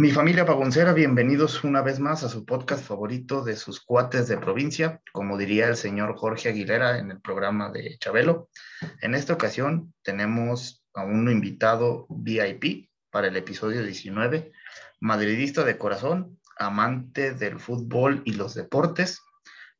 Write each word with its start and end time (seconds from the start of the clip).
Mi 0.00 0.12
familia 0.12 0.46
pagoncera, 0.46 0.92
bienvenidos 0.92 1.64
una 1.64 1.82
vez 1.82 1.98
más 1.98 2.22
a 2.22 2.28
su 2.28 2.44
podcast 2.44 2.84
favorito 2.84 3.42
de 3.42 3.56
sus 3.56 3.80
cuates 3.80 4.28
de 4.28 4.38
provincia, 4.38 5.02
como 5.10 5.36
diría 5.36 5.66
el 5.66 5.74
señor 5.74 6.16
Jorge 6.16 6.50
Aguilera 6.50 6.98
en 7.00 7.10
el 7.10 7.20
programa 7.20 7.72
de 7.72 7.98
Chabelo. 7.98 8.48
En 9.00 9.16
esta 9.16 9.32
ocasión 9.32 9.92
tenemos 10.04 10.84
a 10.94 11.02
un 11.02 11.28
invitado 11.28 12.06
VIP 12.10 12.90
para 13.10 13.26
el 13.26 13.36
episodio 13.36 13.82
19, 13.82 14.52
madridista 15.00 15.64
de 15.64 15.76
corazón, 15.76 16.38
amante 16.56 17.34
del 17.34 17.58
fútbol 17.58 18.22
y 18.24 18.34
los 18.34 18.54
deportes, 18.54 19.20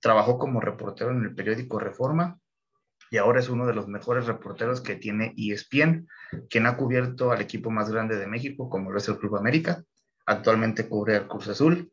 trabajó 0.01 0.37
como 0.37 0.61
reportero 0.61 1.13
en 1.13 1.23
el 1.23 1.35
periódico 1.37 1.79
Reforma 1.79 2.41
y 3.09 3.19
ahora 3.19 3.39
es 3.39 3.49
uno 3.49 3.67
de 3.67 3.75
los 3.75 3.87
mejores 3.87 4.27
reporteros 4.27 4.81
que 4.81 4.97
tiene 4.97 5.33
ESPN, 5.37 6.09
quien 6.51 6.67
ha 6.67 6.77
cubierto 6.77 7.31
al 7.31 7.41
equipo 7.41 7.71
más 7.71 7.89
grande 7.89 8.17
de 8.17 8.27
México, 8.27 8.69
como 8.69 8.91
lo 8.91 8.99
es 8.99 9.07
el 9.07 9.17
Club 9.17 9.37
América, 9.37 9.85
Actualmente 10.29 10.87
cubre 10.87 11.17
el 11.17 11.27
Cruz 11.27 11.49
Azul, 11.49 11.91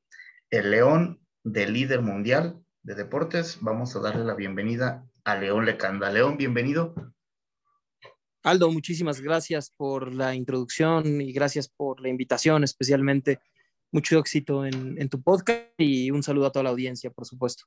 el 0.49 0.69
León 0.69 1.21
de 1.45 1.67
líder 1.69 2.01
mundial 2.01 2.61
de 2.83 2.93
deportes. 2.93 3.59
Vamos 3.61 3.95
a 3.95 4.01
darle 4.01 4.25
la 4.25 4.33
bienvenida 4.33 5.05
a 5.23 5.37
León 5.37 5.65
Lecanda. 5.65 6.09
León, 6.09 6.35
bienvenido. 6.35 6.93
Aldo, 8.43 8.69
muchísimas 8.71 9.21
gracias 9.21 9.69
por 9.69 10.13
la 10.13 10.35
introducción 10.35 11.21
y 11.21 11.31
gracias 11.31 11.69
por 11.69 12.01
la 12.01 12.09
invitación, 12.09 12.65
especialmente. 12.65 13.39
Mucho 13.93 14.19
éxito 14.19 14.65
en, 14.65 15.07
tu 15.07 15.21
podcast 15.21 15.69
y 15.77 16.11
un 16.11 16.21
saludo 16.21 16.47
a 16.47 16.51
toda 16.51 16.63
la 16.63 16.71
audiencia, 16.71 17.11
por 17.11 17.25
supuesto. 17.25 17.63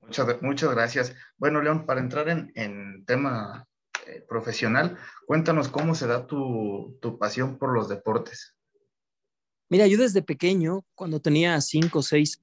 Muchas, 0.00 0.42
muchas 0.42 0.72
gracias. 0.72 1.14
Bueno, 1.38 1.62
León, 1.62 1.86
para 1.86 2.00
entrar 2.00 2.28
en, 2.28 3.04
tema 3.04 3.64
eh, 4.08 4.24
profesional, 4.28 4.98
cuéntanos 5.24 5.68
cómo 5.68 5.94
se 5.94 6.08
da 6.08 6.26
tu, 6.26 6.98
tu 7.00 7.16
pasión 7.16 7.58
por 7.58 7.72
los 7.72 7.88
deportes. 7.88 8.56
Mira, 9.70 9.86
yo 9.86 9.98
desde 9.98 10.20
pequeño, 10.20 10.84
cuando 10.96 11.20
tenía 11.20 11.60
cinco 11.60 12.00
o 12.00 12.02
seis, 12.02 12.42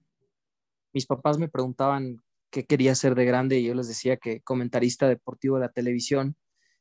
mis 0.93 1.05
papás 1.05 1.37
me 1.37 1.49
preguntaban 1.49 2.23
qué 2.49 2.65
quería 2.65 2.95
ser 2.95 3.15
de 3.15 3.25
grande 3.25 3.59
y 3.59 3.65
yo 3.65 3.75
les 3.75 3.89
decía 3.89 4.15
que 4.15 4.39
comentarista 4.41 5.09
deportivo 5.09 5.55
de 5.57 5.61
la 5.65 5.71
televisión. 5.73 6.37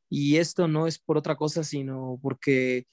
Y 0.08 0.36
esto 0.36 0.68
no 0.68 0.86
es 0.86 1.00
por 1.00 1.18
otra 1.18 1.34
cosa, 1.34 1.64
sino 1.64 2.20
porque 2.22 2.86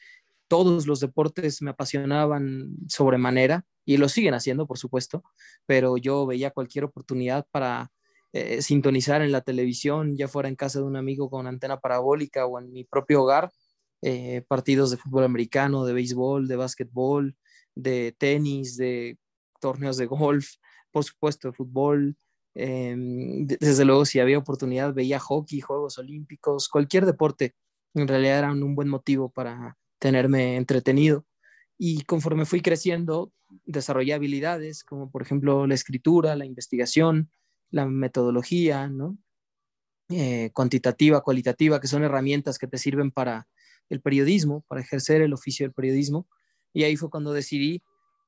todos 0.47 0.87
los 0.87 0.99
deportes 0.99 1.61
me 1.61 1.69
apasionaban 1.69 2.75
sobremanera 2.87 3.67
y 3.85 3.97
lo 3.97 4.09
siguen 4.09 4.33
haciendo, 4.33 4.65
por 4.65 4.79
supuesto, 4.79 5.23
pero 5.67 5.97
yo 5.97 6.25
veía 6.25 6.49
cualquier 6.49 6.85
oportunidad 6.85 7.45
para 7.51 7.91
eh, 8.31 8.63
sintonizar 8.63 9.21
en 9.21 9.31
la 9.31 9.41
televisión, 9.41 10.17
ya 10.17 10.27
fuera 10.27 10.49
en 10.49 10.55
casa 10.55 10.79
de 10.79 10.85
un 10.85 10.95
amigo 10.95 11.29
con 11.29 11.45
antena 11.45 11.79
parabólica 11.79 12.47
o 12.47 12.59
en 12.59 12.71
mi 12.71 12.83
propio 12.83 13.21
hogar, 13.21 13.51
eh, 14.01 14.43
partidos 14.47 14.89
de 14.89 14.97
fútbol 14.97 15.23
americano, 15.23 15.85
de 15.85 15.93
béisbol, 15.93 16.47
de 16.47 16.55
básquetbol, 16.55 17.37
de 17.75 18.15
tenis, 18.17 18.77
de 18.77 19.17
torneos 19.59 19.97
de 19.97 20.05
golf, 20.05 20.55
por 20.91 21.03
supuesto, 21.03 21.49
de 21.49 21.53
fútbol. 21.53 22.17
Em, 22.55 23.47
desde 23.47 23.85
luego, 23.85 24.05
si 24.05 24.19
había 24.19 24.37
oportunidad, 24.37 24.93
veía 24.93 25.19
hockey, 25.19 25.61
Juegos 25.61 25.97
Olímpicos, 25.97 26.69
cualquier 26.69 27.05
deporte. 27.05 27.55
En 27.93 28.07
realidad 28.07 28.39
eran 28.39 28.63
un 28.63 28.75
buen 28.75 28.89
motivo 28.89 29.29
para 29.29 29.77
tenerme 29.99 30.57
entretenido. 30.57 31.25
Y 31.77 32.03
conforme 32.03 32.45
fui 32.45 32.61
creciendo, 32.61 33.31
desarrollé 33.65 34.13
habilidades 34.13 34.83
como, 34.83 35.09
por 35.11 35.21
ejemplo, 35.21 35.67
la 35.67 35.75
escritura, 35.75 36.35
la 36.35 36.45
investigación, 36.45 37.31
la 37.71 37.85
metodología, 37.85 38.87
¿no? 38.87 39.17
Eh, 40.09 40.51
cuantitativa, 40.53 41.21
cualitativa, 41.21 41.79
que 41.79 41.87
son 41.87 42.03
herramientas 42.03 42.57
que 42.57 42.67
te 42.67 42.77
sirven 42.77 43.11
para 43.11 43.47
el 43.89 44.01
periodismo, 44.01 44.63
para 44.67 44.81
ejercer 44.81 45.21
el 45.21 45.33
oficio 45.33 45.65
del 45.65 45.73
periodismo. 45.73 46.27
Y 46.73 46.83
ahí 46.83 46.95
fue 46.95 47.09
cuando 47.09 47.33
decidí 47.33 47.81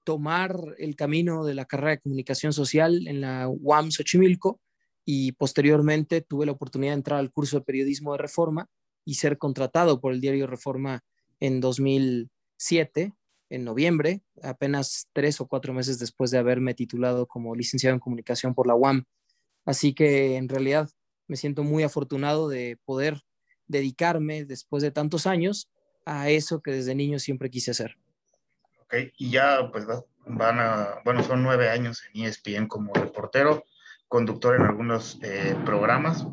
tomar 0.04 0.76
el 0.78 0.96
camino 0.96 1.44
de 1.44 1.56
la 1.56 1.66
carrera 1.66 1.92
de 1.92 2.00
comunicación 2.00 2.54
social 2.54 3.08
en 3.08 3.22
la 3.22 3.50
UAM 3.50 3.92
Xochimilco 3.92 4.62
y 5.04 5.34
posteriormente 5.34 6.22
tuve 6.22 6.46
la 6.46 6.52
oportunidad 6.54 6.94
de 6.94 6.98
entrar 6.98 7.20
al 7.20 7.32
curso 7.32 7.58
de 7.58 7.66
periodismo 7.66 8.14
de 8.14 8.20
Reforma 8.20 8.70
y 9.04 9.16
ser 9.16 9.38
contratado 9.38 10.00
por 10.00 10.14
el 10.14 10.22
diario 10.22 10.48
Reforma 10.48 11.04
en 11.40 11.60
2007, 11.60 13.14
en 13.50 13.64
noviembre, 13.64 14.24
apenas 14.42 15.08
tres 15.14 15.42
o 15.42 15.48
cuatro 15.48 15.74
meses 15.74 16.00
después 16.00 16.32
de 16.32 16.38
haberme 16.38 16.74
titulado 16.74 17.28
como 17.28 17.56
licenciado 17.56 17.94
en 17.94 18.00
comunicación 18.00 18.54
por 18.54 18.68
la 18.68 18.76
UAM. 18.76 19.06
Así 19.66 19.94
que 19.94 20.38
en 20.38 20.50
realidad 20.50 20.90
me 21.28 21.36
siento 21.36 21.64
muy 21.64 21.84
afortunado 21.84 22.50
de 22.50 22.78
poder 22.86 23.22
dedicarme 23.68 24.46
después 24.46 24.84
de 24.84 24.92
tantos 24.92 25.26
años 25.28 25.70
a 26.06 26.30
eso 26.30 26.62
que 26.62 26.72
desde 26.72 26.96
niño 26.96 27.20
siempre 27.20 27.50
quise 27.50 27.72
hacer. 27.72 27.98
Y 29.18 29.32
ya 29.32 29.70
pues 29.72 29.86
van 30.26 30.60
a, 30.60 31.02
bueno, 31.04 31.24
son 31.24 31.44
nueve 31.44 31.70
años 31.70 32.04
en 32.14 32.26
ESPN 32.26 32.68
como 32.68 32.94
reportero, 32.94 33.66
conductor 34.08 34.56
en 34.56 34.64
algunos 34.64 35.20
eh, 35.22 35.56
programas, 35.66 36.26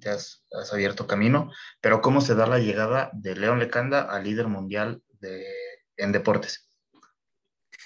ya 0.00 0.14
has, 0.14 0.42
abierto 0.72 1.06
camino, 1.06 1.50
pero 1.80 2.00
¿cómo 2.00 2.20
se 2.20 2.34
da 2.34 2.46
la 2.46 2.58
llegada 2.58 3.10
de 3.12 3.36
León 3.36 3.58
Lecanda 3.58 4.02
al 4.02 4.24
líder 4.24 4.48
mundial 4.48 5.02
de, 5.20 5.44
en 5.96 6.12
deportes? 6.12 6.68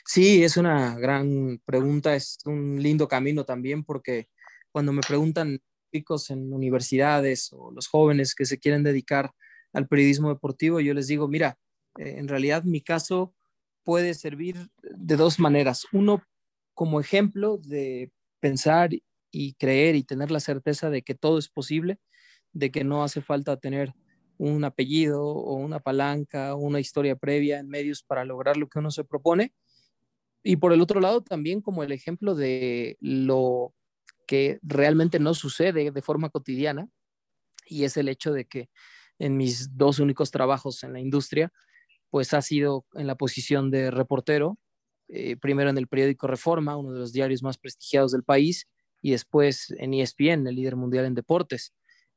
Sí, 0.04 0.44
es 0.44 0.56
una 0.56 0.97
gran 0.97 1.60
pregunta, 1.65 2.15
es 2.15 2.38
un 2.44 2.81
lindo 2.81 3.09
camino 3.09 3.44
también 3.44 3.84
porque 3.84 4.28
cuando 4.71 4.93
me 4.93 5.03
preguntan 5.03 5.60
chicos 5.93 6.31
en 6.31 6.53
universidades 6.53 7.50
o 7.53 7.71
los 7.72 7.88
jóvenes 7.88 8.34
que 8.34 8.47
se 8.47 8.59
quieren 8.59 8.83
dedicar 8.83 9.33
al 9.72 9.88
periodismo 9.88 10.28
deportivo, 10.28 10.81
yo 10.81 10.94
les 10.94 11.09
digo, 11.09 11.28
mira, 11.28 11.59
eh, 11.98 12.16
en 12.19 12.28
realidad 12.28 12.65
mi 12.65 12.83
caso 12.83 13.34
puede 13.87 14.15
servir 14.15 14.69
de 14.83 15.17
dos 15.17 15.39
maneras. 15.39 15.87
Uno, 15.93 16.21
como 16.75 17.01
ejemplo 17.01 17.57
de 17.57 18.11
pensar 18.41 18.91
y 19.31 19.55
creer 19.55 19.95
y 19.95 20.03
tener 20.03 20.33
la 20.33 20.41
certeza 20.41 20.91
de 20.91 21.03
que 21.03 21.15
todo 21.15 21.39
es 21.39 21.49
posible, 21.49 22.01
de 22.53 22.73
que 22.73 22.83
no 22.83 23.05
hace 23.05 23.23
falta 23.23 23.57
tener 23.57 23.95
un 24.39 24.65
apellido 24.65 25.23
o 25.25 25.55
una 25.55 25.79
palanca 25.79 26.57
una 26.57 26.81
historia 26.81 27.15
previa 27.15 27.61
en 27.61 27.69
medios 27.69 28.03
para 28.03 28.25
lograr 28.25 28.57
lo 28.57 28.69
que 28.69 28.81
uno 28.81 28.91
se 28.91 29.05
propone. 29.05 29.55
Y 30.43 30.57
por 30.57 30.73
el 30.73 30.83
otro 30.83 30.99
lado, 30.99 31.23
también 31.23 31.61
como 31.61 31.85
el 31.85 31.93
ejemplo 31.93 32.35
de 32.35 32.97
lo 33.01 33.73
que 34.27 34.59
realmente 34.63 35.21
no 35.21 35.33
sucede 35.33 35.93
de 35.93 36.03
forma 36.03 36.29
cotidiana, 36.29 36.89
y 37.69 37.85
es 37.85 37.97
el 37.97 38.09
hecho 38.09 38.33
de 38.33 38.47
que 38.47 38.69
en 39.21 39.37
mis 39.37 39.77
dos 39.77 40.01
únicos 40.01 40.33
trabajos 40.33 40.83
en 40.83 40.93
la 40.93 40.99
industria, 40.99 41.53
pues 42.11 42.34
ha 42.34 42.43
sido 42.43 42.84
en 42.94 43.06
la 43.06 43.17
posición 43.17 43.71
de 43.71 43.91
reportero, 43.91 44.59
eh, 45.09 45.37
primero 45.37 45.71
en 45.71 45.78
el 45.78 45.89
periódico 45.89 46.27
Reforma, 46.27 46.77
uno 46.77 46.93
de 46.93 46.99
los 46.99 47.12
diarios 47.12 47.43
más 47.43 47.59
prestigiados 47.59 48.12
del 48.12 48.25
país, 48.25 48.69
y 49.03 49.12
después 49.12 49.72
en 49.78 49.94
ESPN, 49.94 50.47
el 50.47 50.56
líder 50.56 50.77
mundial 50.77 51.05
en 51.05 51.15
deportes. 51.15 51.72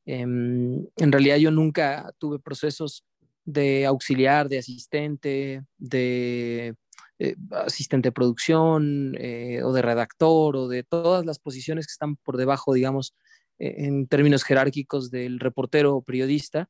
Em, 0.05 0.85
en 0.97 1.11
realidad 1.11 1.37
yo 1.37 1.51
nunca 1.51 2.11
tuve 2.17 2.39
procesos 2.39 3.03
de 3.45 3.85
auxiliar, 3.85 4.49
de 4.49 4.59
asistente, 4.59 5.63
de 5.77 6.75
eh, 7.19 7.35
asistente 7.51 8.09
de 8.09 8.13
producción 8.13 9.15
eh, 9.19 9.61
o 9.63 9.73
de 9.73 9.81
redactor 9.81 10.55
o 10.55 10.67
de 10.67 10.83
todas 10.83 11.25
las 11.25 11.39
posiciones 11.39 11.85
que 11.85 11.91
están 11.91 12.15
por 12.17 12.37
debajo, 12.37 12.73
digamos, 12.73 13.13
en 13.61 14.07
términos 14.07 14.43
jerárquicos 14.43 15.11
del 15.11 15.39
reportero 15.39 15.95
o 15.97 16.01
periodista 16.01 16.69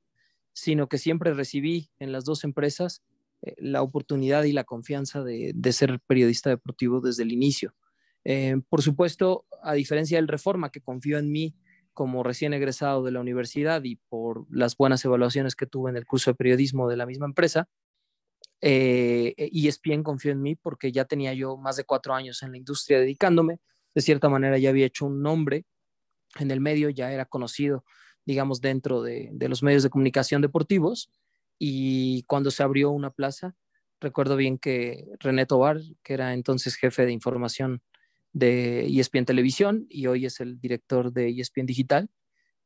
sino 0.59 0.89
que 0.89 0.97
siempre 0.97 1.33
recibí 1.33 1.89
en 1.99 2.11
las 2.11 2.25
dos 2.25 2.43
empresas 2.43 3.01
eh, 3.41 3.55
la 3.59 3.81
oportunidad 3.81 4.43
y 4.43 4.51
la 4.51 4.65
confianza 4.65 5.23
de, 5.23 5.53
ser 5.71 6.01
periodista 6.05 6.49
deportivo 6.49 6.99
desde 6.99 7.23
el 7.23 7.31
inicio. 7.31 7.73
Eh, 8.25 8.57
por 8.67 8.81
supuesto, 8.81 9.45
a 9.63 9.73
diferencia 9.73 10.17
del 10.17 10.27
Reforma, 10.27 10.69
que 10.69 10.81
confió 10.81 11.17
en 11.17 11.31
mí 11.31 11.55
como 11.93 12.23
recién 12.23 12.53
egresado 12.53 13.03
de 13.03 13.11
la 13.11 13.21
universidad 13.21 13.83
y 13.85 13.95
por 14.09 14.45
las 14.49 14.75
buenas 14.75 15.03
evaluaciones 15.05 15.55
que 15.55 15.65
tuve 15.65 15.91
en 15.91 15.97
el 15.97 16.05
curso 16.05 16.31
de 16.31 16.35
periodismo 16.35 16.89
de 16.89 16.97
la 16.97 17.05
misma 17.05 17.25
empresa, 17.25 17.69
eh, 18.61 19.33
ESPN 19.37 20.03
confió 20.03 20.33
en 20.33 20.41
mí 20.41 20.55
porque 20.55 20.91
ya 20.91 21.05
tenía 21.05 21.33
yo 21.33 21.55
más 21.55 21.77
de 21.77 21.85
cuatro 21.85 22.13
años 22.13 22.43
en 22.43 22.51
la 22.51 22.57
industria 22.57 22.99
dedicándome. 22.99 23.59
De 23.95 24.01
cierta 24.01 24.27
manera 24.27 24.57
ya 24.57 24.69
había 24.69 24.85
hecho 24.85 25.05
un 25.05 25.21
nombre 25.21 25.65
en 26.37 26.51
el 26.51 26.59
medio, 26.59 26.89
ya 26.89 27.13
era 27.13 27.23
conocido 27.25 27.85
digamos, 28.29 28.61
dentro 28.61 29.01
de, 29.01 29.31
los 29.49 29.63
medios 29.63 29.81
de 29.81 29.89
comunicación 29.89 30.43
deportivos. 30.43 31.09
y 31.57 32.23
cuando 32.27 32.51
se 32.51 32.61
abrió 32.61 32.91
una 32.91 33.09
plaza, 33.09 33.55
recuerdo 33.99 34.35
bien 34.35 34.59
que 34.59 35.07
René 35.19 35.47
Tobar, 35.47 35.79
que 36.03 36.13
era 36.13 36.33
entonces 36.33 36.75
jefe 36.75 37.07
de 37.07 37.11
información 37.11 37.81
de 38.31 38.85
ESPN 38.85 39.25
Televisión 39.25 39.87
y 39.89 40.05
hoy 40.05 40.27
es 40.27 40.39
el 40.41 40.59
director 40.59 41.11
de 41.11 41.29
ESPN 41.29 41.65
Digital, 41.65 42.07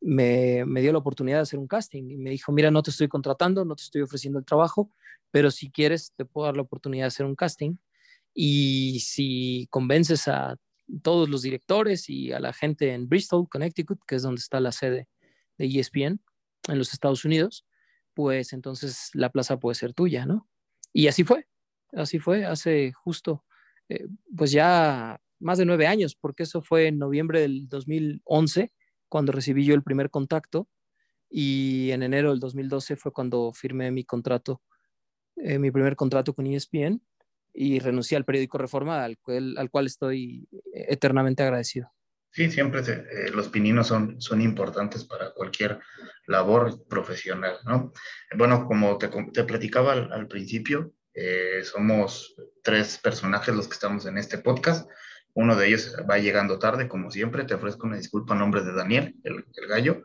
me, 0.02 0.66
dio 0.82 0.92
la 0.92 0.98
oportunidad 0.98 1.38
de 1.38 1.44
hacer 1.44 1.60
un 1.60 1.68
casting 1.68 2.10
y 2.10 2.18
me 2.18 2.30
dijo, 2.30 2.52
mira, 2.52 2.70
no 2.72 2.84
te 2.84 2.92
estoy 2.92 3.08
contratando, 3.08 3.64
no 3.64 3.78
te 3.78 3.84
estoy 3.84 4.02
ofreciendo 4.02 4.38
el 4.38 4.46
trabajo, 4.46 4.92
pero 5.32 5.50
si 5.50 5.72
quieres, 5.72 6.12
te 6.18 6.26
puedo 6.26 6.46
dar 6.48 6.58
la 6.58 6.64
oportunidad 6.64 7.06
de 7.06 7.08
hacer 7.08 7.26
un 7.26 7.36
casting 7.36 7.78
y 8.34 9.00
si 9.00 9.68
convences 9.70 10.28
a 10.28 10.58
todos 11.02 11.30
los 11.30 11.42
directores 11.42 12.10
y 12.10 12.34
a 12.34 12.42
la 12.42 12.52
gente 12.52 12.94
en 12.94 13.08
Bristol, 13.08 13.48
Connecticut, 13.50 14.02
que 14.06 14.16
es 14.16 14.24
donde 14.24 14.40
está 14.40 14.60
la 14.60 14.74
sede 14.74 15.08
de 15.58 15.68
ESPN 15.68 16.20
en 16.68 16.78
los 16.78 16.94
Estados 16.94 17.26
Unidos, 17.26 17.66
pues 18.14 18.54
entonces 18.54 19.10
la 19.14 19.32
plaza 19.32 19.58
puede 19.58 19.76
ser 19.76 19.94
tuya, 19.94 20.26
¿no? 20.26 20.48
Y 20.94 21.08
así 21.08 21.24
fue, 21.24 21.48
así 21.94 22.20
fue, 22.20 22.46
hace 22.46 22.92
justo, 22.94 23.44
eh, 23.90 24.08
pues 24.36 24.52
ya 24.52 25.20
más 25.40 25.58
de 25.58 25.66
nueve 25.66 25.88
años, 25.88 26.16
porque 26.16 26.44
eso 26.44 26.62
fue 26.62 26.88
en 26.88 27.00
noviembre 27.00 27.42
del 27.42 27.68
2011 27.68 28.72
cuando 29.10 29.32
recibí 29.32 29.66
yo 29.66 29.76
el 29.76 29.84
primer 29.84 30.10
contacto 30.10 30.70
y 31.30 31.92
en 31.92 32.04
enero 32.04 32.30
del 32.30 32.40
2012 32.40 32.96
fue 32.96 33.12
cuando 33.12 33.52
firmé 33.54 33.92
mi 33.92 34.06
contrato, 34.06 34.62
eh, 35.36 35.60
mi 35.60 35.72
primer 35.72 35.96
contrato 35.96 36.34
con 36.34 36.48
ESPN 36.48 37.02
y 37.54 37.80
renuncié 37.80 38.18
al 38.18 38.26
periódico 38.26 38.58
Reforma, 38.58 39.04
al 39.04 39.18
cual, 39.18 39.58
al 39.58 39.70
cual 39.70 39.88
estoy 39.88 40.48
eternamente 40.74 41.44
agradecido. 41.44 41.92
Sí, 42.34 42.50
siempre 42.50 42.82
eh, 42.82 43.30
los 43.32 43.50
pininos 43.50 43.86
son, 43.88 44.20
son 44.20 44.42
importantes 44.42 45.06
para 45.06 45.32
cualquier 45.34 45.80
labor 46.26 46.84
profesional, 46.88 47.60
¿no? 47.64 47.94
Bueno, 48.36 48.66
como 48.66 48.98
te, 48.98 49.08
te 49.32 49.44
platicaba 49.44 49.94
al, 49.94 50.28
principio, 50.28 50.94
eh, 51.14 51.62
somos 51.64 52.36
tres 52.64 52.98
personajes 52.98 53.54
los 53.54 53.68
que 53.68 53.76
estamos 53.76 54.08
en 54.08 54.18
este 54.18 54.40
podcast. 54.40 54.90
Uno 55.36 55.56
de 55.56 55.68
ellos 55.68 55.96
va 56.10 56.18
llegando 56.18 56.58
tarde, 56.58 56.88
como 56.88 57.12
siempre. 57.12 57.44
Te 57.44 57.54
ofrezco 57.54 57.86
una 57.86 57.98
disculpa 57.98 58.34
en 58.34 58.40
nombre 58.40 58.64
de 58.64 58.74
Daniel, 58.74 59.16
el, 59.24 59.46
gallo. 59.68 60.04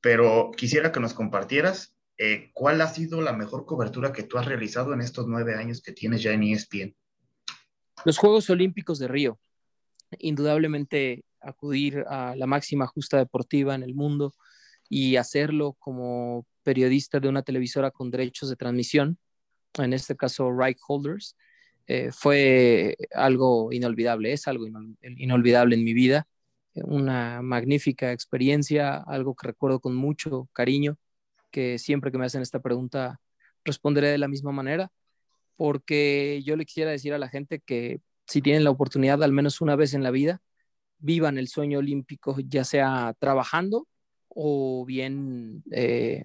Pero 0.00 0.50
quisiera 0.56 0.90
que 0.90 0.98
nos 0.98 1.14
compartieras 1.14 1.94
eh, 2.16 2.50
cuál 2.54 2.80
ha 2.80 2.88
sido 2.88 3.20
la 3.20 3.34
mejor 3.34 3.66
cobertura 3.66 4.12
que 4.12 4.24
tú 4.24 4.36
has 4.36 4.46
realizado 4.46 4.94
en 4.94 5.00
estos 5.00 5.28
nueve 5.28 5.54
años 5.54 5.80
que 5.80 5.92
tienes 5.92 6.24
ya 6.24 6.32
en 6.32 6.42
ESPN. 6.42 6.96
Los 8.04 8.18
Juegos 8.18 8.50
Olímpicos 8.50 8.98
de 8.98 9.06
Río. 9.06 9.38
Indudablemente 10.18 11.24
acudir 11.40 12.04
a 12.08 12.34
la 12.36 12.46
máxima 12.46 12.86
justa 12.86 13.18
deportiva 13.18 13.74
en 13.74 13.82
el 13.82 13.94
mundo 13.94 14.34
y 14.88 15.16
hacerlo 15.16 15.74
como 15.78 16.46
periodista 16.62 17.20
de 17.20 17.28
una 17.28 17.42
televisora 17.42 17.90
con 17.90 18.10
derechos 18.10 18.48
de 18.48 18.56
transmisión, 18.56 19.18
en 19.78 19.92
este 19.92 20.16
caso 20.16 20.50
Right 20.52 20.78
Holders, 20.86 21.36
eh, 21.86 22.10
fue 22.12 22.96
algo 23.14 23.72
inolvidable, 23.72 24.32
es 24.32 24.46
algo 24.48 24.66
inolvidable 25.00 25.74
en 25.74 25.84
mi 25.84 25.94
vida, 25.94 26.26
una 26.74 27.42
magnífica 27.42 28.12
experiencia, 28.12 28.96
algo 28.96 29.34
que 29.34 29.48
recuerdo 29.48 29.80
con 29.80 29.94
mucho 29.94 30.48
cariño, 30.52 30.98
que 31.50 31.78
siempre 31.78 32.12
que 32.12 32.18
me 32.18 32.26
hacen 32.26 32.42
esta 32.42 32.60
pregunta 32.60 33.20
responderé 33.64 34.08
de 34.08 34.18
la 34.18 34.28
misma 34.28 34.52
manera, 34.52 34.90
porque 35.56 36.42
yo 36.44 36.56
le 36.56 36.66
quisiera 36.66 36.90
decir 36.90 37.14
a 37.14 37.18
la 37.18 37.28
gente 37.28 37.60
que 37.60 38.00
si 38.26 38.42
tienen 38.42 38.64
la 38.64 38.70
oportunidad 38.70 39.22
al 39.22 39.32
menos 39.32 39.60
una 39.60 39.74
vez 39.74 39.94
en 39.94 40.02
la 40.02 40.10
vida, 40.10 40.42
vivan 40.98 41.38
el 41.38 41.48
sueño 41.48 41.78
olímpico, 41.78 42.36
ya 42.40 42.64
sea 42.64 43.14
trabajando 43.18 43.86
o 44.28 44.84
bien 44.86 45.62
eh, 45.70 46.24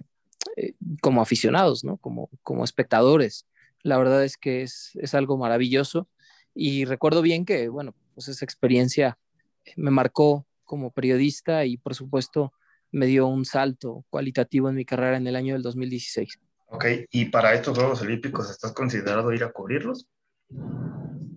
eh, 0.56 0.74
como 1.00 1.22
aficionados, 1.22 1.84
¿no? 1.84 1.96
Como, 1.98 2.30
como 2.42 2.64
espectadores. 2.64 3.46
La 3.82 3.98
verdad 3.98 4.24
es 4.24 4.36
que 4.36 4.62
es, 4.62 5.14
algo 5.14 5.36
maravilloso 5.36 6.08
y 6.54 6.84
recuerdo 6.84 7.22
bien 7.22 7.44
que, 7.44 7.68
bueno, 7.68 7.94
pues 8.14 8.28
esa 8.28 8.44
experiencia 8.44 9.18
me 9.76 9.90
marcó 9.90 10.46
como 10.64 10.90
periodista 10.90 11.64
y 11.64 11.76
por 11.76 11.94
supuesto 11.94 12.52
me 12.90 13.06
dio 13.06 13.26
un 13.26 13.44
salto 13.44 14.04
cualitativo 14.08 14.68
en 14.68 14.76
mi 14.76 14.84
carrera 14.84 15.16
en 15.16 15.26
el 15.26 15.36
año 15.36 15.54
del 15.54 15.62
2016. 15.62 16.38
Ok, 16.66 16.84
¿y 17.10 17.26
para 17.26 17.54
estos 17.54 17.76
Juegos 17.76 18.00
Olímpicos 18.02 18.50
estás 18.50 18.72
considerado 18.72 19.32
ir 19.32 19.44
a 19.44 19.52
cubrirlos? 19.52 20.06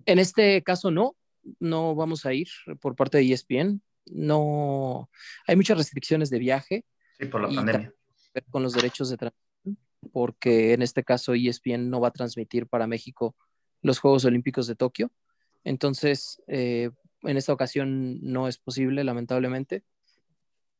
En 0.06 0.18
este 0.18 0.62
caso 0.62 0.90
no, 0.90 1.16
no 1.60 1.94
vamos 1.94 2.26
a 2.26 2.32
ir 2.32 2.48
por 2.80 2.96
parte 2.96 3.18
de 3.18 3.32
ESPN. 3.32 3.82
No, 4.06 5.10
hay 5.46 5.56
muchas 5.56 5.78
restricciones 5.78 6.30
de 6.30 6.38
viaje. 6.38 6.84
Sí, 7.18 7.26
por 7.26 7.42
la 7.42 7.54
pandemia. 7.54 7.92
Con 8.50 8.62
los 8.62 8.72
derechos 8.72 9.10
de 9.10 9.16
transmisión 9.16 9.48
porque 10.12 10.72
en 10.72 10.82
este 10.82 11.04
caso 11.04 11.34
ESPN 11.34 11.90
no 11.90 12.00
va 12.00 12.08
a 12.08 12.12
transmitir 12.12 12.66
para 12.66 12.86
México 12.86 13.36
los 13.82 13.98
Juegos 13.98 14.24
Olímpicos 14.24 14.66
de 14.66 14.74
Tokio. 14.74 15.10
Entonces, 15.64 16.42
eh, 16.46 16.90
en 17.22 17.36
esta 17.36 17.52
ocasión 17.52 18.18
no 18.22 18.48
es 18.48 18.58
posible, 18.58 19.04
lamentablemente. 19.04 19.84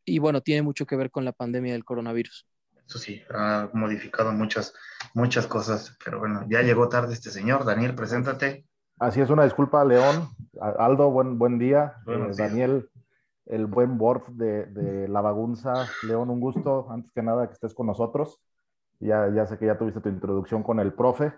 Y 0.05 0.19
bueno, 0.19 0.41
tiene 0.41 0.63
mucho 0.63 0.87
que 0.87 0.97
ver 0.97 1.11
con 1.11 1.25
la 1.25 1.33
pandemia 1.33 1.73
del 1.73 1.85
coronavirus. 1.85 2.47
Eso 2.87 2.99
sí, 2.99 3.23
ha 3.31 3.69
modificado 3.75 4.33
muchas, 4.33 4.73
muchas 5.13 5.47
cosas, 5.47 5.97
pero 6.03 6.19
bueno, 6.21 6.47
ya 6.49 6.63
llegó 6.63 6.89
tarde 6.89 7.13
este 7.13 7.31
señor. 7.31 7.65
Daniel, 7.65 7.95
preséntate. 7.95 8.65
Así 8.99 9.21
es, 9.21 9.31
una 9.31 9.45
disculpa, 9.45 9.85
León. 9.85 10.29
Aldo, 10.61 11.11
buen, 11.11 11.39
buen 11.39 11.59
día. 11.59 11.95
Eh, 12.07 12.31
Daniel, 12.37 12.91
el 13.47 13.67
buen 13.67 13.97
board 13.97 14.27
de, 14.31 14.67
de 14.67 15.07
La 15.07 15.21
Bagunza. 15.21 15.87
León, 16.03 16.31
un 16.31 16.41
gusto, 16.41 16.91
antes 16.91 17.13
que 17.13 17.23
nada, 17.23 17.47
que 17.47 17.53
estés 17.53 17.75
con 17.75 17.87
nosotros. 17.87 18.43
Ya, 18.99 19.29
ya 19.29 19.47
sé 19.47 19.57
que 19.57 19.67
ya 19.67 19.79
tuviste 19.79 20.01
tu 20.01 20.09
introducción 20.09 20.65
con 20.65 20.81
el 20.81 20.93
profe. 20.93 21.33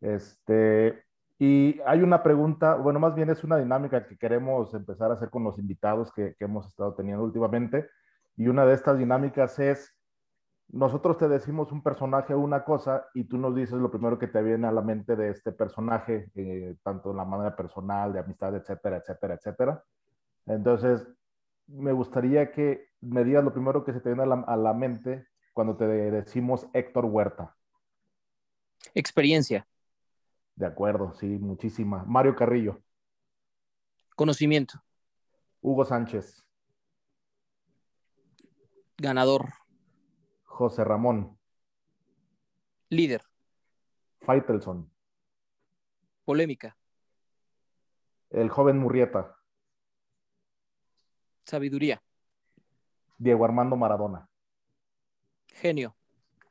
Este, 0.00 1.02
y 1.40 1.80
hay 1.84 2.02
una 2.02 2.22
pregunta, 2.22 2.76
bueno, 2.76 3.00
más 3.00 3.16
bien 3.16 3.30
es 3.30 3.42
una 3.42 3.56
dinámica 3.56 4.06
que 4.06 4.16
queremos 4.16 4.72
empezar 4.72 5.10
a 5.10 5.14
hacer 5.14 5.30
con 5.30 5.42
los 5.42 5.58
invitados 5.58 6.12
que, 6.12 6.36
que 6.38 6.44
hemos 6.44 6.68
estado 6.68 6.94
teniendo 6.94 7.24
últimamente. 7.24 7.88
Y 8.36 8.46
una 8.46 8.64
de 8.64 8.74
estas 8.74 8.96
dinámicas 8.96 9.58
es, 9.58 9.95
nosotros 10.68 11.16
te 11.18 11.28
decimos 11.28 11.70
un 11.72 11.82
personaje 11.82 12.34
o 12.34 12.40
una 12.40 12.64
cosa 12.64 13.06
y 13.14 13.24
tú 13.24 13.38
nos 13.38 13.54
dices 13.54 13.74
lo 13.74 13.90
primero 13.90 14.18
que 14.18 14.26
te 14.26 14.42
viene 14.42 14.66
a 14.66 14.72
la 14.72 14.82
mente 14.82 15.16
de 15.16 15.30
este 15.30 15.52
personaje, 15.52 16.30
eh, 16.34 16.76
tanto 16.82 17.12
en 17.12 17.16
la 17.18 17.24
manera 17.24 17.54
personal, 17.54 18.12
de 18.12 18.20
amistad, 18.20 18.54
etcétera, 18.54 18.96
etcétera, 18.96 19.34
etcétera. 19.34 19.84
Entonces, 20.46 21.06
me 21.68 21.92
gustaría 21.92 22.52
que 22.52 22.88
me 23.00 23.24
digas 23.24 23.44
lo 23.44 23.52
primero 23.52 23.84
que 23.84 23.92
se 23.92 24.00
te 24.00 24.08
viene 24.08 24.24
a 24.24 24.26
la, 24.26 24.40
a 24.46 24.56
la 24.56 24.74
mente 24.74 25.26
cuando 25.56 25.74
te 25.74 25.86
decimos 25.86 26.66
Héctor 26.74 27.06
Huerta? 27.06 27.56
Experiencia. 28.94 29.66
De 30.54 30.66
acuerdo, 30.66 31.14
sí, 31.14 31.26
muchísima. 31.26 32.04
Mario 32.06 32.36
Carrillo. 32.36 32.82
Conocimiento. 34.14 34.82
Hugo 35.62 35.86
Sánchez. 35.86 36.44
Ganador. 38.98 39.65
José 40.56 40.84
Ramón. 40.84 41.38
Líder. 42.88 43.20
Faitelson. 44.22 44.90
Polémica. 46.24 46.78
El 48.30 48.48
joven 48.48 48.78
Murrieta. 48.78 49.36
Sabiduría. 51.44 52.02
Diego 53.18 53.44
Armando 53.44 53.76
Maradona. 53.76 54.28
Genio. 55.48 55.94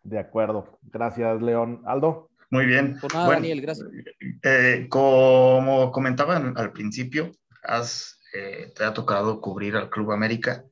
De 0.03 0.19
acuerdo. 0.19 0.77
Gracias, 0.83 1.41
León. 1.41 1.81
Aldo. 1.85 2.29
Muy 2.51 2.67
bien. 2.67 2.99
Por 2.99 3.11
nada, 3.11 3.33
Daniel, 3.33 3.59
gracias. 3.61 3.89
Eh, 4.43 4.85
como 4.87 5.91
comentaban 5.91 6.55
al 6.57 6.71
principio, 6.71 7.31
has, 7.63 8.21
eh, 8.35 8.71
te 8.75 8.83
ha 8.83 8.93
tocado 8.93 9.41
cubrir 9.41 9.75
al 9.75 9.89
Club 9.89 10.11
América 10.11 10.63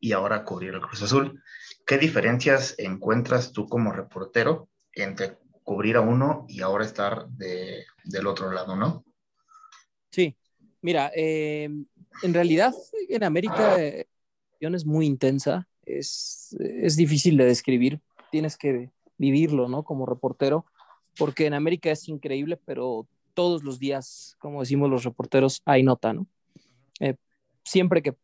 y 0.00 0.12
ahora 0.12 0.42
cubrir 0.44 0.74
al 0.74 0.80
Cruz 0.80 1.02
Azul. 1.02 1.42
¿Qué 1.88 1.98
diferencias 1.98 2.76
encuentras 2.78 3.52
tú 3.52 3.66
como 3.66 3.92
reportero 3.92 4.68
entre 4.92 5.38
cubrir 5.64 5.96
a 5.96 6.00
uno 6.00 6.44
y 6.46 6.60
ahora 6.60 6.84
estar 6.84 7.26
de, 7.30 7.84
del 8.04 8.28
otro 8.28 8.52
lado, 8.52 8.76
no? 8.76 9.04
Sí, 10.10 10.36
mira, 10.82 11.10
eh, 11.16 11.68
en 12.22 12.34
realidad 12.34 12.72
en 13.08 13.24
América 13.24 13.76
es 14.60 14.86
muy 14.86 15.06
intensa 15.06 15.66
es, 15.88 16.96
difícil 16.96 17.36
de 17.36 17.46
describir, 17.46 18.00
tienes 18.30 18.56
que 18.56 18.90
vivirlo, 19.16 19.68
¿no? 19.68 19.82
Como 19.82 20.06
reportero, 20.06 20.66
porque 21.16 21.46
en 21.46 21.54
América 21.54 21.90
es 21.90 22.08
increíble, 22.08 22.58
pero 22.64 23.06
todos 23.34 23.64
los 23.64 23.78
días, 23.78 24.36
como 24.38 24.60
decimos 24.60 24.90
los 24.90 25.04
reporteros, 25.04 25.62
hay 25.64 25.82
nota, 25.82 26.12
¿no? 26.12 26.26
Eh, 27.00 27.14
siempre 27.64 28.02
que 28.02 28.14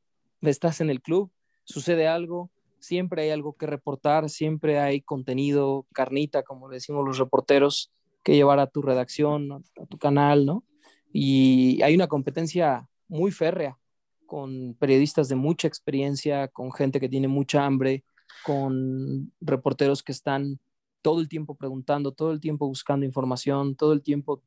estás 0.42 0.80
en 0.80 0.90
el 0.90 1.00
club, 1.00 1.30
sucede 1.64 2.06
algo, 2.06 2.50
siempre 2.84 3.22
hay 3.22 3.30
algo 3.30 3.56
que 3.56 3.66
reportar, 3.66 4.28
siempre 4.28 4.78
hay 4.78 5.00
contenido, 5.00 5.86
carnita, 5.92 6.42
como 6.42 6.68
decimos 6.68 7.04
los 7.04 7.18
reporteros, 7.18 7.90
que 8.22 8.34
llevar 8.34 8.58
a 8.58 8.66
tu 8.66 8.82
redacción, 8.82 9.52
a 9.52 9.86
tu 9.86 9.98
canal, 9.98 10.46
¿no? 10.46 10.64
Y 11.12 11.80
hay 11.82 11.94
una 11.94 12.08
competencia 12.08 12.88
muy 13.08 13.30
férrea 13.30 13.78
con 14.26 14.74
periodistas 14.74 15.28
de 15.28 15.36
mucha 15.36 15.68
experiencia, 15.68 16.48
con 16.48 16.72
gente 16.72 17.00
que 17.00 17.08
tiene 17.08 17.28
mucha 17.28 17.64
hambre, 17.64 18.04
con 18.44 19.32
reporteros 19.40 20.02
que 20.02 20.12
están 20.12 20.58
todo 21.02 21.20
el 21.20 21.28
tiempo 21.28 21.54
preguntando, 21.54 22.12
todo 22.12 22.32
el 22.32 22.40
tiempo 22.40 22.66
buscando 22.66 23.06
información, 23.06 23.76
todo 23.76 23.92
el 23.92 24.02
tiempo 24.02 24.42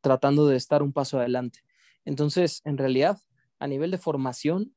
tratando 0.00 0.46
de 0.46 0.56
estar 0.56 0.82
un 0.82 0.92
paso 0.92 1.18
adelante. 1.18 1.60
Entonces, 2.04 2.62
en 2.64 2.78
realidad, 2.78 3.18
a 3.58 3.66
nivel 3.66 3.90
de 3.90 3.98
formación, 3.98 4.74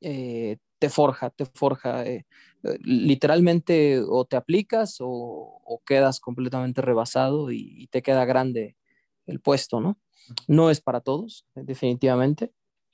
eh, 0.00 0.58
te 0.84 0.90
forja, 0.90 1.30
te 1.30 1.46
forja. 1.46 2.04
Eh, 2.04 2.26
eh, 2.62 2.78
literalmente 2.82 4.02
o 4.06 4.26
te 4.26 4.36
aplicas 4.36 4.98
o, 5.00 5.80
quedas 5.86 6.20
completamente 6.20 6.82
rebasado 6.82 7.50
y, 7.50 7.88
te 7.90 8.02
queda 8.02 8.24
grande 8.26 8.76
el 9.26 9.40
puesto, 9.40 9.80
¿no? 9.80 9.98
No 10.46 10.70
es 10.70 10.80
para 10.80 11.00
todos, 11.00 11.46
definitivamente, 11.54 12.52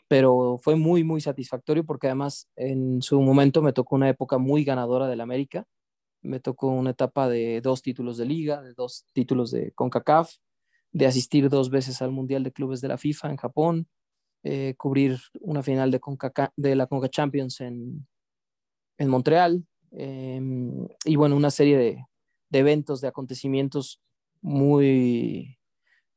pero 0.08 0.58
fue 0.62 0.76
muy, 0.76 1.02
muy 1.04 1.20
satisfactorio 1.20 1.84
porque 1.84 2.06
además 2.06 2.48
en 2.56 3.02
su 3.02 3.20
momento 3.20 3.60
me 3.62 3.72
tocó 3.72 3.96
una 3.96 4.08
época 4.08 4.38
muy 4.38 4.64
ganadora 4.64 5.08
del 5.08 5.20
América. 5.20 5.66
Me 6.22 6.38
tocó 6.38 6.68
una 6.68 6.90
etapa 6.90 7.28
de 7.28 7.60
dos 7.60 7.82
títulos 7.82 8.18
de 8.18 8.26
liga, 8.26 8.62
de 8.62 8.74
dos 8.74 9.06
títulos 9.12 9.50
de 9.50 9.72
CONCACAF, 9.72 10.32
de 10.92 11.06
asistir 11.06 11.48
dos 11.48 11.70
veces 11.70 12.02
al 12.02 12.12
Mundial 12.12 12.44
de 12.44 12.52
Clubes 12.52 12.80
de 12.80 12.88
la 12.88 12.98
FIFA 12.98 13.30
en 13.30 13.36
Japón, 13.36 13.88
eh, 14.42 14.74
cubrir 14.78 15.18
una 15.40 15.62
final 15.62 15.90
de, 15.90 16.00
de 16.56 16.74
la 16.74 16.86
Conca 16.86 17.08
Champions 17.10 17.60
en, 17.60 18.06
en 18.96 19.08
Montreal 19.08 19.66
em, 19.90 20.88
y 21.04 21.16
bueno, 21.16 21.36
una 21.36 21.50
serie 21.50 21.76
de, 21.76 22.06
de, 22.48 22.58
eventos, 22.58 23.02
de 23.02 23.08
acontecimientos 23.08 24.00
muy, 24.40 25.58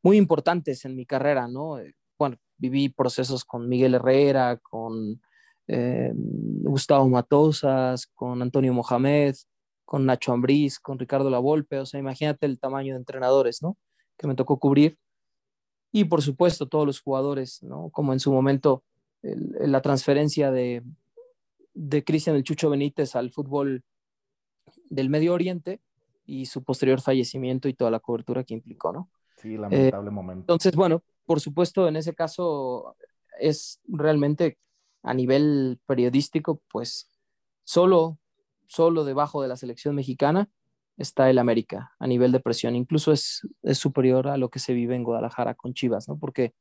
muy 0.02 0.18
importantes 0.18 0.86
en 0.86 0.96
mi 0.96 1.06
carrera, 1.06 1.50
¿no? 1.50 1.80
Eh, 1.80 1.96
bueno, 2.18 2.38
viví 2.58 2.90
procesos 2.90 3.44
con 3.44 3.68
Miguel 3.68 3.96
Herrera, 3.96 4.58
con 4.58 5.22
em, 5.68 6.16
Gustavo 6.64 7.10
Matosas, 7.10 8.08
con 8.08 8.42
Antonio 8.42 8.74
Mohamed, 8.74 9.36
con 9.86 10.06
Nacho 10.06 10.32
Ambriz, 10.32 10.80
con 10.80 10.98
Ricardo 10.98 11.30
Lavolpe, 11.30 11.80
o 11.80 11.86
sea, 11.86 12.00
imagínate 12.00 12.46
el 12.46 12.60
tamaño 12.60 12.94
de 12.94 13.00
entrenadores, 13.00 13.62
¿no? 13.62 13.78
Que 14.18 14.28
me 14.28 14.36
tocó 14.36 14.60
cubrir 14.60 14.98
y 15.94 16.06
por 16.06 16.24
supuesto 16.24 16.68
todos 16.68 16.88
los 16.88 17.00
jugadores, 17.00 17.62
¿no? 17.62 17.90
Como 17.92 18.12
en 18.12 18.20
su 18.20 18.34
momento 18.34 18.84
la 19.22 19.82
transferencia 19.82 20.52
de, 20.52 20.84
de 21.74 22.04
Cristian 22.04 22.36
el 22.36 22.44
Chucho 22.44 22.70
Benítez 22.70 23.16
al 23.16 23.30
fútbol 23.30 23.84
del 24.90 25.10
Medio 25.10 25.34
Oriente 25.34 25.82
y 26.26 26.48
su 26.48 26.64
posterior 26.64 27.00
fallecimiento 27.00 27.68
y 27.68 27.76
toda 27.76 27.92
la 27.92 28.00
cobertura 28.00 28.44
que 28.44 28.56
implicó, 28.56 28.92
¿no? 28.92 29.10
Sí, 29.38 29.56
lamentable 29.56 30.10
eh, 30.10 30.12
momento. 30.12 30.42
Entonces, 30.42 30.76
bueno, 30.76 31.04
por 31.26 31.40
supuesto, 31.40 31.88
en 31.88 31.96
ese 31.96 32.16
caso 32.16 32.96
es 33.40 33.80
realmente 33.88 34.58
a 35.04 35.14
nivel 35.14 35.80
periodístico, 35.86 36.60
pues 36.72 37.08
solo, 37.64 38.18
solo 38.66 39.06
debajo 39.06 39.44
de 39.44 39.48
la 39.48 39.58
selección 39.58 39.94
mexicana 39.94 40.50
está 40.98 41.30
el 41.30 41.40
América 41.40 41.92
a 42.00 42.08
nivel 42.08 42.32
de 42.32 42.40
presión. 42.40 42.76
Incluso 42.76 43.12
es, 43.12 43.42
superior 43.74 44.28
a 44.28 44.38
lo 44.38 44.50
que 44.50 44.60
se 44.60 44.74
vive 44.74 44.96
en 44.96 45.04
Guadalajara 45.04 45.56
con 45.56 45.74
Chivas, 45.74 46.08
¿no? 46.08 46.18
Porque 46.18 46.54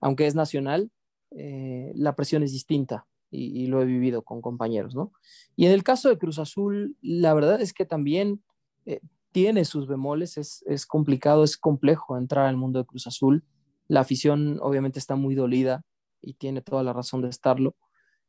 aunque 0.00 0.26
es 0.26 0.34
nacional, 0.34 0.90
eh, 1.30 1.92
la 1.94 2.14
presión 2.14 2.42
es 2.42 2.52
distinta 2.52 3.06
y, 3.30 3.66
lo 3.66 3.82
he 3.82 3.84
vivido 3.84 4.22
con 4.22 4.40
compañeros, 4.40 4.94
¿no? 4.94 5.12
Y 5.56 5.66
en 5.66 5.72
el 5.72 5.82
caso 5.82 6.08
de 6.08 6.18
Cruz 6.18 6.38
Azul, 6.38 6.96
la 7.00 7.34
verdad 7.34 7.60
es 7.60 7.72
que 7.72 7.84
también 7.84 8.42
eh, 8.86 9.00
tiene 9.32 9.64
sus 9.64 9.86
bemoles, 9.86 10.38
es, 10.38 10.62
es 10.66 10.86
complicado, 10.86 11.44
es 11.44 11.56
complejo 11.56 12.16
entrar 12.16 12.46
al 12.46 12.56
mundo 12.56 12.78
de 12.78 12.86
Cruz 12.86 13.06
Azul. 13.06 13.44
La 13.88 14.00
afición 14.00 14.58
obviamente 14.62 14.98
está 14.98 15.16
muy 15.16 15.34
dolida 15.34 15.82
y 16.22 16.34
tiene 16.34 16.62
toda 16.62 16.82
la 16.82 16.92
razón 16.92 17.22
de 17.22 17.28
estarlo 17.28 17.76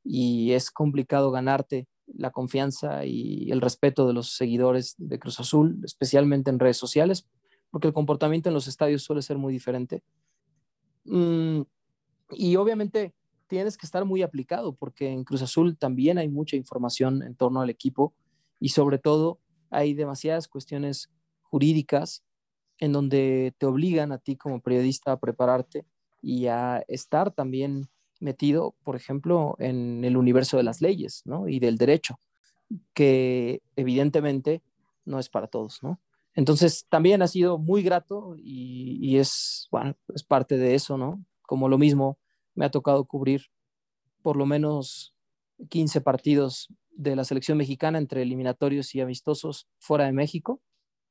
y 0.03 0.53
es 0.53 0.71
complicado 0.71 1.31
ganarte 1.31 1.87
la 2.07 2.31
confianza 2.31 3.05
y 3.05 3.51
el 3.51 3.61
respeto 3.61 4.07
de 4.07 4.13
los 4.13 4.35
seguidores 4.35 4.95
de 4.97 5.19
Cruz 5.19 5.39
Azul, 5.39 5.79
especialmente 5.83 6.49
en 6.49 6.59
redes 6.59 6.77
sociales, 6.77 7.27
porque 7.69 7.87
el 7.87 7.93
comportamiento 7.93 8.49
en 8.49 8.55
los 8.55 8.67
estadios 8.67 9.03
suele 9.03 9.21
ser 9.21 9.37
muy 9.37 9.53
diferente. 9.53 10.03
Mm, 11.05 11.61
y 12.31 12.55
obviamente 12.55 13.13
tienes 13.47 13.77
que 13.77 13.85
estar 13.85 14.05
muy 14.05 14.21
aplicado, 14.21 14.73
porque 14.73 15.09
en 15.09 15.23
Cruz 15.23 15.41
Azul 15.41 15.77
también 15.77 16.17
hay 16.17 16.29
mucha 16.29 16.55
información 16.55 17.23
en 17.23 17.35
torno 17.35 17.61
al 17.61 17.69
equipo 17.69 18.13
y 18.59 18.69
sobre 18.69 18.99
todo 18.99 19.39
hay 19.69 19.93
demasiadas 19.93 20.47
cuestiones 20.47 21.09
jurídicas 21.43 22.23
en 22.79 22.91
donde 22.91 23.53
te 23.57 23.65
obligan 23.65 24.11
a 24.11 24.17
ti 24.17 24.35
como 24.35 24.61
periodista 24.61 25.11
a 25.11 25.19
prepararte 25.19 25.85
y 26.21 26.47
a 26.47 26.83
estar 26.87 27.31
también 27.31 27.89
metido, 28.19 28.75
por 28.83 28.95
ejemplo, 28.95 29.55
en 29.59 30.03
el 30.03 30.17
universo 30.17 30.57
de 30.57 30.63
las 30.63 30.81
leyes 30.81 31.21
¿no? 31.25 31.47
y 31.47 31.59
del 31.59 31.77
derecho, 31.77 32.19
que 32.93 33.62
evidentemente 33.75 34.62
no 35.05 35.19
es 35.19 35.29
para 35.29 35.47
todos, 35.47 35.81
¿no? 35.81 36.00
Entonces, 36.38 36.86
también 36.88 37.24
ha 37.24 37.27
sido 37.27 37.57
muy 37.57 37.81
grato 37.81 38.36
y, 38.38 39.17
es, 39.17 39.67
bueno, 39.71 39.95
es 40.13 40.24
parte 40.24 40.57
de 40.57 40.75
eso, 40.75 40.95
¿no? 40.95 41.25
Como 41.41 41.67
lo 41.67 41.79
mismo, 41.79 42.19
me 42.53 42.65
ha 42.65 42.69
tocado 42.69 43.05
cubrir 43.05 43.47
por 44.21 44.38
lo 44.38 44.45
menos 44.45 45.15
15 45.69 46.01
partidos 46.01 46.67
de 46.91 47.15
la 47.15 47.24
selección 47.24 47.57
mexicana 47.57 47.97
entre 47.97 48.21
eliminatorios 48.21 48.93
y 48.93 49.01
amistosos 49.01 49.67
fuera 49.79 50.05
de 50.05 50.12
México, 50.12 50.62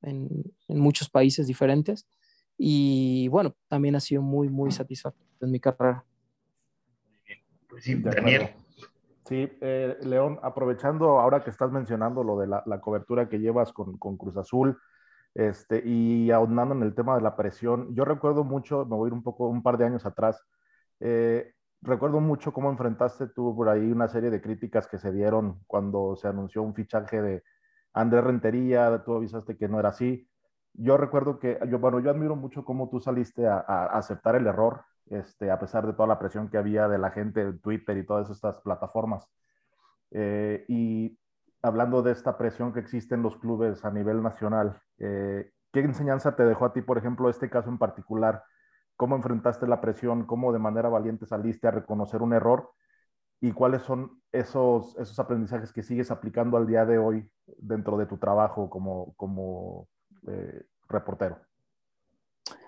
en, 0.00 0.28
en 0.68 0.78
muchos 0.78 1.10
países 1.10 1.48
diferentes. 1.48 2.06
Y 2.56 3.26
bueno, 3.26 3.56
también 3.66 3.96
ha 3.96 4.00
sido 4.00 4.22
muy, 4.22 4.48
muy 4.48 4.70
satisfactorio 4.70 5.26
en 5.40 5.50
mi 5.50 5.58
carrera. 5.58 6.04
Pues 7.76 7.84
sí, 7.84 7.94
Daniel. 7.96 8.54
Sí, 9.26 9.52
eh, 9.60 9.98
León, 10.00 10.38
aprovechando 10.42 11.20
ahora 11.20 11.44
que 11.44 11.50
estás 11.50 11.70
mencionando 11.70 12.24
lo 12.24 12.38
de 12.38 12.46
la, 12.46 12.80
cobertura 12.80 13.28
que 13.28 13.38
llevas 13.38 13.70
con, 13.74 13.98
Cruz 14.16 14.38
Azul 14.38 14.78
este, 15.34 15.82
y 15.84 16.30
ahondando 16.30 16.74
en 16.74 16.82
el 16.82 16.94
tema 16.94 17.16
de 17.16 17.20
la 17.20 17.36
presión, 17.36 17.94
yo 17.94 18.06
recuerdo 18.06 18.44
mucho, 18.44 18.86
me 18.86 18.96
voy 18.96 19.08
a 19.08 19.08
ir 19.08 19.12
un 19.12 19.22
poco, 19.22 19.48
un 19.48 19.62
par 19.62 19.76
de 19.76 19.84
años 19.84 20.06
atrás, 20.06 20.42
eh, 21.00 21.52
recuerdo 21.82 22.20
mucho 22.20 22.50
cómo 22.50 22.70
enfrentaste 22.70 23.26
tú 23.26 23.54
por 23.54 23.68
ahí 23.68 23.92
una 23.92 24.08
serie 24.08 24.30
de 24.30 24.40
críticas 24.40 24.86
que 24.86 24.96
se 24.96 25.12
dieron 25.12 25.60
cuando 25.66 26.16
se 26.16 26.28
anunció 26.28 26.62
un 26.62 26.74
fichaje 26.74 27.20
de 27.20 27.42
Andrés 27.92 28.24
Rentería, 28.24 29.02
tú 29.04 29.16
avisaste 29.16 29.58
que 29.58 29.68
no 29.68 29.78
era 29.78 29.90
así. 29.90 30.26
Yo 30.72 30.96
recuerdo 30.96 31.38
que, 31.38 31.58
yo, 31.68 31.78
bueno, 31.78 32.00
yo 32.00 32.10
admiro 32.10 32.36
mucho 32.36 32.64
cómo 32.64 32.88
tú 32.88 33.00
saliste 33.00 33.46
a 33.46 33.58
aceptar 33.92 34.34
el 34.34 34.46
error, 34.46 34.86
este, 35.10 35.50
a 35.50 35.58
pesar 35.58 35.86
de 35.86 35.92
toda 35.92 36.08
la 36.08 36.18
presión 36.18 36.48
que 36.48 36.58
había 36.58 36.88
de 36.88 36.98
la 36.98 37.10
gente 37.10 37.42
en 37.42 37.58
Twitter 37.60 37.96
y 37.96 38.06
todas 38.06 38.30
estas 38.30 38.60
plataformas. 38.60 39.28
Eh, 40.10 40.64
y 40.68 41.18
hablando 41.62 42.02
de 42.02 42.12
esta 42.12 42.38
presión 42.38 42.72
que 42.72 42.80
existe 42.80 43.14
en 43.14 43.22
los 43.22 43.36
clubes 43.36 43.84
a 43.84 43.90
nivel 43.90 44.22
nacional, 44.22 44.80
eh, 44.98 45.50
¿qué 45.72 45.80
enseñanza 45.80 46.36
te 46.36 46.44
dejó 46.44 46.66
a 46.66 46.72
ti, 46.72 46.82
por 46.82 46.98
ejemplo, 46.98 47.28
este 47.28 47.50
caso 47.50 47.68
en 47.70 47.78
particular? 47.78 48.44
¿Cómo 48.96 49.16
enfrentaste 49.16 49.66
la 49.66 49.80
presión? 49.80 50.26
¿Cómo 50.26 50.52
de 50.52 50.58
manera 50.58 50.88
valiente 50.88 51.26
saliste 51.26 51.68
a 51.68 51.72
reconocer 51.72 52.22
un 52.22 52.32
error? 52.32 52.70
¿Y 53.40 53.52
cuáles 53.52 53.82
son 53.82 54.22
esos, 54.32 54.96
esos 54.98 55.18
aprendizajes 55.18 55.72
que 55.72 55.82
sigues 55.82 56.10
aplicando 56.10 56.56
al 56.56 56.66
día 56.66 56.86
de 56.86 56.98
hoy 56.98 57.30
dentro 57.58 57.98
de 57.98 58.06
tu 58.06 58.16
trabajo 58.16 58.70
como, 58.70 59.14
como 59.16 59.88
eh, 60.26 60.64
reportero? 60.88 61.38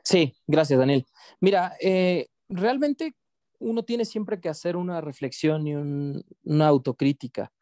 Sí, 0.08 0.34
gracias, 0.46 0.78
Daniel. 0.78 1.04
Mira, 1.40 1.74
eh, 1.82 2.28
realmente 2.48 3.14
uno 3.58 3.82
tiene 3.84 4.04
siempre 4.06 4.40
que 4.40 4.48
hacer 4.48 4.74
una 4.76 5.00
reflexión 5.02 5.66
y 5.66 5.74
una 5.74 6.66
autocrítica 6.68 7.52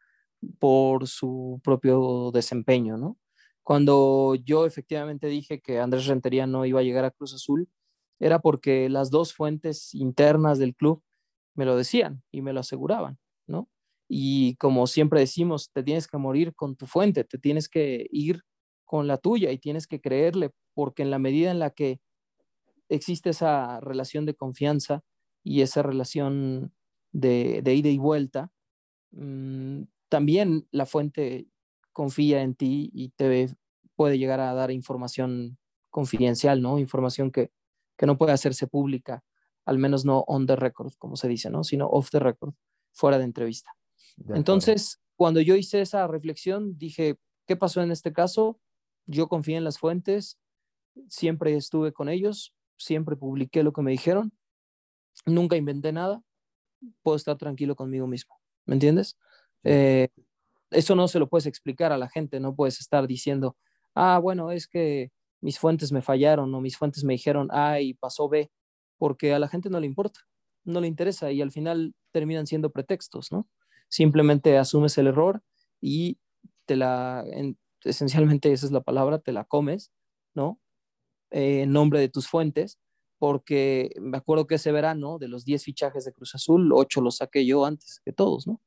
por 0.59 1.07
su 1.07 1.59
propio 1.63 2.31
desempeño, 2.33 2.97
¿no? 2.97 3.17
Cuando 3.63 4.35
yo 4.35 4.65
efectivamente 4.65 5.27
dije 5.27 5.59
que 5.61 5.79
Andrés 5.79 6.05
Rentería 6.07 6.47
no 6.47 6.65
iba 6.65 6.79
a 6.81 6.83
llegar 6.83 7.03
a 7.05 7.11
Cruz 7.11 7.33
Azul, 7.33 7.67
era 8.19 8.39
porque 8.39 8.89
las 8.89 9.11
dos 9.11 9.33
fuentes 9.33 9.93
internas 9.93 10.57
del 10.59 10.75
club 10.75 11.03
me 11.55 11.65
lo 11.65 11.75
decían 11.75 12.23
y 12.31 12.41
me 12.41 12.53
lo 12.53 12.61
aseguraban, 12.61 13.17
¿no? 13.47 13.69
Y 14.09 14.55
como 14.57 14.87
siempre 14.87 15.19
decimos, 15.19 15.71
te 15.73 15.83
tienes 15.83 16.07
que 16.07 16.17
morir 16.17 16.55
con 16.55 16.75
tu 16.77 16.85
fuente, 16.87 17.23
te 17.25 17.37
tienes 17.39 17.67
que 17.69 18.07
ir 18.11 18.41
con 18.85 19.07
la 19.07 19.17
tuya 19.17 19.51
y 19.51 19.57
tienes 19.59 19.87
que 19.87 19.99
creerle, 20.01 20.51
porque 20.73 21.03
en 21.03 21.11
la 21.11 21.19
medida 21.19 21.51
en 21.51 21.59
la 21.59 21.71
que 21.71 21.99
existe 22.89 23.31
esa 23.31 23.79
relación 23.79 24.25
de 24.25 24.35
confianza 24.35 25.03
y 25.43 25.61
esa 25.61 25.81
relación 25.83 26.73
de, 27.11 27.61
ida 27.65 27.89
y 27.89 27.97
vuelta, 27.97 28.51
mm, 29.11 29.83
también 30.09 30.67
la 30.71 30.85
fuente 30.85 31.47
confía 31.91 32.41
en 32.41 32.55
ti 32.55 32.89
y 32.93 33.09
te 33.09 33.49
puede 33.95 34.17
llegar 34.17 34.39
a 34.39 34.53
dar 34.53 34.71
información 34.71 35.57
confidencial, 35.89 36.61
¿no? 36.61 36.79
Información 36.79 37.31
que, 37.31 37.51
no 38.05 38.17
puede 38.17 38.31
hacerse 38.31 38.67
pública, 38.67 39.23
al 39.65 39.79
menos 39.79 40.05
no 40.05 40.19
on 40.27 40.45
the 40.45 40.55
record, 40.55 40.93
como 40.99 41.15
se 41.15 41.27
dice, 41.27 41.49
¿no? 41.49 41.63
Sino 41.63 41.87
off 41.87 42.11
the 42.11 42.19
record, 42.19 42.53
fuera 42.93 43.17
de 43.17 43.23
entrevista. 43.23 43.71
Entonces, 44.29 45.01
cuando 45.15 45.41
yo 45.41 45.55
hice 45.55 45.81
esa 45.81 46.05
reflexión, 46.05 46.77
dije, 46.77 47.17
¿qué 47.47 47.55
pasó 47.55 47.81
en 47.81 47.91
este 47.91 48.13
caso? 48.13 48.59
Yo 49.07 49.27
confié 49.27 49.57
en 49.57 49.63
las 49.63 49.79
fuentes, 49.79 50.37
siempre 51.07 51.55
estuve 51.55 51.91
con 51.91 52.09
ellos, 52.09 52.53
siempre 52.77 53.15
publiqué 53.15 53.63
lo 53.63 53.73
que 53.73 53.81
me 53.81 53.91
dijeron, 53.91 54.31
nunca 55.25 55.55
inventé 55.55 55.91
nada, 55.91 56.21
puedo 57.03 57.17
estar 57.17 57.37
tranquilo 57.37 57.75
conmigo 57.75 58.07
mismo, 58.07 58.35
¿me 58.65 58.75
entiendes? 58.75 59.17
Eh, 59.63 60.09
eso 60.71 60.95
no 60.95 61.07
se 61.07 61.19
lo 61.19 61.27
puedes 61.27 61.45
explicar 61.45 61.91
a 61.91 61.97
la 61.97 62.09
gente, 62.09 62.39
no 62.39 62.55
puedes 62.55 62.79
estar 62.79 63.07
diciendo, 63.07 63.57
ah, 63.95 64.19
bueno, 64.19 64.51
es 64.51 64.67
que 64.67 65.11
mis 65.41 65.59
fuentes 65.59 65.91
me 65.91 66.01
fallaron 66.01 66.53
o 66.53 66.61
mis 66.61 66.77
fuentes 66.77 67.03
me 67.03 67.13
dijeron 67.13 67.49
A 67.51 67.79
y 67.79 67.93
pasó 67.93 68.29
B, 68.29 68.51
porque 68.97 69.33
a 69.33 69.39
la 69.39 69.47
gente 69.47 69.69
no 69.69 69.79
le 69.79 69.87
importa, 69.87 70.21
no 70.63 70.81
le 70.81 70.87
interesa 70.87 71.31
y 71.31 71.41
al 71.41 71.51
final 71.51 71.95
terminan 72.11 72.47
siendo 72.47 72.71
pretextos, 72.71 73.31
¿no? 73.31 73.47
Simplemente 73.89 74.57
asumes 74.57 74.97
el 74.97 75.07
error 75.07 75.41
y 75.79 76.19
te 76.65 76.75
la, 76.75 77.23
esencialmente 77.83 78.51
esa 78.51 78.65
es 78.65 78.71
la 78.71 78.81
palabra, 78.81 79.19
te 79.19 79.31
la 79.31 79.45
comes, 79.45 79.91
¿no? 80.33 80.59
Eh, 81.31 81.65
nombre 81.67 81.99
de 81.99 82.09
tus 82.09 82.27
fuentes, 82.27 82.79
porque 83.19 83.91
me 83.99 84.17
acuerdo 84.17 84.47
que 84.47 84.55
ese 84.55 84.71
verano, 84.71 85.17
de 85.19 85.27
los 85.27 85.43
10 85.43 85.63
fichajes 85.63 86.05
de 86.05 86.13
Cruz 86.13 86.35
Azul, 86.35 86.71
8 86.73 87.01
los 87.01 87.17
saqué 87.17 87.45
yo 87.45 87.65
antes 87.65 88.01
que 88.05 88.13
todos, 88.13 88.47
¿no? 88.47 88.61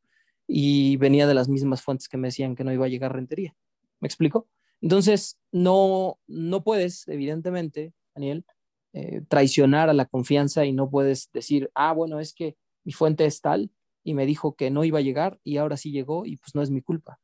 Y 0.47 0.97
venía 0.97 1.27
de 1.27 1.35
las 1.35 1.49
mismas 1.49 1.83
fuentes 1.83 2.09
que 2.09 2.17
me 2.17 2.29
decían 2.29 2.57
que 2.57 2.65
no 2.65 2.73
iba 2.73 2.87
a 2.87 2.89
llegar 2.89 3.15
rentería. 3.15 3.55
¿Me 4.01 4.07
explico? 4.07 4.49
Entonces, 4.81 5.39
no, 5.53 6.19
no 6.27 6.65
puedes, 6.65 7.07
evidentemente, 7.09 7.93
Daniel, 8.15 8.45
eh, 8.93 9.23
traicionar 9.29 9.89
a 9.89 9.95
la 9.95 10.07
confianza 10.07 10.65
y 10.65 10.73
no 10.73 10.91
puedes 10.91 11.31
decir, 11.33 11.71
ah, 11.75 11.93
bueno, 11.93 12.19
es 12.19 12.35
que 12.35 12.57
mi 12.85 12.93
fuente 12.93 13.25
es 13.25 13.41
tal 13.41 13.71
y 14.03 14.15
me 14.15 14.27
dijo 14.27 14.57
que 14.57 14.71
no 14.71 14.85
iba 14.85 14.99
a 14.99 15.03
llegar 15.03 15.39
y 15.45 15.59
ahora 15.59 15.77
sí 15.77 15.93
llegó 15.93 16.27
y 16.27 16.39
pues 16.39 16.55
no 16.55 16.63
es 16.63 16.71
mi 16.71 16.83
culpa. 16.83 17.21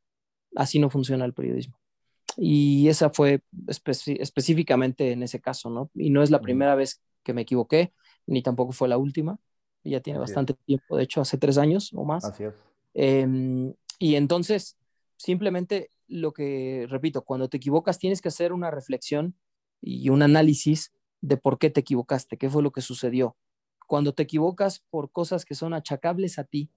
Así 0.55 0.79
no 0.79 0.91
funciona 0.91 1.25
el 1.25 1.35
periodismo. 1.35 1.79
Y 2.37 2.89
esa 2.89 3.11
fue 3.11 3.43
específicamente 3.67 5.13
en 5.13 5.23
ese 5.23 5.41
caso, 5.41 5.71
¿no? 5.71 5.91
Y 5.95 6.11
no 6.11 6.23
es 6.23 6.31
la 6.31 6.41
primera 6.41 6.75
vez 6.75 7.03
que 7.23 7.33
me 7.33 7.43
equivoqué, 7.43 7.93
ni 8.27 8.43
tampoco 8.43 8.73
fue 8.73 8.89
la 8.89 8.99
última. 8.99 9.39
Ya 9.85 10.01
tiene 10.01 10.19
bastante 10.19 10.55
tiempo, 10.55 10.97
de 10.97 11.05
hecho, 11.05 11.21
hace 11.21 11.39
tres 11.39 11.59
años 11.59 11.93
o 11.95 12.05
más. 12.05 12.25
Así 12.25 12.45
es. 12.45 12.55
Em, 12.95 13.73
y 13.99 14.17
entonces, 14.17 14.77
simplemente 15.17 15.91
lo 16.09 16.33
que, 16.33 16.87
repito, 16.89 17.23
cuando 17.23 17.49
te 17.49 17.57
equivocas 17.57 17.99
tienes 17.99 18.21
que 18.21 18.29
hacer 18.29 18.53
una 18.53 18.71
reflexión 18.71 19.37
y 19.81 20.09
un 20.09 20.23
análisis 20.23 20.93
de 21.21 21.37
por 21.37 21.59
qué 21.59 21.71
te 21.71 21.81
equivocaste, 21.81 22.37
qué 22.37 22.51
fue 22.51 22.63
lo 22.63 22.73
que 22.73 22.81
sucedió. 22.81 23.37
Cuando 23.87 24.13
te 24.13 24.25
equivocas 24.25 24.85
por 24.91 25.11
cosas 25.11 25.45
que 25.45 25.55
son 25.55 25.75
achacables 25.75 26.39
a 26.39 26.45
ti, 26.45 26.71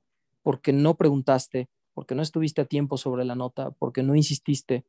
porque 0.43 0.73
no 0.73 0.95
preguntaste, 0.95 1.69
porque 1.93 2.15
no 2.15 2.21
estuviste 2.21 2.61
a 2.61 2.65
tiempo 2.65 2.97
sobre 2.97 3.25
la 3.25 3.35
nota, 3.35 3.71
porque 3.71 4.03
no 4.03 4.15
insististe, 4.15 4.85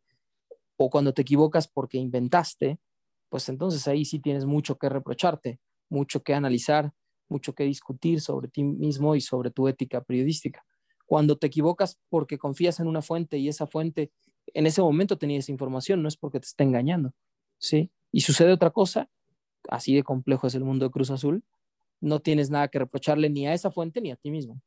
o 0.82 0.88
cuando 0.88 1.12
te 1.12 1.20
equivocas 1.20 1.68
porque 1.68 1.99
inventaste, 1.99 2.78
pues 3.28 3.50
entonces 3.50 3.87
ahí 3.87 4.06
sí 4.06 4.18
tienes 4.18 4.46
mucho 4.46 4.78
que 4.78 4.88
reprocharte, 4.88 5.60
mucho 5.90 6.22
que 6.22 6.32
analizar, 6.32 6.94
mucho 7.28 7.54
que 7.54 7.64
discutir 7.64 8.22
sobre 8.22 8.49
ti 8.49 8.64
mismo 8.64 9.14
y 9.14 9.20
sobre 9.20 9.50
tu 9.50 9.68
ética 9.68 10.02
periodística. 10.02 10.64
Cuando 11.04 11.37
te 11.37 11.49
equivocas 11.49 12.00
porque 12.08 12.38
confías 12.38 12.80
en 12.80 12.87
una 12.87 13.02
fuente 13.02 13.37
y 13.37 13.49
esa 13.49 13.66
fuente 13.66 14.10
en 14.54 14.66
ese 14.66 14.80
momento 14.80 15.18
tenía 15.18 15.38
esa 15.38 15.52
información, 15.52 16.02
no 16.02 16.08
es 16.08 16.16
porque 16.16 16.40
te 16.40 16.46
esté 16.46 16.64
engañando, 16.64 17.12
¿sí? 17.58 17.90
Y 18.10 18.22
sucede 18.22 18.50
otra 18.50 18.70
cosa, 18.70 19.10
así 19.68 19.94
de 19.94 20.02
complejo 20.02 20.46
es 20.46 20.54
el 20.54 20.64
mundo 20.64 20.87
de 20.87 20.90
Cruz 20.90 21.10
Azul, 21.10 21.44
no 22.00 22.20
tienes 22.20 22.49
nada 22.49 22.68
que 22.68 22.78
reprocharle 22.78 23.28
ni 23.28 23.46
a 23.46 23.52
esa 23.52 23.70
fuente 23.70 24.00
ni 24.00 24.12
a 24.12 24.16
ti 24.16 24.30
mismo. 24.30 24.62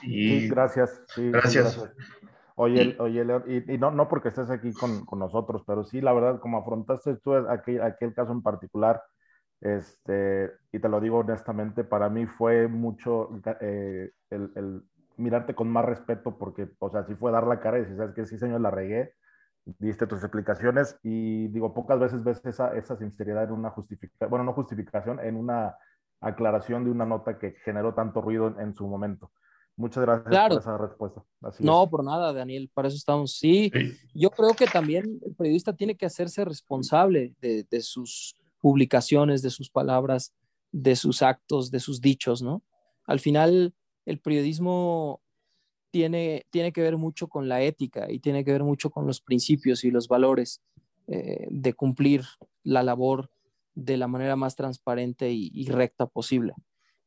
Sí, 0.00 0.48
gracias. 0.48 1.02
gracias. 1.16 1.78
Oye, 2.62 2.94
oye 2.98 3.24
León, 3.24 3.44
y, 3.46 3.78
no, 3.78 3.90
no 3.90 4.06
porque 4.06 4.28
estés 4.28 4.50
aquí 4.50 4.72
con, 4.74 5.06
con, 5.06 5.18
nosotros, 5.18 5.62
pero 5.66 5.82
sí, 5.84 6.02
la 6.02 6.12
verdad, 6.12 6.40
como 6.40 6.58
afrontaste 6.58 7.16
tú 7.16 7.34
aquel, 7.34 7.80
aquel 7.80 8.12
caso 8.12 8.32
en 8.32 8.42
particular, 8.42 9.02
este, 9.62 10.50
y 10.70 10.78
te 10.78 10.88
lo 10.90 11.00
digo 11.00 11.18
honestamente, 11.18 11.84
para 11.84 12.10
mí 12.10 12.26
fue 12.26 12.68
mucho 12.68 13.30
eh, 13.62 14.10
el, 14.28 14.52
el, 14.56 14.82
mirarte 15.16 15.54
con 15.54 15.70
más 15.70 15.86
respeto 15.86 16.36
porque, 16.36 16.68
o 16.78 16.90
sea, 16.90 17.04
sí 17.04 17.14
fue 17.14 17.32
dar 17.32 17.46
la 17.46 17.60
cara 17.60 17.78
y 17.78 17.82
decir, 17.82 17.96
sabes 17.96 18.14
que 18.14 18.26
sí, 18.26 18.38
señor, 18.38 18.60
la 18.60 18.70
regué, 18.70 19.14
diste 19.78 20.06
tus 20.06 20.22
explicaciones 20.22 20.98
y 21.02 21.48
digo, 21.48 21.72
pocas 21.72 21.98
veces 21.98 22.24
ves 22.24 22.44
esa, 22.44 22.76
esa 22.76 22.96
sinceridad 22.96 23.44
en 23.44 23.52
una 23.52 23.70
justificación, 23.70 24.28
bueno, 24.28 24.44
no 24.44 24.52
justificación, 24.52 25.18
en 25.20 25.36
una 25.36 25.76
aclaración 26.20 26.84
de 26.84 26.90
una 26.90 27.06
nota 27.06 27.38
que 27.38 27.52
generó 27.64 27.94
tanto 27.94 28.20
ruido 28.20 28.54
en, 28.60 28.74
su 28.74 28.86
momento. 28.86 29.30
Muchas 29.80 30.04
gracias 30.04 30.48
por 30.48 30.58
esa 30.58 30.78
respuesta. 30.78 31.24
no, 31.58 31.88
por 31.88 32.04
nada, 32.04 32.32
Daniel, 32.32 32.70
para 32.72 32.88
eso 32.88 32.96
estamos. 32.96 33.32
Sí, 33.32 33.72
yo 34.14 34.30
creo 34.30 34.54
que 34.54 34.66
también 34.66 35.20
el 35.24 35.34
periodista 35.34 35.74
tiene 35.74 35.96
que 35.96 36.06
hacerse 36.06 36.44
responsable 36.44 37.34
de, 37.40 37.66
de 37.70 37.80
sus 37.80 38.36
publicaciones, 38.60 39.42
de 39.42 39.50
sus 39.50 39.70
palabras, 39.70 40.34
de 40.70 40.94
sus 40.96 41.22
actos, 41.22 41.70
de 41.70 41.80
sus 41.80 42.00
dichos, 42.00 42.42
¿no? 42.42 42.62
Al 43.06 43.20
final, 43.20 43.74
el 44.04 44.20
periodismo 44.20 45.20
tiene, 45.90 46.46
tiene 46.50 46.72
que 46.72 46.82
ver 46.82 46.96
mucho 46.96 47.28
con 47.28 47.48
la 47.48 47.62
ética 47.62 48.10
y 48.10 48.20
tiene 48.20 48.44
que 48.44 48.52
ver 48.52 48.64
mucho 48.64 48.90
con 48.90 49.06
los 49.06 49.20
principios 49.20 49.84
y 49.84 49.90
los 49.90 50.08
valores 50.08 50.62
eh, 51.06 51.46
de 51.50 51.74
cumplir 51.74 52.24
la 52.62 52.82
labor 52.82 53.30
de 53.74 53.96
la 53.96 54.08
manera 54.08 54.36
más 54.36 54.56
transparente 54.56 55.30
y, 55.32 55.66
recta 55.66 56.06
posible. 56.06 56.54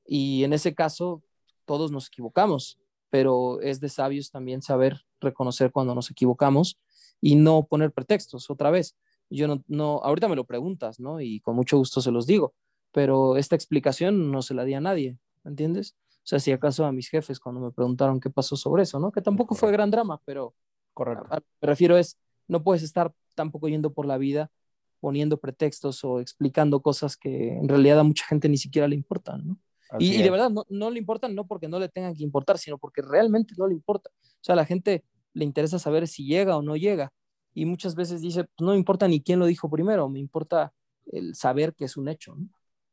Y 0.05 0.43
en 0.43 0.53
ese 0.53 0.73
caso, 0.73 1.21
todos 1.65 1.91
nos 1.91 2.07
equivocamos, 2.07 2.79
pero 3.09 3.61
es 3.61 3.79
de 3.79 3.89
sabios 3.89 4.31
también 4.31 4.61
saber 4.61 5.01
reconocer 5.19 5.71
cuando 5.71 5.95
nos 5.95 6.09
equivocamos 6.11 6.79
y 7.21 7.35
no 7.35 7.65
poner 7.65 7.91
pretextos 7.91 8.49
otra 8.49 8.71
vez. 8.71 8.95
Yo 9.29 9.47
no, 9.47 9.63
no, 9.67 10.01
ahorita 10.03 10.27
me 10.27 10.35
lo 10.35 10.45
preguntas, 10.45 10.99
¿no? 10.99 11.21
Y 11.21 11.39
con 11.39 11.55
mucho 11.55 11.77
gusto 11.77 12.01
se 12.01 12.11
los 12.11 12.27
digo, 12.27 12.53
pero 12.91 13.37
esta 13.37 13.55
explicación 13.55 14.31
no 14.31 14.41
se 14.41 14.53
la 14.53 14.63
di 14.63 14.73
a 14.73 14.81
nadie, 14.81 15.17
¿entiendes? 15.43 15.95
O 16.17 16.25
sea, 16.25 16.39
si 16.39 16.51
acaso 16.51 16.85
a 16.85 16.91
mis 16.91 17.09
jefes 17.09 17.39
cuando 17.39 17.61
me 17.61 17.71
preguntaron 17.71 18.19
qué 18.19 18.29
pasó 18.29 18.55
sobre 18.55 18.83
eso, 18.83 18.99
¿no? 18.99 19.11
Que 19.11 19.21
tampoco 19.21 19.55
fue 19.55 19.71
gran 19.71 19.91
drama, 19.91 20.21
pero 20.25 20.53
Correcto. 20.93 21.27
me 21.29 21.67
refiero 21.67 21.97
es, 21.97 22.17
no 22.47 22.63
puedes 22.63 22.83
estar 22.83 23.13
tampoco 23.35 23.67
yendo 23.67 23.91
por 23.93 24.05
la 24.05 24.17
vida 24.17 24.51
poniendo 24.99 25.37
pretextos 25.37 26.03
o 26.05 26.21
explicando 26.21 26.81
cosas 26.81 27.17
que 27.17 27.57
en 27.57 27.67
realidad 27.67 27.99
a 27.99 28.03
mucha 28.03 28.25
gente 28.25 28.47
ni 28.47 28.57
siquiera 28.57 28.87
le 28.87 28.95
importan, 28.95 29.45
¿no? 29.45 29.57
Y, 29.99 30.15
y, 30.15 30.23
de 30.23 30.29
verdad 30.29 30.49
no, 30.49 30.65
no, 30.69 30.89
le 30.89 30.99
importan 30.99 31.35
no 31.35 31.45
porque 31.45 31.67
no 31.67 31.79
le 31.79 31.89
tengan 31.89 32.15
que 32.15 32.23
importar, 32.23 32.57
sino 32.57 32.77
porque 32.77 33.01
realmente 33.01 33.53
no 33.57 33.67
le 33.67 33.73
importa. 33.73 34.09
O 34.13 34.43
sea, 34.43 34.53
a 34.53 34.55
la 34.55 34.65
gente 34.65 35.03
le 35.33 35.45
interesa 35.45 35.79
saber 35.79 36.07
si 36.07 36.25
llega 36.25 36.57
o 36.57 36.61
no 36.61 36.75
llega. 36.75 37.11
Y 37.53 37.65
muchas 37.65 37.95
veces 37.95 38.21
dice, 38.21 38.45
pues 38.45 38.65
no 38.65 38.71
me 38.71 38.77
importa 38.77 39.07
ni 39.07 39.21
quién 39.21 39.39
lo 39.39 39.45
dijo 39.45 39.69
primero, 39.69 40.09
me 40.09 40.19
importa 40.19 40.73
el 41.11 41.35
saber 41.35 41.73
que 41.73 41.85
es 41.85 41.97
un 41.97 42.07
hecho. 42.07 42.35
¿no? 42.35 42.47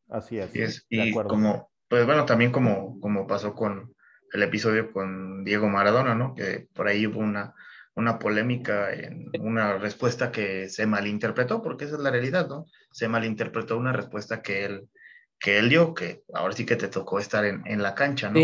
Así 0.08 0.38
es. 0.38 0.54
Y, 0.54 0.62
es, 0.62 0.86
y 0.88 1.12
como, 1.12 1.70
pues 1.88 2.04
bueno, 2.04 2.26
también 2.26 2.52
como, 2.52 3.00
como 3.00 3.26
pasó 3.26 3.54
con 3.54 3.94
el 4.32 4.42
episodio 4.42 4.92
con 4.92 5.44
Diego 5.44 5.68
Maradona, 5.68 6.14
¿no? 6.14 6.34
Que 6.34 6.68
por 6.74 6.88
ahí 6.88 7.06
hubo 7.06 7.20
una, 7.20 7.54
una 7.94 8.18
polémica 8.18 8.92
en 8.92 9.30
una 9.40 9.78
respuesta 9.78 10.30
que 10.30 10.68
se 10.68 10.86
malinterpretó, 10.86 11.62
porque 11.62 11.84
esa 11.84 11.96
es 11.96 12.02
la 12.02 12.10
realidad, 12.10 12.48
¿no? 12.48 12.66
Se 12.92 13.08
malinterpretó 13.08 13.76
una 13.76 13.92
respuesta 13.92 14.42
que 14.42 14.64
él, 14.64 14.88
que 15.40 15.58
él 15.58 15.70
que 15.94 16.22
ahora 16.34 16.54
sí 16.54 16.66
que 16.66 16.76
te 16.76 16.88
tocó 16.88 17.18
estar 17.18 17.44
en, 17.44 17.66
en 17.66 17.82
la 17.82 17.94
cancha, 17.94 18.30
¿no? 18.30 18.38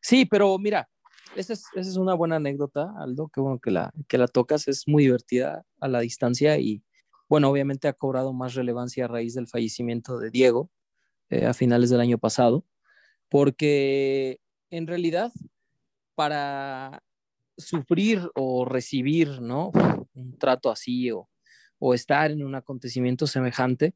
sí, 0.00 0.24
pero 0.24 0.58
mira, 0.58 0.88
esa 1.36 1.52
es, 1.52 1.64
esa 1.74 1.90
es, 1.90 1.96
una 1.96 2.14
buena 2.14 2.36
anécdota, 2.36 2.90
Aldo, 2.98 3.28
que 3.28 3.40
bueno 3.40 3.60
que 3.60 3.70
la, 3.70 3.92
que 4.08 4.16
la 4.16 4.26
tocas, 4.26 4.66
es 4.66 4.88
muy 4.88 5.04
divertida 5.04 5.64
a 5.78 5.88
la 5.88 6.00
distancia 6.00 6.58
y, 6.58 6.82
bueno, 7.28 7.50
obviamente 7.50 7.86
ha 7.86 7.92
cobrado 7.92 8.32
más 8.32 8.54
relevancia 8.54 9.04
a 9.04 9.08
raíz 9.08 9.34
del 9.34 9.46
fallecimiento 9.46 10.18
de 10.18 10.30
Diego, 10.30 10.70
eh, 11.28 11.44
a 11.44 11.52
finales 11.52 11.90
del 11.90 12.00
año 12.00 12.16
pasado, 12.16 12.64
porque 13.28 14.40
en 14.70 14.86
realidad 14.86 15.30
para 16.14 17.02
sufrir 17.58 18.30
o 18.34 18.64
recibir 18.64 19.42
¿no? 19.42 19.70
un 20.14 20.38
trato 20.38 20.70
así 20.70 21.10
o, 21.10 21.28
o 21.78 21.92
estar 21.92 22.30
en 22.30 22.42
un 22.42 22.54
acontecimiento 22.54 23.26
semejante, 23.26 23.94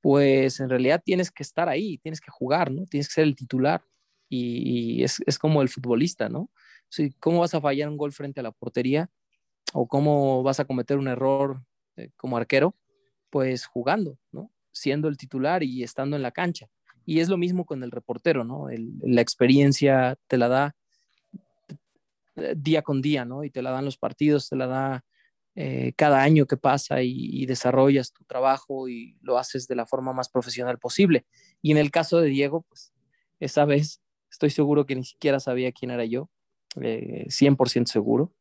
pues 0.00 0.60
en 0.60 0.68
realidad 0.68 1.02
tienes 1.04 1.30
que 1.30 1.42
estar 1.42 1.68
ahí, 1.68 1.98
tienes 1.98 2.20
que 2.20 2.30
jugar, 2.30 2.70
¿no? 2.70 2.86
Tienes 2.86 3.08
que 3.08 3.14
ser 3.14 3.24
el 3.24 3.36
titular 3.36 3.82
y, 4.28 5.02
es, 5.02 5.22
es, 5.26 5.38
como 5.38 5.60
el 5.62 5.68
futbolista, 5.68 6.28
¿no? 6.28 6.50
¿Cómo 7.18 7.40
vas 7.40 7.54
a 7.54 7.60
fallar 7.60 7.88
un 7.88 7.96
gol 7.96 8.12
frente 8.12 8.40
a 8.40 8.42
la 8.42 8.52
portería 8.52 9.10
o 9.72 9.86
cómo 9.86 10.42
vas 10.42 10.60
a 10.60 10.64
cometer 10.64 10.98
un 10.98 11.08
error 11.08 11.62
eh, 11.96 12.10
como 12.16 12.36
arquero? 12.36 12.74
Pues 13.30 13.66
jugando, 13.66 14.18
¿no? 14.32 14.50
siendo 14.72 15.08
el 15.08 15.16
titular 15.16 15.62
y 15.62 15.82
estando 15.82 16.16
en 16.16 16.22
la 16.22 16.30
cancha. 16.30 16.68
Y 17.04 17.20
es 17.20 17.28
lo 17.28 17.36
mismo 17.36 17.64
con 17.64 17.82
el 17.82 17.90
reportero, 17.90 18.44
¿no? 18.44 18.68
la 19.02 19.20
experiencia 19.20 20.16
te 20.26 20.36
la 20.36 20.48
da 20.48 20.76
eh, 22.36 22.54
día 22.56 22.82
con 22.82 23.02
día, 23.02 23.24
¿no? 23.24 23.42
Y 23.42 23.50
te 23.50 23.62
la 23.62 23.70
dan 23.70 23.84
los 23.84 23.96
partidos, 23.96 24.48
te 24.48 24.56
la 24.56 24.66
da 24.66 25.04
eh, 25.56 25.92
cada 25.96 26.22
año 26.22 26.46
que 26.46 26.56
pasa 26.56 27.02
y, 27.02 27.44
desarrollas 27.46 28.12
tu 28.12 28.24
trabajo 28.24 28.88
y 28.88 29.18
lo 29.20 29.36
haces 29.36 29.66
de 29.66 29.74
la 29.74 29.86
forma 29.86 30.12
más 30.12 30.28
profesional 30.28 30.78
posible. 30.78 31.26
Y 31.60 31.72
en 31.72 31.78
el 31.78 31.90
caso 31.90 32.20
de 32.20 32.28
Diego, 32.28 32.62
pues 32.62 32.92
esa 33.40 33.64
vez 33.64 34.00
estoy 34.30 34.50
seguro 34.50 34.86
que 34.86 34.94
ni 34.94 35.04
siquiera 35.04 35.40
sabía 35.40 35.72
quién 35.72 35.90
era 35.90 36.04
yo, 36.04 36.30
100% 36.76 37.82
eh, 37.82 37.84
seguro. 37.86 38.32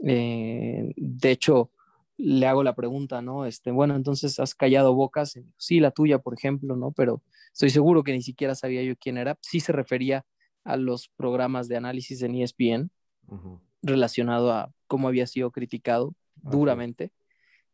de 0.00 1.30
hecho, 1.30 1.70
le 2.16 2.46
hago 2.46 2.62
la 2.62 2.74
pregunta, 2.74 3.20
¿no? 3.22 3.44
Este, 3.44 3.70
bueno, 3.70 3.96
entonces 3.96 4.38
has 4.38 4.54
callado 4.54 4.94
bocas, 4.94 5.38
sí, 5.56 5.80
la 5.80 5.90
tuya, 5.90 6.18
por 6.18 6.34
ejemplo, 6.34 6.76
¿no? 6.76 6.92
Pero 6.92 7.22
estoy 7.52 7.70
seguro 7.70 8.04
que 8.04 8.12
ni 8.12 8.22
siquiera 8.22 8.54
sabía 8.54 8.82
yo 8.82 8.96
quién 8.96 9.18
era. 9.18 9.36
Sí 9.42 9.60
se 9.60 9.72
refería 9.72 10.24
a 10.64 10.76
los 10.76 11.08
programas 11.16 11.68
de 11.68 11.76
análisis 11.76 12.22
en 12.22 12.36
ESPN 12.36 12.90
relacionado 13.82 14.52
a 14.52 14.72
cómo 14.86 15.08
había 15.08 15.26
sido 15.26 15.50
criticado 15.50 16.14
duramente. 16.50 17.12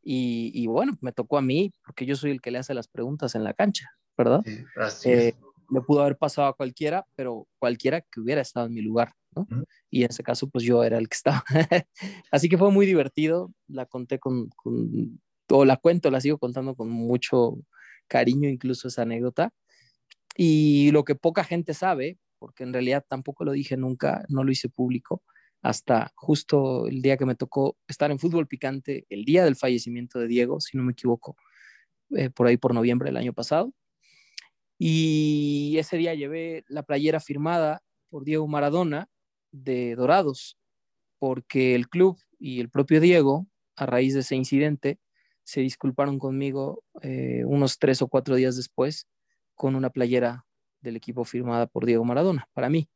Y, 0.03 0.67
bueno, 0.67 0.97
me 1.01 1.13
tocó 1.13 1.39
a 1.39 1.43
mí, 1.43 1.75
porque 1.85 2.07
yo 2.07 2.17
soy 2.17 2.31
el 2.31 2.41
que 2.41 2.51
le 2.51 2.59
hace 2.59 2.75
las 2.75 2.89
preguntas 2.89 3.35
en 3.35 3.45
la 3.45 3.55
cancha, 3.55 3.91
¿verdad? 4.17 4.41
Sí, 4.45 4.65
así 4.77 5.11
eh, 5.11 5.35
Le 5.71 5.81
pudo 5.83 6.01
haber 6.01 6.17
pasado 6.17 6.49
a 6.49 6.57
cualquiera, 6.57 7.07
pero 7.17 7.47
cualquiera 7.59 8.01
que 8.01 8.21
hubiera 8.21 8.41
estado 8.41 8.67
en 8.67 8.75
mi 8.75 8.81
lugar, 8.81 9.13
¿no? 9.37 9.47
Y 9.91 10.05
en 10.05 10.11
ese 10.11 10.23
caso, 10.23 10.49
pues 10.49 10.65
yo 10.65 10.83
era 10.85 10.99
el 10.99 11.09
que 11.09 11.17
estaba. 11.17 11.45
así 12.31 12.49
que 12.49 12.59
fue 12.59 12.71
muy 12.71 12.87
divertido, 12.87 13.53
la 13.69 13.87
conté 13.87 14.19
con, 14.19 14.49
con, 14.51 15.21
o 15.49 15.65
la 15.65 15.77
cuento, 15.77 16.11
la 16.11 16.21
sigo 16.21 16.39
contando 16.39 16.75
con 16.75 16.89
mucho 16.89 17.59
cariño, 18.09 18.49
incluso 18.49 18.89
esa 18.89 19.03
anécdota. 19.03 19.53
Y 20.37 20.91
lo 20.93 21.05
que 21.05 21.15
poca 21.15 21.45
gente 21.45 21.75
sabe, 21.75 22.19
porque 22.39 22.63
en 22.63 22.73
realidad 22.73 23.05
tampoco 23.07 23.45
lo 23.45 23.53
dije 23.53 23.77
nunca, 23.77 24.25
no 24.29 24.45
lo 24.45 24.51
hice 24.51 24.69
público, 24.69 25.23
hasta 25.63 26.13
justo 26.15 26.87
el 26.87 27.03
día 27.03 27.17
que 27.17 27.27
me 27.27 27.35
tocó 27.35 27.77
estar 27.87 28.11
en 28.11 28.19
fútbol 28.19 28.47
picante, 28.47 29.07
el 29.11 29.25
día 29.25 29.45
del 29.45 29.57
fallecimiento 29.57 30.19
de 30.19 30.27
Diego, 30.27 30.61
si 30.61 30.77
no 30.77 30.83
me 30.83 30.93
equivoco, 30.93 31.37
eh, 32.17 32.31
por 32.31 32.47
ahí 32.47 32.57
por 32.57 32.75
noviembre 32.75 33.09
del 33.09 33.17
año 33.17 33.33
pasado. 33.33 33.73
Y 34.79 35.77
ese 35.79 35.99
día 35.99 36.15
llevé 36.15 36.65
la 36.69 36.83
playera 36.83 37.21
firmada 37.21 37.83
por 38.09 38.25
Diego 38.25 38.49
Maradona 38.49 39.09
de 39.53 39.95
Dorados, 39.95 40.59
porque 41.19 41.75
el 41.75 41.89
club 41.89 42.19
y 42.39 42.61
el 42.61 42.71
propio 42.71 43.01
Diego, 43.01 43.47
a 43.77 43.85
raíz 43.85 44.15
de 44.15 44.21
ese 44.21 44.37
incidente, 44.37 44.99
se 45.45 45.61
disculparon 45.61 46.19
conmigo 46.19 46.83
eh, 47.03 47.43
unos 47.45 47.79
tres 47.79 48.01
o 48.03 48.09
cuatro 48.09 48.37
días 48.37 48.57
después 48.57 49.07
con 49.55 49.75
una 49.75 49.91
playera 49.91 50.47
del 50.81 50.97
equipo 50.97 51.25
firmada 51.25 51.67
por 51.67 51.85
Diego 51.85 52.05
Maradona, 52.05 52.49
para 52.55 52.71
mí. 52.71 52.89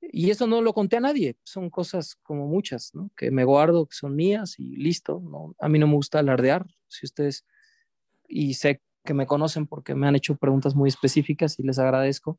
Y 0.00 0.30
eso 0.30 0.46
no 0.46 0.60
lo 0.62 0.72
conté 0.72 0.96
a 0.96 1.00
nadie, 1.00 1.36
son 1.42 1.70
cosas 1.70 2.16
como 2.22 2.46
muchas. 2.46 2.92
Que 3.16 3.30
me 3.30 3.44
guardo, 3.44 3.86
que 3.86 3.96
son 3.96 4.14
mías 4.14 4.58
y 4.58 4.76
listo, 4.76 5.20
¿no? 5.24 5.54
A 5.58 5.68
mí 5.68 5.78
no 5.78 5.86
me 5.86 5.94
gusta 5.94 6.18
alardear, 6.18 6.66
si 6.88 7.06
ustedes, 7.06 7.44
y 8.28 8.54
sé 8.54 8.80
que 9.04 9.14
me 9.14 9.26
conocen 9.26 9.66
porque 9.66 9.94
me 9.94 10.06
han 10.06 10.16
hecho 10.16 10.36
preguntas 10.36 10.74
muy 10.74 10.88
específicas 10.88 11.58
y 11.58 11.62
les 11.62 11.78
agradezco. 11.78 12.38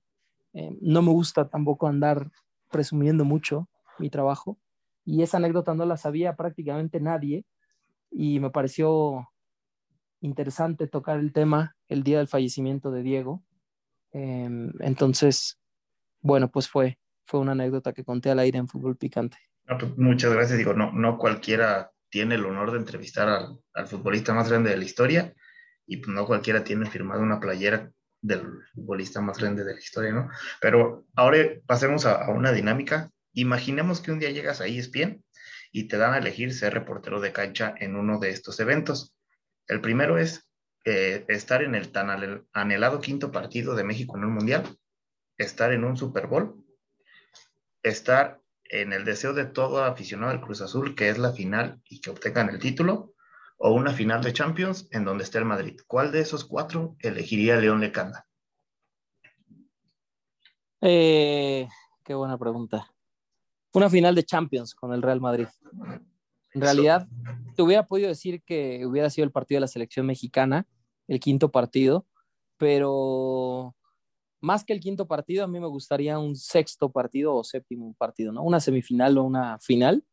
Eh, 0.54 0.76
no 0.82 1.02
me 1.02 1.12
gusta 1.12 1.50
tampoco 1.50 1.88
andar 1.88 2.32
presumiendo 2.70 3.26
mucho 3.26 3.68
mi 4.00 4.10
trabajo 4.10 4.58
y 5.06 5.24
esa 5.24 5.38
anécdota 5.38 5.74
no 5.74 5.86
la 5.86 5.98
sabía 5.98 6.36
prácticamente 6.36 7.00
nadie 7.00 7.46
y 8.12 8.40
me 8.40 8.50
pareció 8.50 9.30
interesante 10.20 10.88
tocar 10.88 11.20
el 11.20 11.32
tema 11.32 11.76
el 11.88 12.04
día 12.04 12.18
del 12.18 12.28
fallecimiento 12.28 12.92
de 12.92 13.04
Diego. 13.04 13.44
Em, 14.12 14.72
entonces, 14.80 15.58
bueno, 16.22 16.50
pues 16.50 16.68
fue, 16.68 17.00
fue 17.28 17.40
una 17.40 17.52
anécdota 17.52 17.94
que 17.94 18.04
conté 18.04 18.30
al 18.30 18.40
aire 18.40 18.58
en 18.58 18.68
Fútbol 18.68 18.98
Picante. 18.98 19.38
Pues, 19.66 19.98
muchas 19.98 20.34
gracias. 20.34 20.58
Digo, 20.58 20.74
no, 20.74 20.92
no 20.92 21.18
cualquiera 21.18 21.92
tiene 22.10 22.36
el 22.36 22.46
honor 22.46 22.72
de 22.72 22.80
entrevistar 22.80 23.28
al, 23.28 23.60
al, 23.74 23.88
futbolista 23.88 24.34
más 24.34 24.50
grande 24.50 24.70
de 24.72 24.78
la 24.78 24.86
historia 24.86 25.34
y 25.86 25.98
pues, 25.98 26.10
no 26.10 26.26
cualquiera 26.26 26.64
tiene 26.64 26.90
firmado 26.90 27.22
una 27.22 27.40
playera 27.40 27.92
del 28.22 28.42
futbolista 28.74 29.22
más 29.22 29.38
grande 29.38 29.64
de 29.64 29.74
la 29.74 29.80
historia, 29.80 30.12
¿no? 30.12 30.30
Pero 30.62 31.06
ahora 31.16 31.40
pasemos 31.66 32.06
a, 32.06 32.16
a 32.26 32.30
una 32.32 32.52
dinámica. 32.52 33.12
Imaginemos 33.34 34.02
que 34.02 34.12
un 34.12 34.20
día 34.20 34.32
llegas 34.32 34.62
a 34.62 34.68
ESPN 34.68 35.24
y 35.72 35.88
te 35.88 35.98
dan 35.98 36.14
a 36.14 36.18
elegir 36.18 36.54
ser 36.54 36.74
reportero 36.74 37.20
de 37.20 37.34
cancha 37.34 37.76
en 37.78 37.96
uno 37.96 38.20
de 38.20 38.30
estos 38.30 38.60
eventos. 38.60 39.14
El 39.68 39.82
primero 39.82 40.18
es 40.18 40.48
eh, 40.86 41.26
estar 41.28 41.64
en 41.64 41.76
el 41.76 41.92
tan 41.92 42.46
anhelado 42.54 43.02
quinto 43.02 43.30
partido 43.30 43.76
de 43.76 43.84
México 43.84 44.18
en 44.18 44.24
un 44.24 44.34
mundial, 44.34 44.64
estar 45.38 45.74
en 45.74 45.84
un 45.84 45.98
Super 45.98 46.28
Bowl, 46.28 46.64
estar 47.88 48.42
en 48.66 48.94
el 48.94 49.06
deseo 49.06 49.34
de 49.34 49.46
todo 49.46 49.84
aficionado 49.84 50.32
del 50.32 50.42
Cruz 50.42 50.62
Azul, 50.62 50.96
que 50.96 51.10
es 51.10 51.18
la 51.18 51.32
final 51.32 51.82
y 51.90 52.02
que 52.02 52.10
obtengan 52.10 52.50
el 52.50 52.60
título, 52.60 53.14
o 53.58 53.72
una 53.72 53.92
final 53.92 54.22
de 54.24 54.34
Champions 54.34 54.88
en 54.92 55.06
donde 55.06 55.24
esté 55.24 55.38
el 55.40 55.46
Madrid. 55.46 55.80
¿Cuál 55.88 56.12
de 56.12 56.20
esos 56.20 56.46
cuatro 56.46 56.96
elegiría 57.00 57.58
León 57.58 57.80
Lecanda? 57.80 58.28
Eh, 60.82 61.68
qué 62.04 62.14
buena 62.14 62.38
pregunta. 62.38 62.94
Una 63.74 63.90
final 63.90 64.16
de 64.16 64.24
Champions 64.24 64.76
con 64.76 64.94
el 64.94 65.02
Real 65.02 65.22
Madrid. 65.22 65.48
En 66.54 66.62
realidad, 66.62 67.08
te 67.56 67.62
hubiera 67.62 67.86
podido 67.86 68.10
decir 68.10 68.42
que 68.44 68.86
hubiera 68.86 69.10
sido 69.10 69.26
el 69.26 69.32
partido 69.32 69.58
de 69.58 69.62
la 69.62 69.68
selección 69.68 70.06
mexicana, 70.06 70.66
el 71.08 71.20
quinto 71.20 71.52
partido, 71.52 72.06
pero 72.58 73.76
más 74.40 74.64
que 74.64 74.74
el 74.74 74.80
quinto 74.80 75.08
partido, 75.08 75.44
a 75.44 75.48
mí 75.48 75.60
me 75.60 75.68
gustaría 75.68 76.20
un 76.20 76.36
sexto 76.36 76.92
partido 76.92 77.36
o 77.36 77.44
séptimo 77.44 77.94
partido, 77.96 78.32
¿no? 78.32 78.44
Una 78.44 78.60
semifinal 78.60 79.18
o 79.18 79.24
una 79.24 79.60
final. 79.60 80.04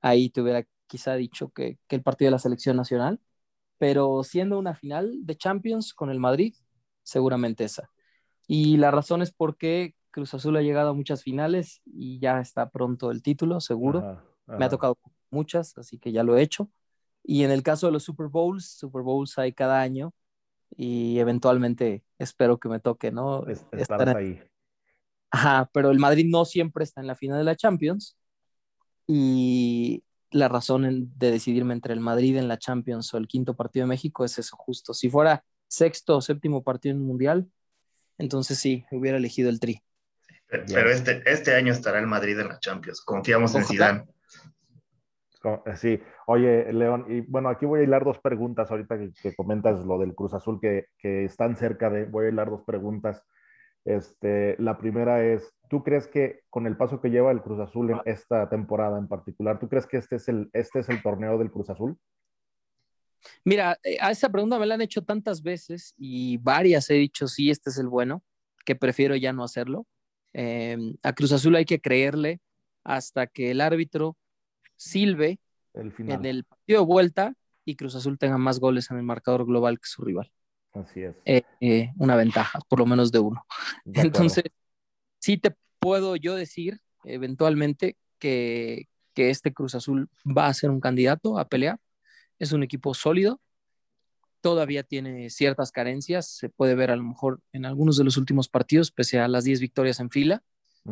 Ahí 0.00 0.30
te 0.30 0.40
hubiera 0.40 0.64
quizá 0.86 1.14
dicho 1.14 1.50
que, 1.50 1.78
que 1.88 1.96
el 1.96 2.02
partido 2.02 2.28
de 2.28 2.32
la 2.32 2.38
selección 2.38 2.76
nacional, 2.76 3.20
pero 3.78 4.22
siendo 4.24 4.58
una 4.58 4.74
final 4.74 5.26
de 5.26 5.36
Champions 5.36 5.94
con 5.94 6.10
el 6.10 6.20
Madrid, 6.20 6.54
seguramente 7.02 7.64
esa. 7.64 7.90
Y 8.46 8.76
la 8.76 8.90
razón 8.90 9.22
es 9.22 9.32
porque 9.32 9.94
Cruz 10.10 10.32
Azul 10.32 10.56
ha 10.56 10.62
llegado 10.62 10.90
a 10.90 10.94
muchas 10.94 11.22
finales 11.22 11.82
y 11.84 12.18
ya 12.18 12.40
está 12.40 12.70
pronto 12.70 13.10
el 13.10 13.22
título, 13.22 13.60
seguro. 13.60 14.22
Me 14.46 14.64
ha 14.64 14.68
tocado 14.68 14.96
muchas, 15.30 15.76
así 15.76 15.98
que 15.98 16.12
ya 16.12 16.22
lo 16.22 16.36
he 16.36 16.42
hecho. 16.42 16.70
Y 17.22 17.42
en 17.42 17.50
el 17.50 17.62
caso 17.62 17.86
de 17.86 17.92
los 17.92 18.04
Super 18.04 18.28
Bowls, 18.28 18.66
Super 18.66 19.02
Bowls 19.02 19.36
hay 19.36 19.52
cada 19.52 19.80
año 19.80 20.14
y 20.74 21.18
eventualmente 21.18 22.04
espero 22.18 22.58
que 22.58 22.68
me 22.68 22.80
toque, 22.80 23.12
¿no? 23.12 23.46
Estar 23.72 24.16
ahí. 24.16 24.40
Ajá, 25.30 25.70
pero 25.72 25.90
el 25.90 25.98
Madrid 25.98 26.26
no 26.28 26.44
siempre 26.44 26.84
está 26.84 27.00
en 27.00 27.06
la 27.06 27.14
final 27.14 27.38
de 27.38 27.44
la 27.44 27.56
Champions 27.56 28.16
y 29.06 30.02
la 30.30 30.48
razón 30.48 31.12
de 31.16 31.30
decidirme 31.30 31.74
entre 31.74 31.92
el 31.92 32.00
Madrid 32.00 32.36
en 32.36 32.48
la 32.48 32.58
Champions 32.58 33.12
o 33.14 33.18
el 33.18 33.28
quinto 33.28 33.54
partido 33.54 33.84
de 33.84 33.88
México 33.88 34.24
es 34.24 34.38
eso 34.38 34.56
justo. 34.56 34.94
Si 34.94 35.08
fuera 35.08 35.44
sexto 35.68 36.16
o 36.16 36.20
séptimo 36.20 36.62
partido 36.62 36.94
en 36.94 37.00
el 37.00 37.06
Mundial, 37.06 37.48
entonces 38.18 38.58
sí, 38.58 38.84
hubiera 38.90 39.18
elegido 39.18 39.50
el 39.50 39.60
Tri. 39.60 39.82
Pero 40.48 40.90
este, 40.90 41.22
este 41.26 41.54
año 41.54 41.72
estará 41.72 41.98
el 41.98 42.06
Madrid 42.06 42.38
en 42.38 42.48
la 42.48 42.58
Champions. 42.60 43.00
Confiamos 43.00 43.54
en 43.54 43.64
Zidane. 43.64 44.04
Sí, 45.76 46.00
oye, 46.26 46.72
León, 46.72 47.06
y 47.08 47.20
bueno, 47.20 47.48
aquí 47.48 47.66
voy 47.66 47.80
a 47.80 47.82
hilar 47.84 48.04
dos 48.04 48.18
preguntas 48.18 48.70
ahorita 48.70 48.98
que, 48.98 49.34
comentas 49.34 49.84
lo 49.84 49.98
del 49.98 50.14
Cruz 50.14 50.34
Azul, 50.34 50.58
que, 50.60 50.86
que, 50.98 51.24
están 51.24 51.56
cerca 51.56 51.90
de, 51.90 52.04
voy 52.04 52.26
a 52.26 52.28
hilar 52.30 52.50
dos 52.50 52.62
preguntas. 52.64 53.22
Este, 53.84 54.56
la 54.58 54.78
primera 54.78 55.24
es, 55.24 55.54
¿tú 55.70 55.84
crees 55.84 56.08
que 56.08 56.40
con 56.50 56.66
el 56.66 56.76
paso 56.76 57.00
que 57.00 57.10
lleva 57.10 57.30
el 57.30 57.40
Cruz 57.40 57.60
Azul 57.60 57.90
en 57.90 58.00
esta 58.04 58.48
temporada 58.48 58.98
en 58.98 59.06
particular, 59.06 59.60
¿tú 59.60 59.68
crees 59.68 59.86
que 59.86 59.98
este 59.98 60.16
es 60.16 60.28
el, 60.28 60.50
este 60.52 60.80
es 60.80 60.88
el 60.88 61.02
torneo 61.02 61.38
del 61.38 61.52
Cruz 61.52 61.70
Azul? 61.70 61.96
Mira, 63.44 63.78
eh, 63.82 63.96
a 64.00 64.10
esa 64.10 64.28
pregunta 64.28 64.58
me 64.58 64.66
la 64.66 64.74
han 64.74 64.80
hecho 64.80 65.02
tantas 65.02 65.42
veces 65.42 65.94
y 65.96 66.36
varias 66.38 66.90
he 66.90 66.94
dicho, 66.94 67.28
sí, 67.28 67.50
este 67.50 67.70
es 67.70 67.78
el 67.78 67.88
bueno, 67.88 68.22
que 68.64 68.74
prefiero 68.74 69.16
ya 69.16 69.32
no 69.32 69.44
hacerlo. 69.44 69.86
Em, 70.32 70.96
a 71.02 71.12
Cruz 71.12 71.32
Azul 71.32 71.56
hay 71.56 71.64
que 71.64 71.80
creerle 71.80 72.40
hasta 72.84 73.26
que 73.26 73.52
el 73.52 73.60
árbitro 73.60 74.16
silbe 74.76 75.40
en 75.74 76.24
el 76.24 76.44
partido 76.44 76.80
de 76.80 76.86
vuelta 76.86 77.34
y 77.64 77.76
Cruz 77.76 77.94
Azul 77.94 78.18
tenga 78.18 78.38
más 78.38 78.60
goles 78.60 78.90
en 78.90 78.98
el 78.98 79.02
marcador 79.02 79.44
global 79.44 79.78
que 79.78 79.86
su 79.86 80.02
rival. 80.02 80.30
Así 80.72 81.02
es. 81.02 81.16
Eh, 81.24 81.42
eh, 81.60 81.92
una 81.96 82.16
ventaja, 82.16 82.60
por 82.68 82.78
lo 82.78 82.86
menos 82.86 83.10
de 83.10 83.18
uno. 83.18 83.44
Entonces, 83.94 84.44
sí 85.18 85.38
te 85.38 85.56
puedo 85.78 86.16
yo 86.16 86.34
decir 86.34 86.80
eventualmente 87.04 87.96
que, 88.18 88.88
que 89.14 89.30
este 89.30 89.52
Cruz 89.52 89.74
Azul 89.74 90.08
va 90.24 90.46
a 90.46 90.54
ser 90.54 90.70
un 90.70 90.80
candidato 90.80 91.38
a 91.38 91.48
pelear. 91.48 91.78
Es 92.38 92.52
un 92.52 92.62
equipo 92.62 92.92
sólido, 92.94 93.40
todavía 94.46 94.84
tiene 94.84 95.30
ciertas 95.30 95.72
carencias, 95.72 96.28
se 96.28 96.48
puede 96.48 96.74
ver 96.74 96.90
a 96.90 96.96
lo 96.96 97.02
mejor 97.02 97.40
en 97.52 97.64
algunos 97.64 97.96
de 97.96 98.04
los 98.04 98.16
últimos 98.16 98.48
partidos, 98.48 98.92
pese 98.92 99.18
a 99.18 99.26
las 99.26 99.44
10 99.44 99.60
victorias 99.60 99.98
en 99.98 100.10
fila, 100.10 100.42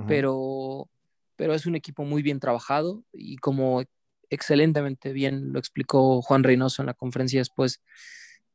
pero 0.09 0.88
pero 1.37 1.55
es 1.55 1.66
un 1.66 1.75
equipo 1.75 2.05
muy 2.05 2.23
bien 2.23 2.40
trabajado 2.40 3.05
y 3.12 3.37
como 3.37 3.83
excelentemente 4.31 5.12
bien 5.12 5.53
lo 5.53 5.59
explicó 5.59 6.23
Juan 6.23 6.44
Reynoso 6.44 6.83
en 6.83 6.87
la 6.87 6.94
conferencia 6.94 7.40
después 7.40 7.83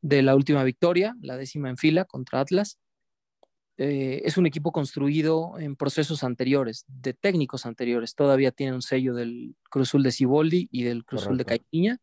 de 0.02 0.22
la 0.22 0.34
última 0.34 0.64
victoria, 0.64 1.14
la 1.20 1.36
décima 1.36 1.68
en 1.68 1.76
fila 1.76 2.04
contra 2.04 2.40
Atlas. 2.40 2.78
Eh, 3.76 4.22
es 4.24 4.36
un 4.36 4.46
equipo 4.46 4.72
construido 4.72 5.58
en 5.58 5.74
procesos 5.74 6.22
anteriores, 6.22 6.84
de 6.86 7.14
técnicos 7.14 7.64
anteriores. 7.64 8.14
Todavía 8.14 8.50
tiene 8.50 8.74
un 8.74 8.82
sello 8.82 9.14
del 9.14 9.56
Cruzul 9.70 10.02
de 10.02 10.12
Ciboldi 10.12 10.68
y 10.70 10.84
del 10.84 11.04
Cruzul 11.04 11.38
de 11.38 11.44
Caipiña. 11.44 11.98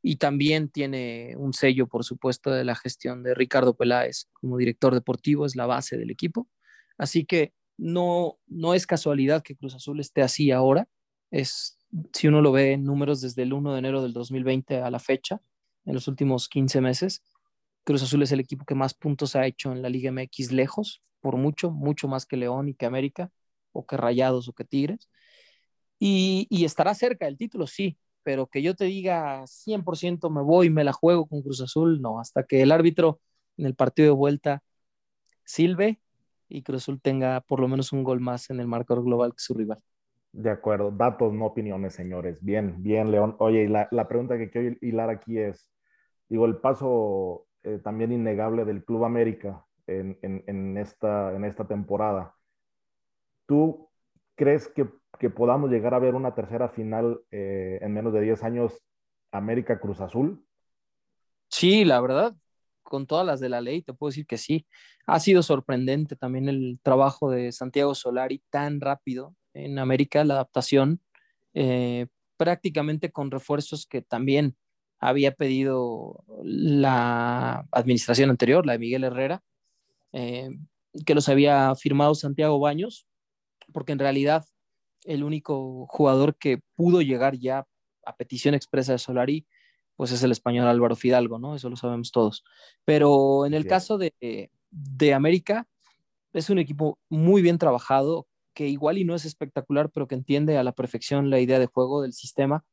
Y 0.00 0.16
también 0.16 0.68
tiene 0.68 1.34
un 1.36 1.54
sello, 1.54 1.86
por 1.86 2.04
supuesto, 2.04 2.50
de 2.50 2.64
la 2.64 2.74
gestión 2.74 3.22
de 3.22 3.34
Ricardo 3.34 3.74
Peláez 3.74 4.28
como 4.32 4.58
director 4.58 4.94
deportivo, 4.94 5.46
es 5.46 5.56
la 5.56 5.66
base 5.66 5.96
del 5.96 6.10
equipo. 6.10 6.48
Así 6.98 7.24
que 7.24 7.52
no, 7.76 8.38
no 8.46 8.74
es 8.74 8.86
casualidad 8.86 9.42
que 9.42 9.56
Cruz 9.56 9.74
Azul 9.74 10.00
esté 10.00 10.22
así 10.22 10.50
ahora. 10.50 10.88
Es, 11.30 11.78
si 12.12 12.28
uno 12.28 12.40
lo 12.40 12.52
ve 12.52 12.72
en 12.72 12.84
números 12.84 13.20
desde 13.20 13.42
el 13.42 13.52
1 13.52 13.72
de 13.72 13.78
enero 13.78 14.02
del 14.02 14.12
2020 14.12 14.80
a 14.80 14.90
la 14.90 14.98
fecha, 14.98 15.40
en 15.84 15.94
los 15.94 16.08
últimos 16.08 16.48
15 16.48 16.80
meses, 16.80 17.22
Cruz 17.84 18.02
Azul 18.02 18.22
es 18.22 18.32
el 18.32 18.40
equipo 18.40 18.64
que 18.64 18.74
más 18.74 18.94
puntos 18.94 19.36
ha 19.36 19.46
hecho 19.46 19.72
en 19.72 19.82
la 19.82 19.88
Liga 19.90 20.10
MX 20.10 20.52
lejos, 20.52 21.02
por 21.20 21.36
mucho, 21.36 21.70
mucho 21.70 22.08
más 22.08 22.26
que 22.26 22.36
León 22.36 22.68
y 22.68 22.74
que 22.74 22.86
América, 22.86 23.30
o 23.72 23.86
que 23.86 23.96
Rayados 23.96 24.48
o 24.48 24.52
que 24.54 24.64
Tigres. 24.64 25.10
Y, 25.98 26.64
estará 26.64 26.94
cerca 26.94 27.26
del 27.26 27.38
título, 27.38 27.66
sí, 27.66 27.98
pero 28.22 28.46
que 28.46 28.62
yo 28.62 28.74
te 28.74 28.86
diga 28.86 29.46
100% 29.46 30.30
me 30.30 30.42
voy, 30.42 30.70
me 30.70 30.84
la 30.84 30.92
juego 30.92 31.26
con 31.26 31.42
Cruz 31.42 31.60
Azul, 31.60 32.00
no, 32.00 32.20
hasta 32.20 32.44
que 32.44 32.62
el 32.62 32.72
árbitro 32.72 33.20
en 33.56 33.66
el 33.66 33.74
partido 33.74 34.08
de 34.08 34.14
vuelta 34.14 34.62
silbe 35.44 36.00
y 36.54 36.62
Cruz 36.62 36.82
Azul 36.82 37.00
tenga 37.00 37.40
por 37.40 37.60
lo 37.60 37.68
menos 37.68 37.92
un 37.92 38.04
gol 38.04 38.20
más 38.20 38.48
en 38.50 38.60
el 38.60 38.68
marcador 38.68 39.04
global 39.04 39.32
que 39.32 39.40
su 39.40 39.54
rival. 39.54 39.80
De 40.32 40.50
acuerdo, 40.50 40.90
datos, 40.90 41.32
no 41.32 41.46
opiniones, 41.46 41.94
señores. 41.94 42.42
Bien, 42.42 42.82
bien, 42.82 43.10
León. 43.10 43.36
Oye, 43.38 43.68
la, 43.68 43.88
la 43.90 44.08
pregunta 44.08 44.38
que 44.38 44.50
quiero 44.50 44.76
hilar 44.80 45.10
aquí 45.10 45.38
es, 45.38 45.70
digo, 46.28 46.46
el 46.46 46.56
paso 46.56 47.46
eh, 47.64 47.80
también 47.82 48.12
innegable 48.12 48.64
del 48.64 48.84
Club 48.84 49.04
América 49.04 49.64
en, 49.86 50.18
en, 50.22 50.76
esta, 50.76 51.34
en 51.34 51.44
esta 51.44 51.66
temporada. 51.66 52.34
¿Tú 53.46 53.88
crees 54.34 54.68
que, 54.68 54.88
que, 55.18 55.30
podamos 55.30 55.70
llegar 55.70 55.94
a 55.94 55.98
ver 55.98 56.14
una 56.14 56.34
tercera 56.34 56.68
final 56.68 57.20
eh, 57.30 57.78
en 57.82 57.92
menos 57.92 58.12
de 58.12 58.20
10 58.20 58.42
años 58.44 58.82
América 59.32 59.80
Cruz 59.80 60.00
Azul? 60.00 60.44
Sí, 61.48 61.84
la 61.84 62.00
verdad, 62.00 62.34
con 62.84 63.06
todas 63.06 63.26
las 63.26 63.40
de 63.40 63.48
la 63.48 63.60
ley, 63.60 63.82
te 63.82 63.92
puedo 63.92 64.10
decir 64.10 64.26
que 64.26 64.38
sí. 64.38 64.66
Ha 65.06 65.18
sido 65.18 65.42
sorprendente 65.42 66.14
también 66.16 66.48
el 66.48 66.78
trabajo 66.82 67.30
de 67.30 67.50
Santiago 67.50 67.94
Solari 67.94 68.42
tan 68.50 68.80
rápido 68.80 69.34
en 69.54 69.78
América, 69.78 70.24
la 70.24 70.34
adaptación, 70.34 71.00
eh, 71.54 72.06
prácticamente 72.36 73.10
con 73.10 73.30
refuerzos 73.30 73.86
que 73.86 74.02
también 74.02 74.56
había 75.00 75.32
pedido 75.32 76.24
la 76.42 77.66
administración 77.72 78.30
anterior, 78.30 78.64
la 78.64 78.72
de 78.74 78.78
Miguel 78.78 79.04
Herrera, 79.04 79.42
eh, 80.12 80.50
que 81.04 81.14
los 81.14 81.28
había 81.28 81.74
firmado 81.74 82.14
Santiago 82.14 82.58
Baños, 82.58 83.06
porque 83.72 83.92
en 83.92 83.98
realidad 83.98 84.44
el 85.04 85.24
único 85.24 85.86
jugador 85.88 86.36
que 86.36 86.60
pudo 86.76 87.02
llegar 87.02 87.36
ya 87.36 87.66
a 88.06 88.16
petición 88.16 88.54
expresa 88.54 88.92
de 88.92 88.98
Solari, 88.98 89.46
pues 89.96 90.12
es 90.12 90.22
el 90.22 90.32
español 90.32 90.66
Álvaro 90.66 90.96
Fidalgo, 90.96 91.38
¿no? 91.38 91.54
Eso 91.54 91.70
lo 91.70 91.76
sabemos 91.76 92.10
todos. 92.10 92.44
Pero 92.84 93.46
en 93.46 93.54
el 93.54 93.66
caso 93.66 93.98
de, 93.98 94.50
de 94.70 95.14
América, 95.14 95.68
es 96.32 96.50
un 96.50 96.58
equipo 96.58 96.98
muy 97.08 97.42
bien 97.42 97.58
trabajado, 97.58 98.26
que 98.54 98.68
igual 98.68 98.98
y 98.98 99.04
no 99.04 99.14
es 99.14 99.24
espectacular, 99.24 99.90
pero 99.90 100.06
que 100.06 100.14
entiende 100.14 100.58
a 100.58 100.64
la 100.64 100.72
perfección 100.72 101.30
la 101.30 101.40
idea 101.40 101.58
de 101.58 101.66
juego 101.66 102.02
del 102.02 102.12
sistema, 102.12 102.64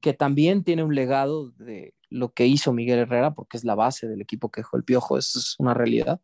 que 0.00 0.14
también 0.14 0.64
tiene 0.64 0.82
un 0.82 0.94
legado 0.94 1.50
de 1.52 1.94
lo 2.08 2.32
que 2.32 2.46
hizo 2.46 2.72
Miguel 2.72 3.00
Herrera, 3.00 3.34
porque 3.34 3.56
es 3.56 3.64
la 3.64 3.74
base 3.74 4.08
del 4.08 4.20
equipo 4.20 4.50
que 4.50 4.60
dejó 4.60 4.76
el 4.76 4.84
Piojo, 4.84 5.18
eso 5.18 5.38
es 5.38 5.56
una 5.58 5.74
realidad. 5.74 6.20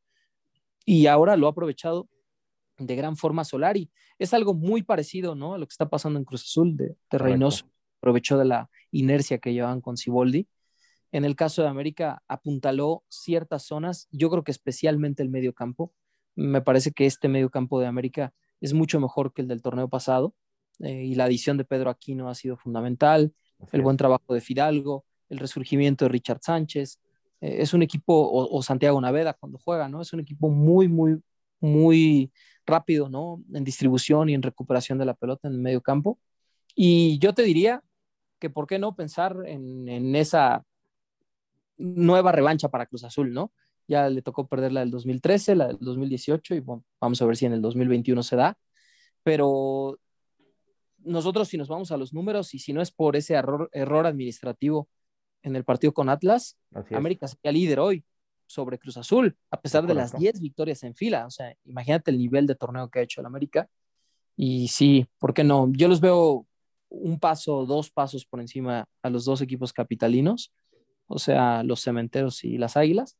Y 0.85 1.07
ahora 1.07 1.37
lo 1.37 1.47
ha 1.47 1.51
aprovechado 1.51 2.09
de 2.79 2.97
gran 2.97 3.17
forma 3.17 3.45
Solari. 3.45 3.91
Es 4.19 4.35
algo 4.35 4.55
muy 4.55 4.83
parecido, 4.83 5.35
¿no? 5.35 5.55
A 5.55 5.59
lo 5.59 5.67
que 5.67 5.73
está 5.73 5.89
pasando 5.89 6.19
en 6.19 6.25
Cruz 6.25 6.43
Azul 6.43 6.77
de, 6.77 6.97
de 7.11 7.19
Reynoso. 7.19 7.67
Aprovechó 7.99 8.39
de 8.39 8.45
la 8.45 8.71
inercia 8.91 9.39
que 9.39 9.53
llevaban 9.53 9.81
con 9.81 9.97
Siboldi. 9.97 10.49
En 11.13 11.25
el 11.25 11.37
caso 11.37 11.63
de 11.63 11.69
América, 11.69 12.23
apuntaló 12.29 13.05
ciertas 13.09 13.65
zonas, 13.65 14.09
yo 14.11 14.29
creo 14.31 14.45
que 14.45 14.53
especialmente 14.53 15.23
el 15.23 15.31
medio 15.31 15.55
campo. 15.55 15.93
Me 16.35 16.61
parece 16.61 16.93
que 16.93 17.07
este 17.07 17.29
medio 17.29 17.51
campo 17.51 17.81
de 17.81 17.87
América 17.87 18.35
es 18.61 18.75
mucho 18.75 19.01
mejor 19.01 19.33
que 19.33 19.43
el 19.43 19.49
del 19.49 19.63
torneo 19.63 19.89
pasado 19.89 20.35
eh, 20.81 21.05
y 21.05 21.15
la 21.15 21.25
adición 21.25 21.57
de 21.57 21.65
Pedro 21.65 21.91
Aquino 21.91 22.29
ha 22.29 22.35
sido 22.35 22.57
fundamental, 22.57 23.33
el 23.73 23.83
buen 23.83 23.97
trabajo 23.97 24.35
de 24.35 24.41
Fidalgo, 24.41 25.05
el 25.29 25.39
resurgimiento 25.39 26.05
de 26.05 26.11
Richard 26.11 26.41
Sánchez. 26.43 27.01
Eh, 27.41 27.57
es 27.61 27.73
un 27.73 27.83
equipo, 27.83 28.15
o, 28.15 28.55
o, 28.55 28.63
Santiago 28.63 29.01
Naveda 29.01 29.35
cuando 29.35 29.59
juega, 29.59 29.89
¿no? 29.89 30.03
Es 30.03 30.13
un 30.13 30.21
equipo 30.21 30.51
muy, 30.51 30.89
muy, 30.89 31.19
muy 31.61 32.31
rápido, 32.67 33.09
¿no? 33.09 33.43
En 33.55 33.65
distribución 33.65 34.29
y 34.29 34.35
en 34.35 34.43
recuperación 34.43 34.99
de 34.99 35.07
la 35.07 35.15
pelota 35.15 35.49
en 35.49 35.55
el 35.55 35.61
medio 35.61 35.81
campo. 35.81 36.19
Y 36.75 37.19
yo 37.19 37.33
te 37.35 37.43
diría 37.43 37.83
que, 38.47 38.51
¿por 38.51 38.67
qué 38.67 38.79
no 38.79 38.95
pensar 38.95 39.37
en, 39.47 39.89
en 39.89 40.15
esa 40.15 40.65
nueva 41.77 42.33
revancha 42.33 42.69
para 42.69 42.87
Cruz 42.87 43.05
Azul, 43.05 43.33
¿no? 43.33 43.53
Ya 43.89 44.09
le 44.09 44.23
tocó 44.23 44.47
perder 44.47 44.73
la 44.73 44.81
del 44.81 44.91
2013, 44.91 45.57
la 45.57 45.69
del 45.69 45.79
2018 45.81 46.55
y 46.55 46.61
bueno, 46.61 46.85
vamos 47.01 47.21
a 47.21 47.27
ver 47.27 47.37
si 47.37 47.47
en 47.47 47.53
el 47.53 47.63
2021 47.63 48.23
se 48.23 48.37
da. 48.37 48.59
Pero 49.23 49.99
nosotros 50.99 51.49
si 51.49 51.59
nos 51.59 51.69
vamos 51.69 51.91
a 51.91 51.97
los 51.97 52.13
números 52.13 52.55
y 52.55 52.59
si 52.59 52.73
no 52.73 52.81
es 52.81 52.91
por 52.91 53.17
ese 53.17 53.35
error, 53.35 53.69
error 53.73 54.07
administrativo 54.07 54.89
en 55.43 55.57
el 55.57 55.65
partido 55.65 55.93
con 55.93 56.09
Atlas, 56.09 56.57
América 56.93 57.29
sería 57.29 57.53
líder 57.53 57.81
hoy 57.81 58.05
sobre 58.47 58.79
Cruz 58.79 58.97
Azul, 58.97 59.37
a 59.51 59.61
pesar 59.61 59.87
de 59.87 59.95
las 59.95 60.17
10 60.17 60.41
victorias 60.41 60.83
en 60.83 60.95
fila. 60.95 61.27
O 61.27 61.31
sea, 61.31 61.55
imagínate 61.65 62.11
el 62.11 62.19
nivel 62.19 62.47
de 62.47 62.55
torneo 62.55 62.89
que 62.89 63.01
ha 63.01 63.03
hecho 63.03 63.21
el 63.21 63.27
América. 63.27 63.69
Y 64.37 64.69
sí, 64.69 65.07
¿por 65.19 65.35
qué 65.35 65.45
no? 65.45 65.69
Yo 65.73 65.89
los 65.89 66.01
veo 66.01 66.47
un 66.89 67.19
paso, 67.19 67.67
dos 67.67 67.91
pasos 67.91 68.25
por 68.27 68.41
encima 68.41 68.87
a 69.03 69.11
los 69.11 69.25
dos 69.25 69.41
equipos 69.41 69.73
capitalinos, 69.73 70.53
o 71.07 71.19
sea, 71.19 71.63
los 71.63 71.83
cementeros 71.83 72.45
y 72.45 72.59
las 72.59 72.77
águilas 72.77 73.17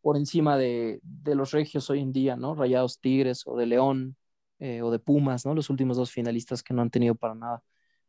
por 0.00 0.16
encima 0.16 0.56
de, 0.56 1.00
de, 1.02 1.34
los 1.34 1.50
regios 1.50 1.90
hoy 1.90 2.00
en 2.00 2.12
día, 2.12 2.36
¿no? 2.36 2.54
Rayados 2.54 3.00
Tigres 3.00 3.42
o 3.44 3.56
de 3.56 3.66
León 3.66 4.16
eh, 4.60 4.82
o 4.82 4.90
de 4.90 4.98
Pumas, 4.98 5.44
¿no? 5.44 5.54
Los 5.54 5.70
últimos 5.70 5.96
dos 5.96 6.12
finalistas 6.12 6.62
que 6.62 6.74
no 6.74 6.82
han 6.82 6.90
tenido 6.90 7.14
para 7.14 7.34
nada 7.34 7.62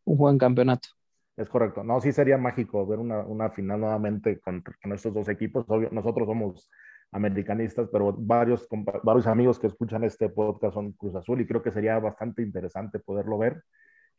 un 0.05 0.17
buen 0.17 0.37
campeonato. 0.37 0.89
Es 1.35 1.49
correcto. 1.49 1.83
No, 1.83 2.01
sí 2.01 2.11
sería 2.11 2.37
mágico 2.37 2.85
ver 2.85 2.99
una, 2.99 3.21
una 3.21 3.49
final 3.49 3.79
nuevamente 3.79 4.39
con, 4.39 4.61
con, 4.61 4.93
estos 4.93 5.13
dos 5.13 5.29
equipos. 5.29 5.65
Obvio, 5.67 5.89
nosotros 5.91 6.27
somos 6.27 6.69
americanistas, 7.11 7.89
pero 7.91 8.13
varios, 8.13 8.67
varios 9.03 9.25
amigos 9.25 9.57
que 9.57 9.67
escuchan 9.67 10.03
este 10.03 10.29
podcast 10.29 10.73
son 10.73 10.91
Cruz 10.93 11.15
Azul 11.15 11.41
y 11.41 11.47
creo 11.47 11.63
que 11.63 11.71
sería 11.71 11.97
bastante 11.97 12.43
interesante 12.43 12.99
poderlo 12.99 13.37
ver 13.37 13.63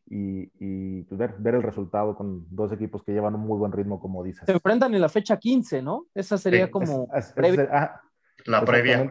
y, 0.06 0.50
y 0.58 1.02
pues, 1.02 1.18
ver, 1.18 1.34
ver, 1.38 1.54
el 1.54 1.62
resultado 1.62 2.16
con 2.16 2.46
dos 2.50 2.72
equipos 2.72 3.02
que 3.04 3.12
llevan 3.12 3.34
un 3.34 3.42
muy 3.42 3.58
buen 3.58 3.72
ritmo, 3.72 4.00
como 4.00 4.24
dices. 4.24 4.44
Se 4.44 4.52
enfrentan 4.52 4.94
en 4.94 5.00
la 5.00 5.08
fecha 5.08 5.38
15, 5.38 5.82
¿no? 5.82 6.06
Esa 6.14 6.36
sería 6.36 6.66
sí, 6.66 6.72
como... 6.72 7.08
Es, 7.14 7.28
es, 7.28 7.32
previa. 7.32 7.68
Ah, 7.72 8.00
la 8.44 8.64
previa. 8.64 9.10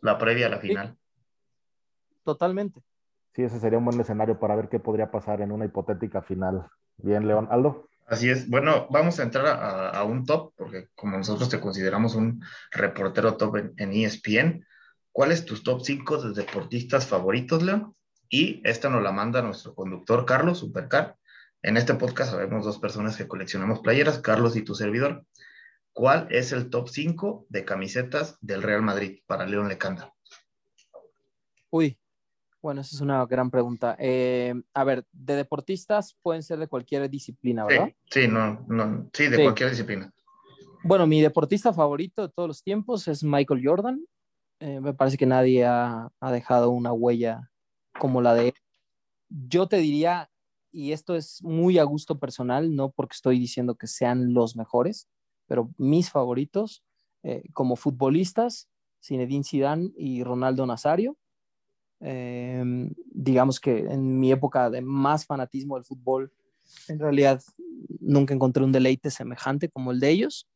La 0.00 0.16
previa 0.16 0.46
a 0.46 0.50
la 0.50 0.58
final. 0.58 0.88
Sí. 0.88 2.14
Totalmente. 2.24 2.80
Sí, 3.34 3.42
ese 3.42 3.60
sería 3.60 3.78
un 3.78 3.84
buen 3.84 4.00
escenario 4.00 4.38
para 4.38 4.56
ver 4.56 4.68
qué 4.68 4.78
podría 4.78 5.10
pasar 5.10 5.40
en 5.40 5.52
una 5.52 5.64
hipotética 5.64 6.22
final. 6.22 6.66
Bien, 6.96 7.26
León. 7.26 7.48
Aldo. 7.50 7.88
Así 8.06 8.30
es. 8.30 8.48
Bueno, 8.48 8.86
vamos 8.90 9.20
a 9.20 9.22
entrar 9.22 9.46
a, 9.46 9.90
a 9.90 10.04
un 10.04 10.24
top, 10.24 10.54
porque 10.56 10.88
como 10.94 11.18
nosotros 11.18 11.48
te 11.50 11.60
consideramos 11.60 12.14
un 12.14 12.42
reportero 12.70 13.36
top 13.36 13.56
en, 13.56 13.74
en 13.76 13.92
ESPN, 13.92 14.64
¿cuál 15.12 15.32
es 15.32 15.44
tu 15.44 15.62
top 15.62 15.82
5 15.82 16.22
de 16.22 16.42
deportistas 16.42 17.06
favoritos, 17.06 17.62
León? 17.62 17.94
Y 18.28 18.60
esta 18.64 18.90
nos 18.90 19.02
la 19.02 19.12
manda 19.12 19.42
nuestro 19.42 19.74
conductor 19.74 20.26
Carlos 20.26 20.58
Supercar. 20.58 21.16
En 21.62 21.76
este 21.76 21.94
podcast 21.94 22.32
sabemos 22.32 22.64
dos 22.64 22.78
personas 22.78 23.16
que 23.16 23.26
coleccionamos 23.26 23.80
playeras, 23.80 24.18
Carlos 24.18 24.56
y 24.56 24.62
tu 24.62 24.74
servidor. 24.74 25.24
¿Cuál 25.92 26.28
es 26.30 26.52
el 26.52 26.70
top 26.70 26.88
5 26.88 27.46
de 27.48 27.64
camisetas 27.64 28.38
del 28.40 28.62
Real 28.62 28.82
Madrid 28.82 29.20
para 29.26 29.46
León 29.46 29.68
Lecanda? 29.68 30.14
Uy, 31.70 31.98
bueno, 32.60 32.82
esa 32.82 32.96
es 32.96 33.00
una 33.00 33.24
gran 33.26 33.50
pregunta. 33.50 33.96
Eh, 33.98 34.54
a 34.74 34.84
ver, 34.84 35.04
de 35.12 35.36
deportistas 35.36 36.16
pueden 36.22 36.42
ser 36.42 36.58
de 36.58 36.68
cualquier 36.68 37.08
disciplina, 37.08 37.64
¿verdad? 37.64 37.88
Sí, 38.10 38.22
sí 38.22 38.28
no, 38.28 38.64
no, 38.68 39.08
sí, 39.12 39.28
de 39.28 39.36
sí. 39.36 39.42
cualquier 39.42 39.70
disciplina. 39.70 40.12
Bueno, 40.84 41.06
mi 41.06 41.20
deportista 41.20 41.72
favorito 41.72 42.22
de 42.22 42.28
todos 42.28 42.48
los 42.48 42.62
tiempos 42.62 43.08
es 43.08 43.24
Michael 43.24 43.62
Jordan. 43.64 44.04
Eh, 44.60 44.80
me 44.80 44.92
parece 44.92 45.16
que 45.16 45.26
nadie 45.26 45.64
ha, 45.64 46.10
ha, 46.20 46.32
dejado 46.32 46.70
una 46.70 46.92
huella 46.92 47.50
como 47.98 48.22
la 48.22 48.34
de... 48.34 48.54
Yo 49.28 49.68
te 49.68 49.78
diría, 49.78 50.30
y 50.72 50.92
esto 50.92 51.14
es 51.14 51.42
muy 51.42 51.78
a 51.78 51.84
gusto 51.84 52.18
personal, 52.18 52.74
no 52.74 52.90
porque 52.90 53.14
estoy 53.14 53.38
diciendo 53.38 53.74
que 53.74 53.86
sean 53.86 54.32
los 54.32 54.56
mejores, 54.56 55.08
pero 55.46 55.70
mis 55.76 56.10
favoritos 56.10 56.84
eh, 57.22 57.42
como 57.52 57.76
futbolistas, 57.76 58.68
Zinedine 59.02 59.44
Zidane 59.44 59.90
y 59.96 60.22
Ronaldo 60.22 60.66
Nazario. 60.66 61.16
Eh, 62.00 62.62
digamos 63.12 63.58
que 63.60 63.78
en 63.80 64.18
mi 64.18 64.30
época 64.30 64.70
de 64.70 64.80
más 64.80 65.26
fanatismo 65.26 65.74
del 65.74 65.84
fútbol, 65.84 66.32
en 66.88 66.98
realidad 66.98 67.42
nunca 68.00 68.34
encontré 68.34 68.62
un 68.62 68.72
deleite 68.72 69.10
semejante 69.10 69.68
como 69.68 69.92
el 69.92 70.00
de 70.00 70.10
ellos. 70.10 70.48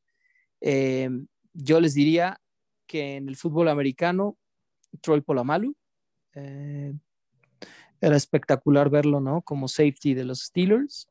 Eh, 0.61 1.11
yo 1.53 1.81
les 1.81 1.95
diría 1.95 2.41
que 2.87 3.17
en 3.17 3.29
el 3.29 3.37
fútbol 3.37 3.69
americano, 3.69 4.37
Troy 5.01 5.21
Polamalu, 5.21 5.75
eh, 6.35 6.95
era 8.03 8.17
espectacular 8.17 8.91
verlo, 8.91 9.21
¿no? 9.21 9.43
Como 9.43 9.69
safety 9.69 10.13
de 10.13 10.25
los 10.25 10.41
Steelers. 10.41 11.09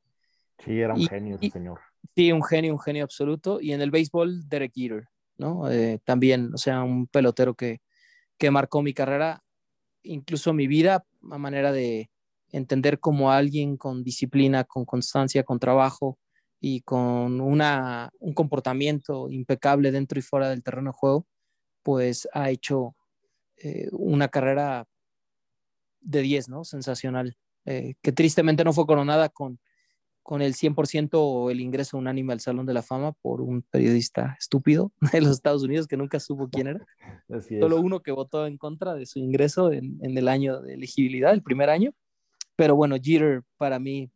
Sí, 0.64 0.80
era 0.80 0.94
un 0.94 1.00
y, 1.00 1.08
genio 1.08 1.38
ese 1.42 1.50
señor. 1.50 1.80
Sí, 2.14 2.34
un 2.34 2.44
genio, 2.44 2.74
un 2.74 2.80
genio 2.80 3.06
absoluto. 3.06 3.62
Y 3.62 3.72
en 3.72 3.82
el 3.82 3.92
béisbol, 3.92 4.48
Derek 4.50 4.74
Jeter, 4.76 5.08
¿no? 5.38 5.72
Eh, 5.72 6.00
también, 6.04 6.54
o 6.54 6.58
sea, 6.58 6.84
un 6.84 7.08
pelotero 7.08 7.56
que, 7.56 7.80
que 8.38 8.52
marcó 8.52 8.82
mi 8.82 8.94
carrera, 8.94 9.42
incluso 10.04 10.52
mi 10.52 10.68
vida, 10.68 11.06
a 11.32 11.38
manera 11.38 11.72
de 11.72 12.12
entender 12.52 13.00
como 13.00 13.32
alguien 13.32 13.78
con 13.78 14.04
disciplina, 14.04 14.66
con 14.66 14.84
constancia, 14.84 15.44
con 15.44 15.60
trabajo 15.60 16.20
y 16.60 16.82
con 16.82 17.40
una, 17.40 18.12
un 18.20 18.34
comportamiento 18.34 19.30
impecable 19.30 19.94
dentro 19.94 20.20
y 20.20 20.22
fuera 20.22 20.50
del 20.50 20.62
terreno 20.62 20.92
de 20.92 20.98
juego, 20.98 21.26
pues 21.84 22.28
ha 22.34 22.50
hecho 22.50 22.98
eh, 23.56 23.88
una 23.94 24.28
carrera 24.28 24.86
de 26.02 26.22
10, 26.22 26.50
¿no? 26.50 26.64
Sensacional. 26.64 27.38
Eh, 27.66 27.94
que 28.02 28.12
tristemente 28.12 28.64
no 28.64 28.74
fue 28.74 28.88
coronada 28.88 29.30
con 29.30 29.60
con 30.24 30.42
el 30.42 30.54
100% 30.54 31.52
el 31.52 31.60
ingreso 31.60 31.98
unánime 31.98 32.34
al 32.34 32.40
Salón 32.40 32.66
de 32.66 32.74
la 32.74 32.84
Fama 32.84 33.12
por 33.14 33.42
un 33.42 33.64
periodista 33.64 34.38
estúpido 34.40 34.92
de 35.14 35.22
los 35.22 35.32
Estados 35.32 35.64
Unidos 35.64 35.88
que 35.88 35.98
nunca 35.98 36.20
supo 36.20 36.50
quién 36.50 36.68
era. 36.68 36.86
Solo 37.60 37.82
uno 37.82 38.02
que 38.02 38.12
votó 38.12 38.46
en 38.46 38.58
contra 38.58 38.94
de 38.94 39.06
su 39.06 39.20
ingreso 39.20 39.72
en, 39.72 40.00
en, 40.02 40.18
el 40.18 40.28
año 40.28 40.62
de 40.62 40.76
elegibilidad, 40.76 41.34
el 41.34 41.44
primer 41.44 41.70
año. 41.70 41.94
Pero 42.56 42.76
bueno, 42.76 42.96
Jeter 43.02 43.44
para 43.58 43.80
mí 43.80 44.12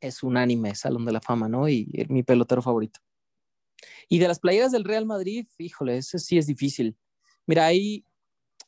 es 0.00 0.22
unánime 0.22 0.74
Salón 0.74 1.04
de 1.04 1.12
la 1.12 1.20
Fama, 1.20 1.48
¿no? 1.48 1.68
Y, 1.68 2.06
mi 2.08 2.22
pelotero 2.22 2.62
favorito. 2.62 3.00
Y 4.08 4.18
de 4.18 4.28
las 4.28 4.38
playeras 4.38 4.70
del 4.70 4.84
Real 4.84 5.06
Madrid, 5.06 5.46
híjole, 5.58 5.96
eso 5.96 6.18
sí 6.18 6.38
es 6.38 6.46
difícil. 6.46 6.96
Mira, 7.46 7.66
hay, 7.66 8.04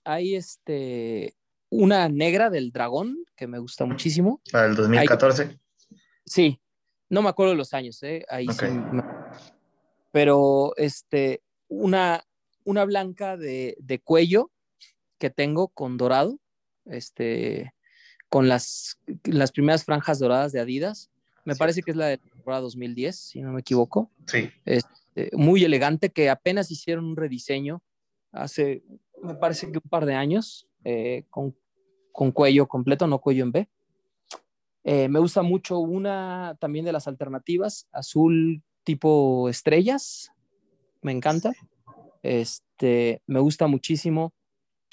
hay 0.05 0.35
este, 0.35 1.37
una 1.75 2.09
negra 2.09 2.51
del 2.51 2.71
dragón 2.71 3.25
que 3.37 3.47
me 3.47 3.59
gusta 3.59 3.85
muchísimo. 3.85 4.41
¿Para 4.53 4.67
el 4.67 4.77
2014? 4.77 5.59
sí, 6.25 6.61
no 7.09 7.21
me 7.23 7.29
acuerdo 7.29 7.53
de 7.53 7.59
los 7.59 7.75
años, 7.75 8.03
¿eh? 8.03 8.25
Ahí 8.29 8.47
sí. 8.49 8.67
Pero 10.11 10.73
este, 10.77 11.43
una, 11.69 12.25
una 12.65 12.85
blanca 12.85 13.37
de, 13.37 13.77
de, 13.81 13.99
cuello 13.99 14.51
que 15.19 15.31
tengo 15.31 15.69
con 15.69 15.97
dorado, 15.97 16.39
este, 16.87 17.75
con 18.29 18.49
las, 18.49 18.99
las 19.25 19.53
primeras 19.53 19.85
franjas 19.85 20.19
doradas 20.19 20.53
de 20.53 20.61
Adidas. 20.61 21.11
Me 21.45 21.57
parece 21.57 21.83
que 21.83 21.91
es 21.91 21.97
la 21.97 22.07
de 22.07 22.17
la 22.19 22.31
temporada 22.31 22.63
2010, 22.63 23.17
si 23.17 23.41
no 23.41 23.53
me 23.53 23.61
equivoco. 23.61 24.11
Sí. 24.27 24.51
Este, 24.65 25.31
muy 25.33 25.65
elegante, 25.65 26.11
que 26.11 26.31
apenas 26.31 26.71
hicieron 26.71 27.05
un 27.05 27.17
rediseño 27.17 27.83
hace, 28.33 28.83
me 29.23 29.35
parece 29.35 29.71
que 29.71 29.79
un 29.79 29.91
par 29.91 30.07
de 30.07 30.15
años, 30.15 30.69
eh, 30.85 31.25
con, 31.31 31.55
con 32.15 32.31
cuello 32.31 32.69
completo, 32.69 33.09
no 33.09 33.19
cuello 33.19 33.43
en 33.43 33.51
B. 33.51 33.69
Eh, 34.85 35.09
me 35.09 35.19
gusta 35.19 35.43
mucho 35.43 35.81
una 35.81 36.57
también 36.61 36.85
de 36.85 36.93
las 36.93 37.09
alternativas, 37.09 37.89
azul 37.91 38.63
tipo 38.85 39.49
estrellas, 39.49 40.33
me 41.03 41.11
encanta. 41.11 41.53
Este, 42.23 43.21
me 43.27 43.41
gusta 43.41 43.67
muchísimo 43.67 44.33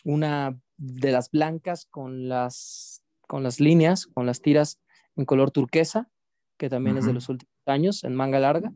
una 0.03 0.59
de 0.77 1.11
las 1.11 1.29
blancas 1.29 1.85
con 1.85 2.27
las, 2.27 3.03
con 3.27 3.43
las 3.43 3.59
líneas, 3.59 4.07
con 4.07 4.25
las 4.25 4.41
tiras 4.41 4.79
en 5.15 5.25
color 5.25 5.51
turquesa, 5.51 6.09
que 6.57 6.69
también 6.69 6.97
es 6.97 7.05
de 7.05 7.13
los 7.13 7.29
últimos 7.29 7.53
años, 7.67 8.03
en 8.03 8.15
manga 8.15 8.39
larga. 8.39 8.73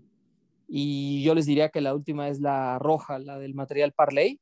Y 0.68 1.24
yo 1.24 1.34
les 1.34 1.48
diría 1.48 1.70
que 1.70 1.82
la 1.82 1.96
última 1.96 2.30
es 2.30 2.42
la 2.42 2.78
roja, 2.78 3.18
la 3.18 3.40
del 3.40 3.56
material 3.56 3.92
Parley, 3.92 4.40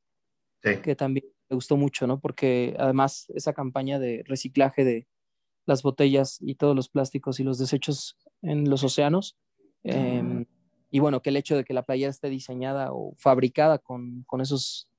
que 0.62 0.96
también 0.96 1.33
me 1.50 1.56
gustó 1.56 1.78
mucho, 1.78 2.08
¿no? 2.08 2.20
Porque 2.20 2.76
además 2.80 3.26
esa 3.36 3.54
campaña 3.54 4.00
de 4.00 4.24
reciclaje 4.28 4.84
de, 4.84 5.08
las 5.66 5.84
botellas 5.84 6.38
y 6.42 6.56
todos 6.56 6.76
los 6.76 6.90
plásticos 6.90 7.40
y 7.40 7.44
los 7.44 7.58
desechos 7.58 8.18
en 8.42 8.70
los 8.70 8.84
océanos. 8.84 9.38
Em, 9.84 10.46
y 10.90 11.00
bueno, 11.00 11.22
que 11.22 11.30
el 11.30 11.38
hecho 11.38 11.56
de 11.56 11.64
que 11.64 11.74
la 11.74 11.84
playa 11.84 12.10
esté 12.10 12.30
diseñada 12.30 12.90
o 12.92 13.14
fabricada 13.18 13.80
con, 13.80 14.24
con 14.24 14.42
esos 14.42 14.90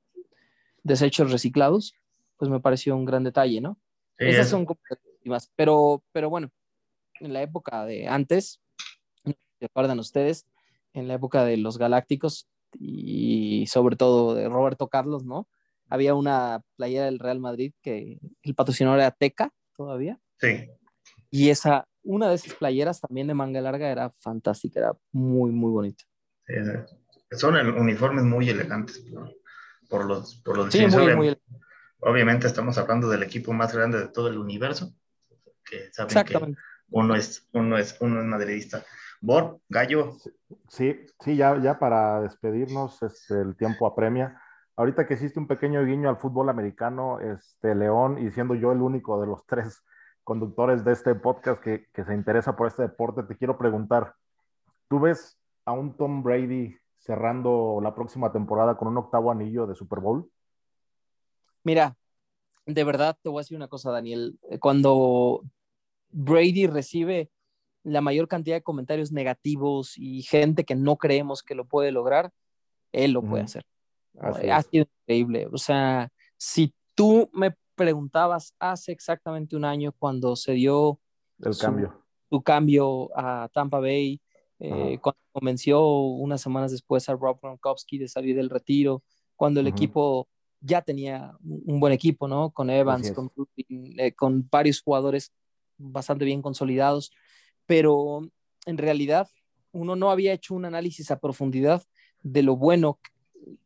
desechos 0.83 1.31
reciclados, 1.31 1.95
pues 2.37 2.51
me 2.51 2.61
pareció 2.61 2.97
un 2.97 3.05
gran 3.05 3.25
detalle, 3.25 3.61
¿no? 3.61 3.79
Esas 4.17 4.49
son 4.49 4.65
competitivas, 4.65 5.51
pero, 5.57 6.03
pero 6.13 6.31
bueno, 6.31 6.51
en 7.21 7.33
la 7.33 7.43
época 7.43 7.85
de 7.85 8.07
antes, 8.07 8.61
¿se 9.59 9.65
acuerdan 9.65 9.99
ustedes? 9.99 10.47
En 10.93 11.09
la 11.09 11.15
época 11.15 11.45
de 11.45 11.57
los 11.57 11.79
Galácticos 11.79 12.49
y 12.79 13.67
sobre 13.67 13.97
todo 13.97 14.35
de 14.35 14.49
Roberto 14.49 14.89
Carlos, 14.89 15.25
¿no? 15.25 15.49
Había 15.95 16.15
una 16.17 16.61
playera 16.77 17.05
del 17.05 17.21
Real 17.21 17.39
Madrid 17.39 17.73
que 17.81 18.19
el 18.43 18.55
patrocinador 18.57 18.99
era 18.99 19.13
Teca 19.13 19.53
todavía. 19.77 20.19
Sí. 20.41 20.69
Y 21.31 21.51
esa, 21.51 21.87
una 22.03 22.29
de 22.29 22.35
esas 22.35 22.55
playeras 22.55 23.01
también 23.01 23.29
de 23.29 23.35
manga 23.35 23.61
larga 23.61 23.89
era 23.89 24.13
fantástica, 24.19 24.81
era 24.81 24.93
muy, 25.13 25.53
muy 25.53 25.71
bonita. 25.71 26.03
son 27.31 27.55
uniformes 27.79 28.25
muy 28.25 28.49
elegantes 28.51 29.05
por, 29.89 30.05
los, 30.05 30.35
por 30.45 30.57
los 30.57 30.73
sí, 30.73 30.85
muy, 30.89 31.15
muy 31.15 31.39
Obviamente 32.01 32.49
estamos 32.49 32.77
hablando 32.77 33.09
del 33.09 33.23
equipo 33.23 33.53
más 33.53 33.73
grande 33.73 33.99
de 34.01 34.09
todo 34.09 34.27
el 34.27 34.37
universo, 34.37 34.93
que 35.65 35.93
saben 35.93 36.09
Exactamente. 36.09 36.61
que 36.61 36.87
uno 36.91 37.15
es, 37.15 37.49
uno 37.53 37.79
es, 37.79 37.97
uno 38.01 38.21
es 38.21 38.27
madridista. 38.27 38.85
Bor, 39.21 39.61
Gallo. 39.69 40.17
Sí, 40.69 41.07
sí, 41.21 41.37
ya, 41.37 41.57
ya 41.63 41.79
para 41.79 42.21
despedirnos, 42.21 43.01
es 43.05 43.31
el 43.31 43.57
tiempo 43.57 43.87
apremia. 43.87 44.41
Ahorita 44.77 45.07
que 45.07 45.15
hiciste 45.15 45.39
un 45.39 45.47
pequeño 45.47 45.85
guiño 45.85 46.09
al 46.09 46.17
fútbol 46.17 46.49
americano, 46.49 47.21
este 47.21 47.75
León, 47.75 48.19
y 48.19 48.31
siendo 48.33 48.55
yo 48.55 48.73
el 48.73 48.83
único 48.83 49.21
de 49.21 49.27
los 49.29 49.47
tres 49.47 49.85
conductores 50.25 50.85
de 50.85 50.93
este 50.93 51.15
podcast 51.15 51.63
que, 51.63 51.87
que, 51.93 52.05
se 52.05 52.15
interesa 52.15 52.57
por 52.57 52.67
este 52.67 52.83
deporte, 52.83 53.23
te 53.23 53.37
quiero 53.37 53.57
preguntar, 53.57 54.15
¿tú 54.89 54.99
ves 54.99 55.39
a 55.65 55.73
un 55.73 55.97
Tom 55.97 56.23
Brady 56.23 56.77
cerrando 56.99 57.81
la 57.83 57.95
próxima 57.95 58.33
temporada 58.33 58.77
con 58.77 58.89
un 58.89 58.97
octavo 58.97 59.31
anillo 59.31 59.67
de 59.67 59.75
Super 59.75 60.01
Bowl? 60.01 60.29
Mira, 61.63 61.97
de 62.67 62.85
verdad 62.85 63.17
te 63.23 63.29
voy 63.29 63.39
a 63.39 63.43
decir 63.43 63.57
una 63.57 63.69
cosa, 63.69 63.91
Daniel. 63.91 64.39
Cuando 64.61 65.43
Brady 66.11 66.67
recibe 66.67 67.31
la 67.83 68.01
mayor 68.01 68.29
cantidad 68.29 68.57
de 68.57 68.63
comentarios 68.63 69.13
negativos 69.13 69.97
y 69.97 70.23
gente 70.23 70.65
que 70.65 70.75
no 70.75 70.97
creemos 70.97 71.43
que 71.43 71.55
lo 71.55 71.67
puede 71.67 71.93
lograr, 71.93 72.33
él 72.93 73.13
lo 73.13 73.23
puede 73.23 73.45
hacer. 73.45 73.67
Ha 74.21 74.63
sido 74.63 74.87
increíble. 75.03 75.49
O 75.53 75.59
sea, 75.59 76.09
si 76.37 76.75
tú 76.95 77.29
me 77.33 77.55
preguntabas 77.75 78.55
hace 78.59 78.93
exactamente 78.93 79.57
un 79.57 79.65
año 79.65 79.93
cuando 79.99 80.37
se 80.37 80.53
dio 80.53 81.01
el 81.41 81.57
cambio. 81.57 82.01
Su 82.31 82.43
cambio 82.43 83.11
a 83.17 83.49
Tampa 83.53 83.81
Bay, 83.81 84.21
eh, 84.59 84.99
cuando 85.01 85.19
convenció 85.33 85.85
unas 85.87 86.41
semanas 86.41 86.71
después 86.71 87.09
a 87.09 87.15
Rob 87.15 87.39
Gronkowski 87.41 87.99
de 87.99 88.09
salir 88.09 88.37
del 88.37 88.51
retiro, 88.51 89.03
cuando 89.37 89.61
el 89.61 89.67
equipo 89.67 90.29
ya 90.61 90.81
tenía 90.81 91.37
un 91.43 91.81
buen 91.81 91.93
equipo, 91.93 92.29
¿no? 92.29 92.51
Con 92.51 92.71
Evans, 92.71 93.13
con, 93.13 93.31
eh, 93.57 94.13
con 94.15 94.49
varios 94.51 94.81
jugadores 94.81 95.33
bastante 95.77 96.25
bien 96.25 96.41
consolidados, 96.41 97.13
pero 97.67 98.23
en 98.65 98.79
realidad 98.79 99.29
uno 99.73 99.97
no 99.97 100.11
había 100.11 100.33
hecho 100.33 100.55
un 100.55 100.65
análisis 100.65 101.11
a 101.11 101.19
profundidad 101.19 101.83
de 102.23 102.43
lo 102.43 102.57
bueno 102.57 102.99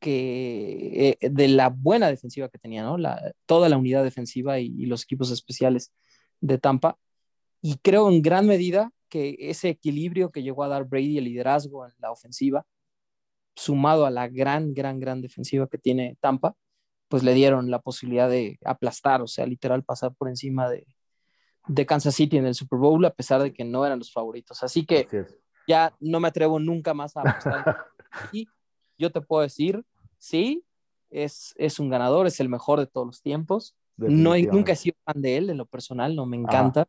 que 0.00 1.16
eh, 1.20 1.30
de 1.30 1.48
la 1.48 1.68
buena 1.68 2.08
defensiva 2.08 2.48
que 2.48 2.58
tenía, 2.58 2.82
¿no? 2.82 2.98
La, 2.98 3.32
toda 3.46 3.68
la 3.68 3.76
unidad 3.76 4.04
defensiva 4.04 4.58
y, 4.58 4.86
los 4.86 5.02
equipos 5.04 5.30
especiales 5.30 5.92
de 6.40 6.58
Tampa. 6.58 6.98
Y 7.62 7.76
creo 7.78 8.08
en 8.10 8.22
gran 8.22 8.46
medida 8.46 8.92
que 9.08 9.36
ese 9.38 9.68
equilibrio 9.70 10.30
que 10.30 10.42
llegó 10.42 10.64
a 10.64 10.68
dar 10.68 10.84
Brady, 10.84 11.18
el 11.18 11.24
liderazgo 11.24 11.86
en 11.86 11.92
la 11.98 12.10
ofensiva, 12.12 12.66
sumado 13.56 14.06
a 14.06 14.10
la 14.10 14.28
gran, 14.28 14.74
gran, 14.74 15.00
gran 15.00 15.20
defensiva 15.20 15.66
que 15.68 15.78
tiene 15.78 16.16
Tampa, 16.20 16.54
pues 17.08 17.22
le 17.22 17.34
dieron 17.34 17.70
la 17.70 17.80
posibilidad 17.80 18.28
de 18.28 18.58
aplastar, 18.64 19.22
o 19.22 19.26
sea, 19.26 19.46
literal 19.46 19.82
pasar 19.82 20.14
por 20.14 20.28
encima 20.28 20.68
de, 20.68 20.86
de 21.66 21.86
Kansas 21.86 22.14
City 22.14 22.36
en 22.36 22.46
el 22.46 22.54
Super 22.54 22.78
Bowl, 22.78 23.04
a 23.04 23.14
pesar 23.14 23.42
de 23.42 23.52
que 23.52 23.64
no 23.64 23.84
eran 23.84 23.98
los 23.98 24.12
favoritos. 24.12 24.62
Así 24.62 24.84
que 24.84 25.08
ya 25.66 25.94
no 26.00 26.20
me 26.20 26.28
atrevo 26.28 26.58
nunca 26.58 26.94
más 26.94 27.16
a 27.16 27.22
apostar. 27.22 27.76
y 28.32 28.48
yo 28.98 29.10
te 29.10 29.20
puedo 29.20 29.42
decir, 29.42 29.84
sí, 30.18 30.64
es, 31.10 31.54
es 31.56 31.78
un 31.78 31.88
ganador, 31.88 32.26
es 32.26 32.40
el 32.40 32.48
mejor 32.48 32.78
de 32.80 32.86
todos 32.86 33.06
los 33.06 33.22
tiempos. 33.22 33.74
No, 33.96 34.36
nunca 34.36 34.72
he 34.72 34.76
sido 34.76 34.96
fan 35.04 35.22
de 35.22 35.36
él 35.36 35.50
en 35.50 35.56
lo 35.56 35.66
personal, 35.66 36.14
no 36.14 36.26
me 36.26 36.36
encanta. 36.36 36.86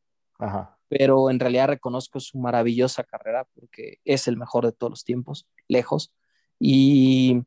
Pero 0.88 1.30
en 1.30 1.39
realidad 1.39 1.67
reconozco 1.67 2.19
su 2.19 2.39
maravillosa 2.39 3.04
carrera 3.04 3.48
porque 3.54 4.00
es 4.06 4.28
el 4.28 4.38
mejor 4.38 4.65
de 4.65 4.72
todos 4.72 4.91
los 4.91 5.04
tiempos, 5.04 5.48
lejos. 5.67 6.12
Y 6.60 7.41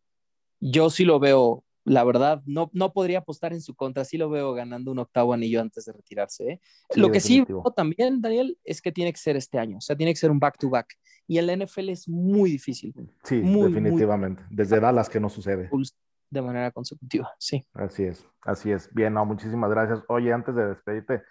yo 0.61 0.90
sí 0.90 1.05
lo 1.05 1.18
veo 1.18 1.64
la 1.85 2.05
verdad, 2.05 2.42
no, 2.47 2.71
no 2.73 2.92
podría 2.92 3.18
apostar 3.18 3.53
en 3.53 3.61
su 3.61 3.75
contra. 3.75 4.05
Sí 4.05 4.16
lo 4.16 4.31
veo 4.31 4.53
ganando 4.55 4.93
un 4.93 4.99
octavo 4.99 5.33
anillo 5.33 5.61
antes 5.61 5.85
de 5.85 5.93
retirarse. 5.93 6.49
¿eh? 6.49 6.61
lo 6.95 7.11
que 7.11 7.20
sí 7.20 7.45
veo 7.47 7.62
también, 7.74 8.20
Daniel, 8.20 8.59
es 8.64 8.80
que 8.80 8.93
tiene 8.93 9.12
que 9.12 9.18
ser 9.18 9.37
este 9.37 9.59
año. 9.59 9.78
O 9.78 9.80
sea, 9.80 9.97
tiene 9.97 10.12
que 10.12 10.18
ser 10.18 10.30
un 10.30 10.39
back-to-back. 10.39 10.95
Y 11.26 11.39
en 11.39 11.47
la 11.47 11.57
NFL 11.57 11.89
es 11.89 12.09
muy 12.09 12.51
difícil. 12.51 12.95
Sí, 13.24 13.41
definitivamente. 13.41 14.43
Desde 14.51 14.80
Dallas 14.80 15.09
que 15.09 15.20
no 15.20 15.28
sucede. 15.28 15.70
De 16.30 16.43
manera 16.43 16.70
consecutiva, 16.70 17.30
sí. 17.39 17.66
Así 17.74 18.05
es, 18.05 18.26
así 18.43 18.70
es. 18.70 18.93
Bien, 18.95 19.12
no, 19.12 19.24
muchísimas 19.26 19.70
gracias. 19.70 20.03
Oye, 20.09 20.33
antes 20.33 20.55
de 20.55 20.68
despedirte, 20.68 21.22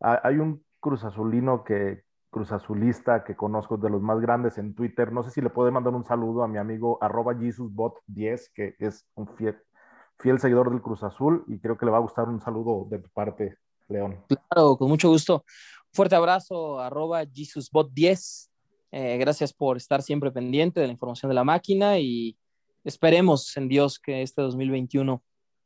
hay 0.00 0.36
un 0.36 0.64
Cruz 0.80 1.04
Azulino 1.04 1.64
que, 1.64 2.02
Cruz 2.32 2.50
Azulista 2.50 3.24
que 3.24 3.36
conozco 3.36 3.76
de 3.76 3.90
los 3.90 4.00
más 4.00 4.18
grandes 4.18 4.56
en 4.56 4.74
Twitter. 4.74 5.12
No 5.12 5.22
sé 5.22 5.30
si 5.30 5.42
le 5.42 5.50
puede 5.50 5.70
mandar 5.70 5.94
un 5.94 6.06
saludo 6.06 6.42
a 6.42 6.48
mi 6.48 6.56
amigo 6.56 6.96
arroba 7.02 7.34
JesusBot10, 7.34 8.50
que 8.54 8.74
es 8.78 9.06
un 9.14 9.28
fiel, 9.36 9.58
fiel 10.22 10.38
seguidor 10.38 10.70
del 10.70 10.80
Cruz 10.80 11.02
Azul 11.02 11.44
y 11.48 11.58
creo 11.58 11.76
que 11.76 11.84
le 11.84 11.90
va 11.90 11.98
a 11.98 12.00
gustar 12.00 12.28
un 12.28 12.40
saludo 12.40 12.86
de 12.88 13.00
tu 13.00 13.10
parte, 13.10 13.56
León. 13.88 14.24
Claro, 14.28 14.76
con 14.76 14.88
mucho 14.88 15.08
gusto. 15.08 15.44
Fuerte 15.92 16.14
abrazo, 16.14 16.78
arroba 16.78 17.24
JesusBot10. 17.24 18.48
Eh, 18.92 19.18
gracias 19.18 19.52
por 19.52 19.76
estar 19.76 20.00
siempre 20.00 20.30
pendiente 20.30 20.80
de 20.80 20.86
la 20.86 20.92
información 20.92 21.28
de 21.28 21.34
la 21.34 21.44
máquina 21.44 21.98
y 21.98 22.36
esperemos 22.84 23.56
en 23.56 23.68
Dios 23.68 23.98
que 23.98 24.22
este 24.22 24.42
2021 24.42 25.22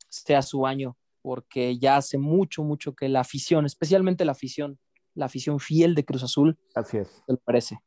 sea 0.09 0.41
su 0.41 0.65
año, 0.65 0.97
porque 1.21 1.77
ya 1.77 1.97
hace 1.97 2.17
mucho, 2.17 2.63
mucho 2.63 2.93
que 2.93 3.09
la 3.09 3.19
afición, 3.19 3.65
especialmente 3.65 4.25
la 4.25 4.31
afición, 4.31 4.79
la 5.13 5.25
afición 5.25 5.59
fiel 5.59 5.93
de 5.93 6.05
Cruz 6.05 6.23
Azul, 6.23 6.57
Así 6.73 6.97
es. 6.97 7.07
se 7.25 7.33
lo 7.33 7.37
parece. 7.37 7.79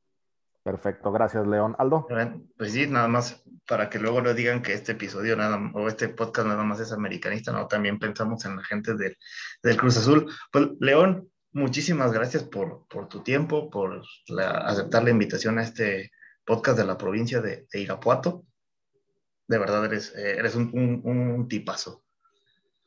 Perfecto, 0.70 1.10
gracias 1.10 1.48
León. 1.48 1.74
Aldo. 1.80 2.06
Pues 2.56 2.72
sí, 2.72 2.86
nada 2.86 3.08
más 3.08 3.42
para 3.66 3.90
que 3.90 3.98
luego 3.98 4.20
no 4.20 4.34
digan 4.34 4.62
que 4.62 4.72
este 4.72 4.92
episodio 4.92 5.34
nada 5.34 5.60
o 5.74 5.88
este 5.88 6.08
podcast 6.08 6.46
nada 6.46 6.62
más 6.62 6.78
es 6.78 6.92
americanista, 6.92 7.50
no, 7.50 7.66
también 7.66 7.98
pensamos 7.98 8.44
en 8.44 8.54
la 8.54 8.62
gente 8.62 8.94
del, 8.94 9.16
del 9.64 9.76
Cruz 9.76 9.96
Azul. 9.96 10.32
Pues 10.52 10.68
León, 10.78 11.28
muchísimas 11.50 12.12
gracias 12.12 12.44
por, 12.44 12.86
por 12.86 13.08
tu 13.08 13.24
tiempo, 13.24 13.68
por 13.68 14.00
aceptar 14.38 15.02
la 15.02 15.10
invitación 15.10 15.58
a 15.58 15.64
este 15.64 16.12
podcast 16.44 16.78
de 16.78 16.86
la 16.86 16.96
provincia 16.96 17.40
de, 17.40 17.66
Irapuato. 17.72 18.44
De 19.48 19.58
verdad 19.58 19.84
eres, 19.86 20.14
eh, 20.14 20.36
eres 20.38 20.54
un, 20.54 20.70
un, 20.72 21.32
un, 21.32 21.48
tipazo. 21.48 22.04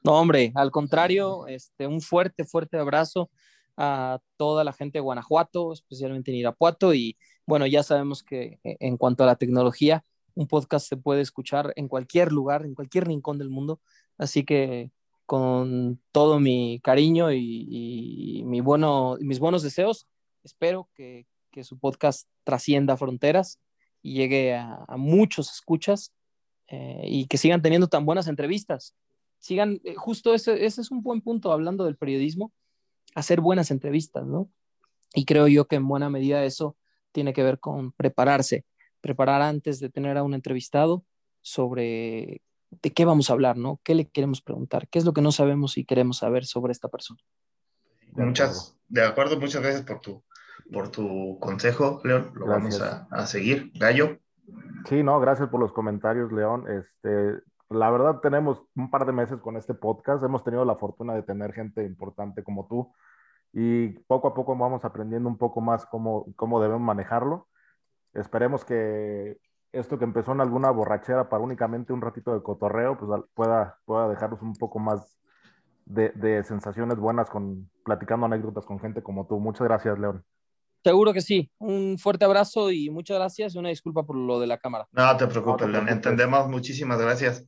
No, 0.05 0.13
hombre, 0.13 0.53
al 0.55 0.71
contrario, 0.71 1.47
este, 1.47 1.85
un 1.85 1.99
fuerte, 1.99 2.45
fuerte 2.45 2.77
abrazo 2.77 3.29
a 3.75 4.19
toda 4.37 4.63
la 4.63 4.71
gente 4.71 4.99
de 4.99 5.01
Guanajuato, 5.01 5.73
especialmente 5.73 6.31
en 6.31 6.37
Irapuato. 6.37 6.93
Y 6.93 7.17
bueno, 7.45 7.67
ya 7.67 7.83
sabemos 7.83 8.23
que 8.23 8.59
eh, 8.63 8.77
en 8.79 8.97
cuanto 8.97 9.23
a 9.23 9.27
la 9.27 9.35
tecnología, 9.35 10.03
un 10.35 10.47
podcast 10.47 10.87
se 10.87 10.97
puede 10.97 11.21
escuchar 11.21 11.73
en 11.75 11.87
cualquier 11.87 12.31
lugar, 12.31 12.65
en 12.65 12.75
cualquier 12.75 13.07
rincón 13.07 13.37
del 13.37 13.49
mundo. 13.49 13.79
Así 14.17 14.43
que 14.43 14.91
con 15.25 16.01
todo 16.11 16.39
mi 16.39 16.79
cariño 16.83 17.31
y, 17.31 18.43
mi 18.45 18.61
bueno, 18.61 19.17
mis 19.19 19.39
buenos 19.39 19.63
deseos, 19.63 20.07
espero 20.43 20.89
que, 20.95 21.25
su 21.61 21.77
podcast 21.77 22.27
trascienda 22.43 22.97
fronteras 22.97 23.59
y 24.01 24.15
llegue 24.15 24.55
a, 24.55 24.85
muchos 24.97 25.51
escuchas 25.51 26.11
eh, 26.67 27.03
y 27.05 27.27
que 27.27 27.37
sigan 27.37 27.61
teniendo 27.61 27.87
tan 27.87 28.07
buenas 28.07 28.27
entrevistas. 28.27 28.95
Sigan, 29.37 29.79
eh, 29.83 29.93
justo 29.95 30.33
ese, 30.33 30.65
ese 30.65 30.81
es 30.81 30.89
un 30.89 31.03
buen 31.03 31.21
punto 31.21 31.51
hablando 31.51 31.85
del 31.85 31.95
periodismo, 31.95 32.51
hacer 33.13 33.39
buenas 33.39 33.69
entrevistas, 33.69 34.25
¿no? 34.25 34.49
Y 35.13 35.25
creo 35.25 35.47
yo 35.47 35.67
que 35.67 35.75
en 35.75 35.87
buena 35.87 36.09
medida 36.09 36.43
eso 36.43 36.75
tiene 37.13 37.31
que 37.31 37.43
ver 37.43 37.59
con 37.59 37.93
prepararse, 37.93 38.65
preparar 38.99 39.41
antes 39.41 39.79
de 39.79 39.89
tener 39.89 40.17
a 40.17 40.23
un 40.23 40.33
entrevistado 40.33 41.05
sobre 41.41 42.41
de 42.81 42.91
qué 42.91 43.05
vamos 43.05 43.29
a 43.29 43.33
hablar, 43.33 43.57
¿no? 43.57 43.79
¿Qué 43.83 43.95
le 43.95 44.09
queremos 44.09 44.41
preguntar? 44.41 44.87
¿Qué 44.89 44.99
es 44.99 45.05
lo 45.05 45.13
que 45.13 45.21
no 45.21 45.31
sabemos 45.31 45.77
y 45.77 45.85
queremos 45.85 46.17
saber 46.17 46.45
sobre 46.45 46.71
esta 46.71 46.87
persona? 46.87 47.19
Muchas, 48.13 48.77
de 48.87 49.03
acuerdo, 49.03 49.39
muchas 49.39 49.61
gracias 49.61 49.83
por 49.83 49.99
tu, 49.99 50.23
por 50.71 50.89
tu 50.89 51.37
consejo, 51.39 52.01
León. 52.03 52.31
Lo 52.35 52.47
vamos 52.47 52.81
a, 52.81 53.07
a, 53.11 53.25
seguir. 53.25 53.71
Gallo. 53.75 54.17
Sí, 54.89 55.03
no, 55.03 55.19
gracias 55.19 55.49
por 55.49 55.59
los 55.59 55.71
comentarios, 55.71 56.31
León. 56.31 56.65
Este, 56.67 57.41
la 57.69 57.89
verdad 57.89 58.19
tenemos 58.21 58.61
un 58.75 58.89
par 58.89 59.05
de 59.05 59.13
meses 59.13 59.39
con 59.39 59.57
este 59.57 59.73
podcast. 59.73 60.23
Hemos 60.23 60.43
tenido 60.43 60.65
la 60.65 60.75
fortuna 60.75 61.13
de 61.13 61.23
tener 61.23 61.53
gente 61.53 61.83
importante 61.83 62.43
como 62.43 62.67
tú 62.67 62.91
y 63.53 63.89
poco 64.07 64.27
a 64.27 64.33
poco 64.33 64.57
vamos 64.57 64.83
aprendiendo 64.83 65.29
un 65.29 65.37
poco 65.37 65.61
más 65.61 65.85
cómo, 65.85 66.25
cómo 66.35 66.59
debemos 66.59 66.81
manejarlo. 66.81 67.47
Esperemos 68.13 68.65
que 68.65 69.37
esto 69.71 69.97
que 69.97 70.05
empezó 70.05 70.31
en 70.31 70.41
alguna 70.41 70.71
borrachera 70.71 71.29
para 71.29 71.43
únicamente 71.43 71.93
un 71.93 72.01
ratito 72.01 72.33
de 72.33 72.41
cotorreo, 72.41 72.97
pues 72.97 73.21
pueda, 73.33 73.79
pueda 73.85 74.07
dejarnos 74.07 74.41
un 74.41 74.53
poco 74.55 74.79
más 74.79 75.19
de, 75.85 76.09
de 76.15 76.43
sensaciones 76.43 76.97
buenas 76.97 77.29
con 77.29 77.69
platicando 77.83 78.25
anécdotas 78.25 78.65
con 78.65 78.79
gente 78.79 79.03
como 79.03 79.27
tú. 79.27 79.39
Muchas 79.39 79.67
gracias, 79.67 79.99
León. 79.99 80.23
Seguro 80.83 81.13
que 81.13 81.21
sí. 81.21 81.49
Un 81.59 81.97
fuerte 81.97 82.25
abrazo 82.25 82.71
y 82.71 82.89
muchas 82.89 83.17
gracias. 83.17 83.55
Una 83.55 83.69
disculpa 83.69 84.03
por 84.03 84.15
lo 84.15 84.39
de 84.39 84.47
la 84.47 84.57
cámara. 84.57 84.87
No 84.91 85.15
te 85.15 85.27
preocupes, 85.27 85.67
León. 85.69 85.87
Entendemos. 85.89 86.47
Muchísimas 86.49 86.99
gracias. 86.99 87.45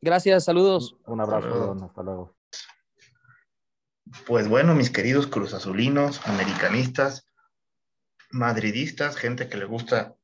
Gracias, 0.00 0.44
saludos. 0.44 0.96
Un 1.06 1.20
abrazo, 1.20 1.76
hasta 1.82 2.02
luego. 2.02 2.37
Pues 4.26 4.48
bueno, 4.48 4.74
mis 4.74 4.90
queridos 4.90 5.26
cruzazulinos, 5.26 6.26
americanistas, 6.26 7.26
madridistas, 8.30 9.16
gente 9.16 9.48
que 9.48 9.56
le 9.56 9.64
gusta 9.64 10.14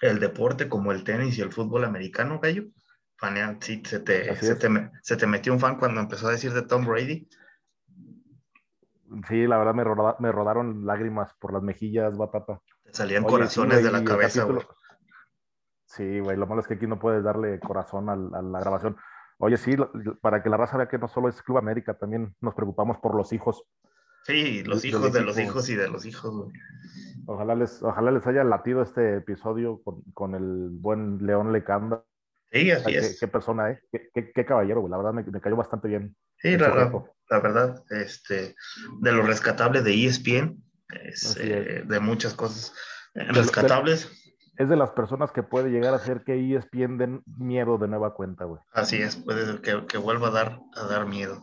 el 0.00 0.20
deporte 0.20 0.68
como 0.68 0.92
el 0.92 1.04
tenis 1.04 1.38
y 1.38 1.40
el 1.40 1.52
fútbol 1.52 1.84
americano, 1.84 2.40
Gallo. 2.40 2.64
sí, 3.60 3.82
se 3.84 4.00
te, 4.00 4.36
se 4.36 5.16
te, 5.16 5.26
metió 5.26 5.52
un 5.52 5.60
fan 5.60 5.78
cuando 5.78 6.00
empezó 6.00 6.28
a 6.28 6.32
decir 6.32 6.52
de 6.52 6.62
Tom 6.62 6.84
Brady. 6.86 7.28
Sí, 9.28 9.46
la 9.46 9.58
verdad 9.58 9.74
me, 9.74 10.32
rodaron 10.32 10.86
lágrimas 10.86 11.32
por 11.38 11.52
las 11.52 11.62
mejillas, 11.62 12.16
batata. 12.16 12.60
Te 12.84 12.92
salían 12.92 13.24
corazones 13.24 13.82
de 13.82 13.90
la 13.90 14.04
cabeza, 14.04 14.44
güey. 14.44 14.60
Sí, 15.86 16.18
güey, 16.18 16.36
lo 16.36 16.46
malo 16.46 16.60
es 16.60 16.66
que 16.66 16.74
aquí 16.74 16.86
no 16.88 16.98
puedes 16.98 17.22
darle 17.22 17.60
corazón 17.60 18.08
a, 18.08 18.16
la 18.16 18.60
grabación. 18.60 18.96
Oye, 19.44 19.58
sí, 19.58 19.76
para 20.22 20.42
que 20.42 20.48
la 20.48 20.56
raza 20.56 20.78
vea 20.78 20.88
que 20.88 20.96
no 20.96 21.06
solo 21.06 21.28
es 21.28 21.42
Club 21.42 21.58
América, 21.58 21.92
también 21.92 22.34
nos 22.40 22.54
preocupamos 22.54 22.96
por 22.96 23.14
los 23.14 23.30
hijos. 23.34 23.62
Sí, 24.24 24.62
los 24.62 24.82
hijos 24.86 25.12
de, 25.12 25.20
los 25.20 25.38
hijos 25.38 25.68
y 25.68 25.74
de 25.74 25.86
los 25.86 26.06
hijos, 26.06 26.34
güey. 26.34 26.50
Ojalá 27.26 27.54
les, 27.54 27.82
ojalá 27.82 28.10
les 28.10 28.26
haya 28.26 28.42
latido 28.42 28.80
este 28.80 29.16
episodio 29.16 29.82
con, 30.14 30.34
el 30.34 30.70
buen 30.70 31.26
León 31.26 31.52
Lecanda. 31.52 32.02
Sí, 32.50 32.70
así 32.70 32.94
es. 32.94 33.20
Qué, 33.20 33.28
persona, 33.28 33.70
¿eh? 33.70 33.82
Qué, 33.92 34.46
caballero, 34.46 34.80
güey. 34.80 34.90
La 34.90 34.96
verdad 34.96 35.12
me, 35.12 35.40
cayó 35.42 35.56
bastante 35.56 35.88
bien. 35.88 36.16
Sí, 36.38 36.56
la, 36.56 37.04
la, 37.28 37.40
verdad, 37.40 37.84
este, 37.90 38.54
de 39.02 39.12
lo 39.12 39.24
rescatable 39.24 39.82
de 39.82 40.06
ESPN, 40.06 40.56
eh, 41.38 41.82
de 41.84 42.00
muchas 42.00 42.32
cosas 42.32 42.72
rescatables 43.12 44.23
es 44.56 44.68
de 44.68 44.76
las 44.76 44.90
personas 44.90 45.32
que 45.32 45.42
puede 45.42 45.70
llegar 45.70 45.94
a 45.94 45.96
hacer 45.96 46.22
que 46.22 46.34
ESPN 46.34 46.96
den 46.96 47.22
miedo 47.26 47.76
de 47.78 47.88
nueva 47.88 48.14
cuenta, 48.14 48.44
güey. 48.44 48.60
Así 48.72 49.02
es, 49.02 49.16
puede 49.16 49.44
ser 49.46 49.60
que, 49.60 49.98
vuelva 49.98 50.28
a 50.28 50.30
dar, 50.30 50.60
a 50.74 50.84
dar 50.84 51.06
miedo. 51.06 51.42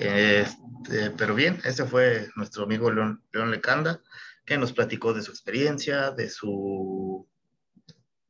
Este, 0.00 1.10
pero 1.10 1.34
bien, 1.34 1.60
ese 1.64 1.84
fue 1.84 2.28
nuestro 2.36 2.64
amigo 2.64 2.90
León, 2.90 3.22
León, 3.32 3.50
Lecanda, 3.50 4.00
que 4.44 4.56
nos 4.56 4.72
platicó 4.72 5.12
de 5.12 5.22
su 5.22 5.30
experiencia, 5.30 6.10
de 6.12 6.30
su 6.30 7.28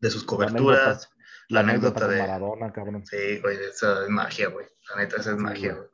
de 0.01 0.11
sus 0.11 0.24
coberturas, 0.24 1.11
la 1.49 1.61
anécdota, 1.61 2.09
de 2.09 2.18
Maradona, 2.18 2.72
cabrón. 2.72 3.05
Sí, 3.07 3.41
güey, 3.41 3.57
esa 3.70 4.03
es 4.03 4.09
magia, 4.09 4.49
güey. 4.49 4.66
La 4.91 5.03
neta, 5.03 5.16
esa 5.16 5.31
es 5.31 5.37
magia, 5.39 5.74
güey. 5.74 5.89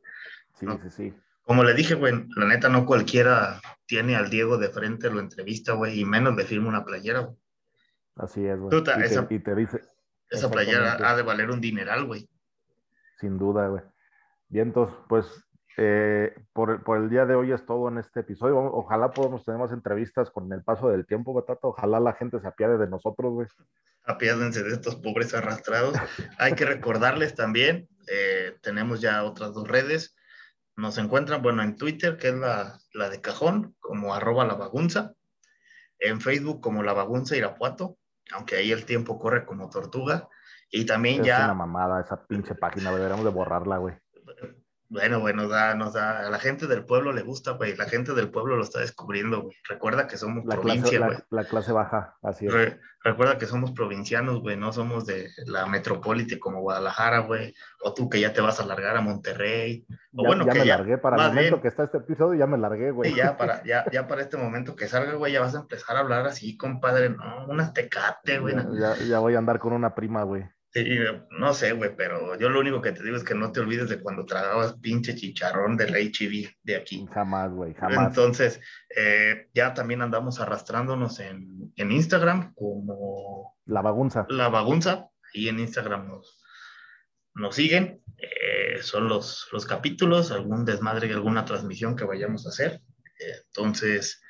Sí, 0.59 0.67
sí, 0.83 0.91
sí. 0.91 1.15
Como 1.43 1.65
le 1.65 1.75
dije, 1.75 1.95
güey, 1.95 2.27
la 2.37 2.47
neta 2.47 2.69
no 2.69 2.87
cualquiera 2.87 3.61
tiene 3.87 4.17
al 4.17 4.31
Diego 4.31 4.59
de 4.59 4.71
frente, 4.71 5.11
lo 5.11 5.21
entrevista, 5.21 5.73
güey, 5.75 6.01
y 6.01 6.05
menos 6.05 6.35
le 6.37 6.45
firma 6.45 6.69
una 6.69 6.85
playera, 6.85 7.21
güey. 7.21 7.37
Así 8.17 8.45
es, 8.47 8.59
güey. 8.59 8.79
y, 8.79 9.03
esa, 9.03 9.27
te, 9.27 9.55
dice. 9.55 9.81
Esa 10.29 10.51
playera 10.51 10.99
ha 11.03 11.17
de 11.17 11.23
valer 11.23 11.51
un 11.51 11.61
dineral, 11.61 12.05
güey. 12.05 12.29
Sin 13.19 13.39
duda, 13.39 13.69
güey. 13.69 13.83
Bien, 14.49 14.69
entonces, 14.69 14.97
pues 15.09 15.27
eh, 15.79 16.35
por, 16.53 16.83
por, 16.85 16.99
el 16.99 17.09
día 17.09 17.25
de 17.25 17.35
hoy 17.35 17.53
es 17.53 17.65
todo 17.65 17.89
en 17.89 17.99
este 17.99 18.21
episodio. 18.21 18.59
Ojalá 18.59 19.11
podamos 19.11 19.45
tener 19.45 19.59
más 19.59 19.73
entrevistas 19.73 20.31
con 20.31 20.53
el 20.53 20.63
paso 20.63 20.89
del 20.91 21.07
tiempo, 21.07 21.33
Batata. 21.33 21.69
Ojalá 21.69 22.01
la 22.01 22.13
gente 22.13 22.41
se 22.41 22.47
apiade 22.47 22.77
de 22.77 22.89
nosotros, 22.89 23.33
güey. 23.33 23.49
Apiádense 24.05 24.63
de 24.63 24.75
estos 24.75 24.97
pobres 24.97 25.33
arrastrados. 25.33 25.97
Hay 26.39 26.55
que 26.55 26.65
recordarles 26.65 27.35
también, 27.35 27.89
eh, 28.09 28.57
tenemos 28.61 29.01
ya 29.01 29.25
otras 29.25 29.55
dos 29.55 29.69
redes. 29.69 30.17
Nos 30.77 30.99
encuentran, 30.99 31.43
bueno, 31.43 31.63
en 31.63 31.77
Twitter, 31.77 32.17
que 32.17 32.29
es 32.29 32.35
la, 32.35 32.79
la 32.93 33.09
de 33.09 33.21
cajón, 33.21 33.75
como 33.79 34.15
arroba 34.15 34.45
la 34.45 34.55
bagunza. 34.55 35.15
En 35.99 36.21
Facebook, 36.21 36.61
como 36.61 36.83
la 36.83 36.95
bagunza 36.95 37.37
Irapuato 37.37 37.99
aunque 38.33 38.57
ahí 38.57 38.73
el 38.73 38.85
tiempo 38.85 39.19
corre 39.19 39.45
como 39.45 39.69
tortuga. 39.69 40.29
Y 40.71 40.87
también 40.87 41.23
ya... 41.23 41.39
Es 41.39 41.45
una 41.45 41.55
mamada 41.55 42.01
esa 42.01 42.27
pinche 42.27 42.55
página, 42.55 42.91
deberíamos 42.93 43.25
de 43.25 43.31
borrarla, 43.31 43.77
güey. 43.79 43.95
Bueno, 44.93 45.21
bueno, 45.21 45.49
da, 45.49 45.75
nos 45.75 45.95
da, 45.95 46.19
a 46.19 46.31
la 46.31 46.39
gente 46.39 46.67
del 46.67 46.85
pueblo 46.85 47.15
le 47.15 47.23
gusta, 47.23 47.53
güey, 47.53 47.75
la 47.75 47.87
gente 47.87 48.13
del 48.13 48.31
pueblo 48.31 48.57
lo 48.57 48.63
está 48.63 48.81
descubriendo, 48.81 49.41
güey. 49.41 49.57
Recuerda 49.67 50.07
que 50.07 50.19
somos 50.19 50.45
provincia, 50.45 50.99
güey. 50.99 51.17
La, 51.31 51.45
clase 51.45 51.73
baja, 51.73 52.19
así 52.21 52.47
es. 52.47 52.77
recuerda 53.03 53.39
que 53.39 53.47
somos 53.47 53.73
provincianos, 53.73 54.43
güey, 54.43 54.59
no 54.59 54.71
somos 54.71 55.07
de 55.07 55.31
la 55.47 55.65
metrópoli 55.65 56.39
como 56.39 56.61
Guadalajara, 56.61 57.21
güey, 57.21 57.55
o 57.81 57.95
tú 57.95 58.11
que 58.11 58.21
ya 58.21 58.35
te 58.35 58.43
vas 58.43 58.61
a 58.61 58.67
largar 58.67 58.95
a 58.95 59.01
Monterrey. 59.01 59.87
O 60.15 60.25
ya, 60.25 60.29
bueno, 60.29 60.45
ya 60.45 60.53
que 60.53 60.59
me 60.59 60.65
largué 60.67 60.99
para 60.99 61.17
el 61.17 61.29
momento 61.31 61.63
que 61.63 61.69
está 61.69 61.85
este 61.85 61.97
episodio, 61.97 62.39
ya 62.39 62.47
me 62.47 62.59
largué, 62.59 62.91
güey. 62.91 63.15
ya 63.15 63.39
para, 63.39 63.63
ya, 63.65 63.87
ya 63.91 64.07
para 64.07 64.21
este 64.21 64.37
momento 64.37 64.77
que 64.77 64.89
salga, 64.89 65.15
güey, 65.15 65.33
ya 65.33 65.41
vas 65.41 65.55
a 65.55 65.61
empezar 65.61 65.97
a 65.97 66.01
hablar 66.01 66.27
así, 66.27 66.59
compadre, 66.59 67.09
no, 67.09 67.47
una 67.47 67.73
tecate, 67.73 68.41
güey. 68.41 68.57
Ya, 68.79 68.95
ya 68.97 69.21
voy 69.21 69.37
a 69.37 69.39
andar 69.39 69.59
con 69.59 69.73
una 69.73 69.95
prima, 69.95 70.23
güey. 70.25 70.45
Sí, 70.75 70.87
no 71.39 71.53
sé, 71.53 71.73
güey, 71.73 71.95
pero 71.95 72.39
yo 72.39 72.49
lo 72.49 72.61
único 72.61 72.81
que 72.81 72.93
te 72.93 73.03
digo 73.03 73.17
es 73.17 73.25
que 73.25 73.35
no 73.35 73.53
te 73.53 73.61
olvides 73.61 73.91
de 73.91 74.01
cuando 74.01 74.25
tragabas 74.25 74.73
pinche 74.79 75.15
chicharrón 75.15 75.77
del 75.77 75.95
HIV 75.95 76.49
de 76.63 76.77
aquí. 76.77 77.07
Jamás, 77.13 77.53
güey, 77.53 77.75
jamás. 77.75 78.09
Entonces, 78.09 78.59
eh, 78.97 79.51
ya 79.53 79.75
también 79.75 80.01
andamos 80.01 80.41
arrastrándonos 80.41 81.21
en, 81.21 81.75
en, 81.77 81.93
Instagram 81.93 82.55
como... 82.55 83.55
La 83.67 83.83
Bagunza. 83.83 84.25
La 84.31 84.49
Bagunza, 84.49 85.11
ahí 85.35 85.49
en 85.51 85.59
Instagram 85.59 86.09
nos, 86.09 86.43
nos 87.35 87.55
siguen. 87.55 88.03
Eh, 88.17 88.83
son 88.83 89.09
los, 89.09 89.49
los 89.53 89.67
capítulos, 89.67 90.31
algún 90.31 90.65
desmadre, 90.65 91.13
alguna 91.13 91.45
transmisión 91.45 91.97
que 91.97 92.05
vayamos 92.05 92.47
a 92.47 92.49
hacer. 92.49 92.81
entonces, 93.47 94.23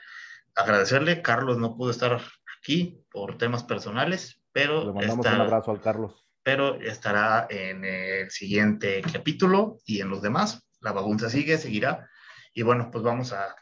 agradecerle. 0.56 1.22
Carlos 1.22 1.58
no 1.58 1.76
pudo 1.76 1.92
estar 1.92 2.20
aquí 2.58 3.00
por 3.12 3.38
temas 3.38 3.62
personales, 3.62 4.42
pero... 4.50 4.86
Le 4.86 4.92
mandamos 4.92 5.24
un 5.24 5.40
abrazo 5.40 5.70
al 5.70 5.80
Carlos 5.80 6.21
pero 6.42 6.80
estará 6.80 7.46
en 7.48 7.84
el 7.84 8.30
siguiente 8.30 9.02
capítulo 9.12 9.78
y 9.86 10.00
en 10.00 10.08
los 10.08 10.22
demás. 10.22 10.68
La 10.80 10.92
bagunza 10.92 11.30
sigue, 11.30 11.58
seguirá. 11.58 12.08
Y 12.52 12.62
bueno, 12.62 12.90
pues 12.90 13.04
vamos 13.04 13.32
a, 13.32 13.54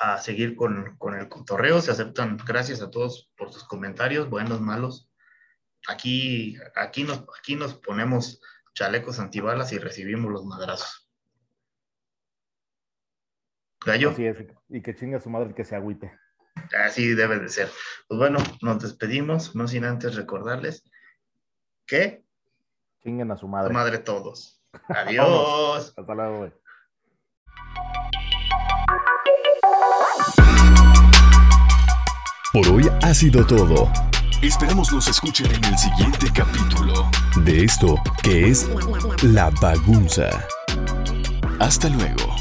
a 0.00 0.18
seguir 0.18 0.54
con, 0.54 0.96
con, 0.96 1.14
el 1.14 1.28
cotorreo. 1.28 1.80
Se 1.80 1.90
aceptan, 1.90 2.36
gracias 2.36 2.80
a 2.80 2.90
todos 2.90 3.30
por 3.36 3.52
sus 3.52 3.64
comentarios, 3.64 4.30
buenos, 4.30 4.60
malos. 4.60 5.10
Aquí, 5.88 6.56
aquí, 6.76 7.04
nos, 7.04 7.24
aquí 7.38 7.56
nos 7.56 7.74
ponemos 7.74 8.40
chalecos 8.74 9.18
antibalas 9.18 9.72
y 9.72 9.78
recibimos 9.78 10.30
los 10.30 10.44
madrazos. 10.44 11.10
Gallo. 13.84 14.10
Así 14.10 14.24
es, 14.24 14.38
y 14.68 14.80
que 14.80 14.94
chinga 14.94 15.20
su 15.20 15.28
madre 15.28 15.54
que 15.54 15.64
se 15.64 15.76
agüite. 15.76 16.18
Así 16.86 17.14
debe 17.14 17.38
de 17.38 17.48
ser. 17.50 17.68
Pues 18.08 18.18
bueno, 18.18 18.38
nos 18.62 18.82
despedimos, 18.82 19.54
no 19.54 19.68
sin 19.68 19.84
antes 19.84 20.14
recordarles 20.14 20.84
que 21.86 22.24
chinguen 23.02 23.30
a 23.30 23.36
su 23.36 23.48
madre. 23.48 23.70
A 23.70 23.72
madre 23.72 23.98
todos. 23.98 24.60
Adiós. 24.88 25.94
Hasta 25.96 26.14
luego, 26.14 26.38
güey. 26.38 26.52
Por 32.52 32.68
hoy 32.68 32.88
ha 33.02 33.12
sido 33.12 33.44
todo. 33.46 33.90
Esperamos 34.40 34.92
nos 34.92 35.08
escuchen 35.08 35.46
en 35.46 35.64
el 35.64 35.78
siguiente 35.78 36.26
capítulo 36.34 37.10
de 37.44 37.64
esto 37.64 37.96
que 38.22 38.48
es 38.48 38.68
La 39.22 39.50
Bagunza. 39.60 40.28
Hasta 41.58 41.88
luego. 41.88 42.36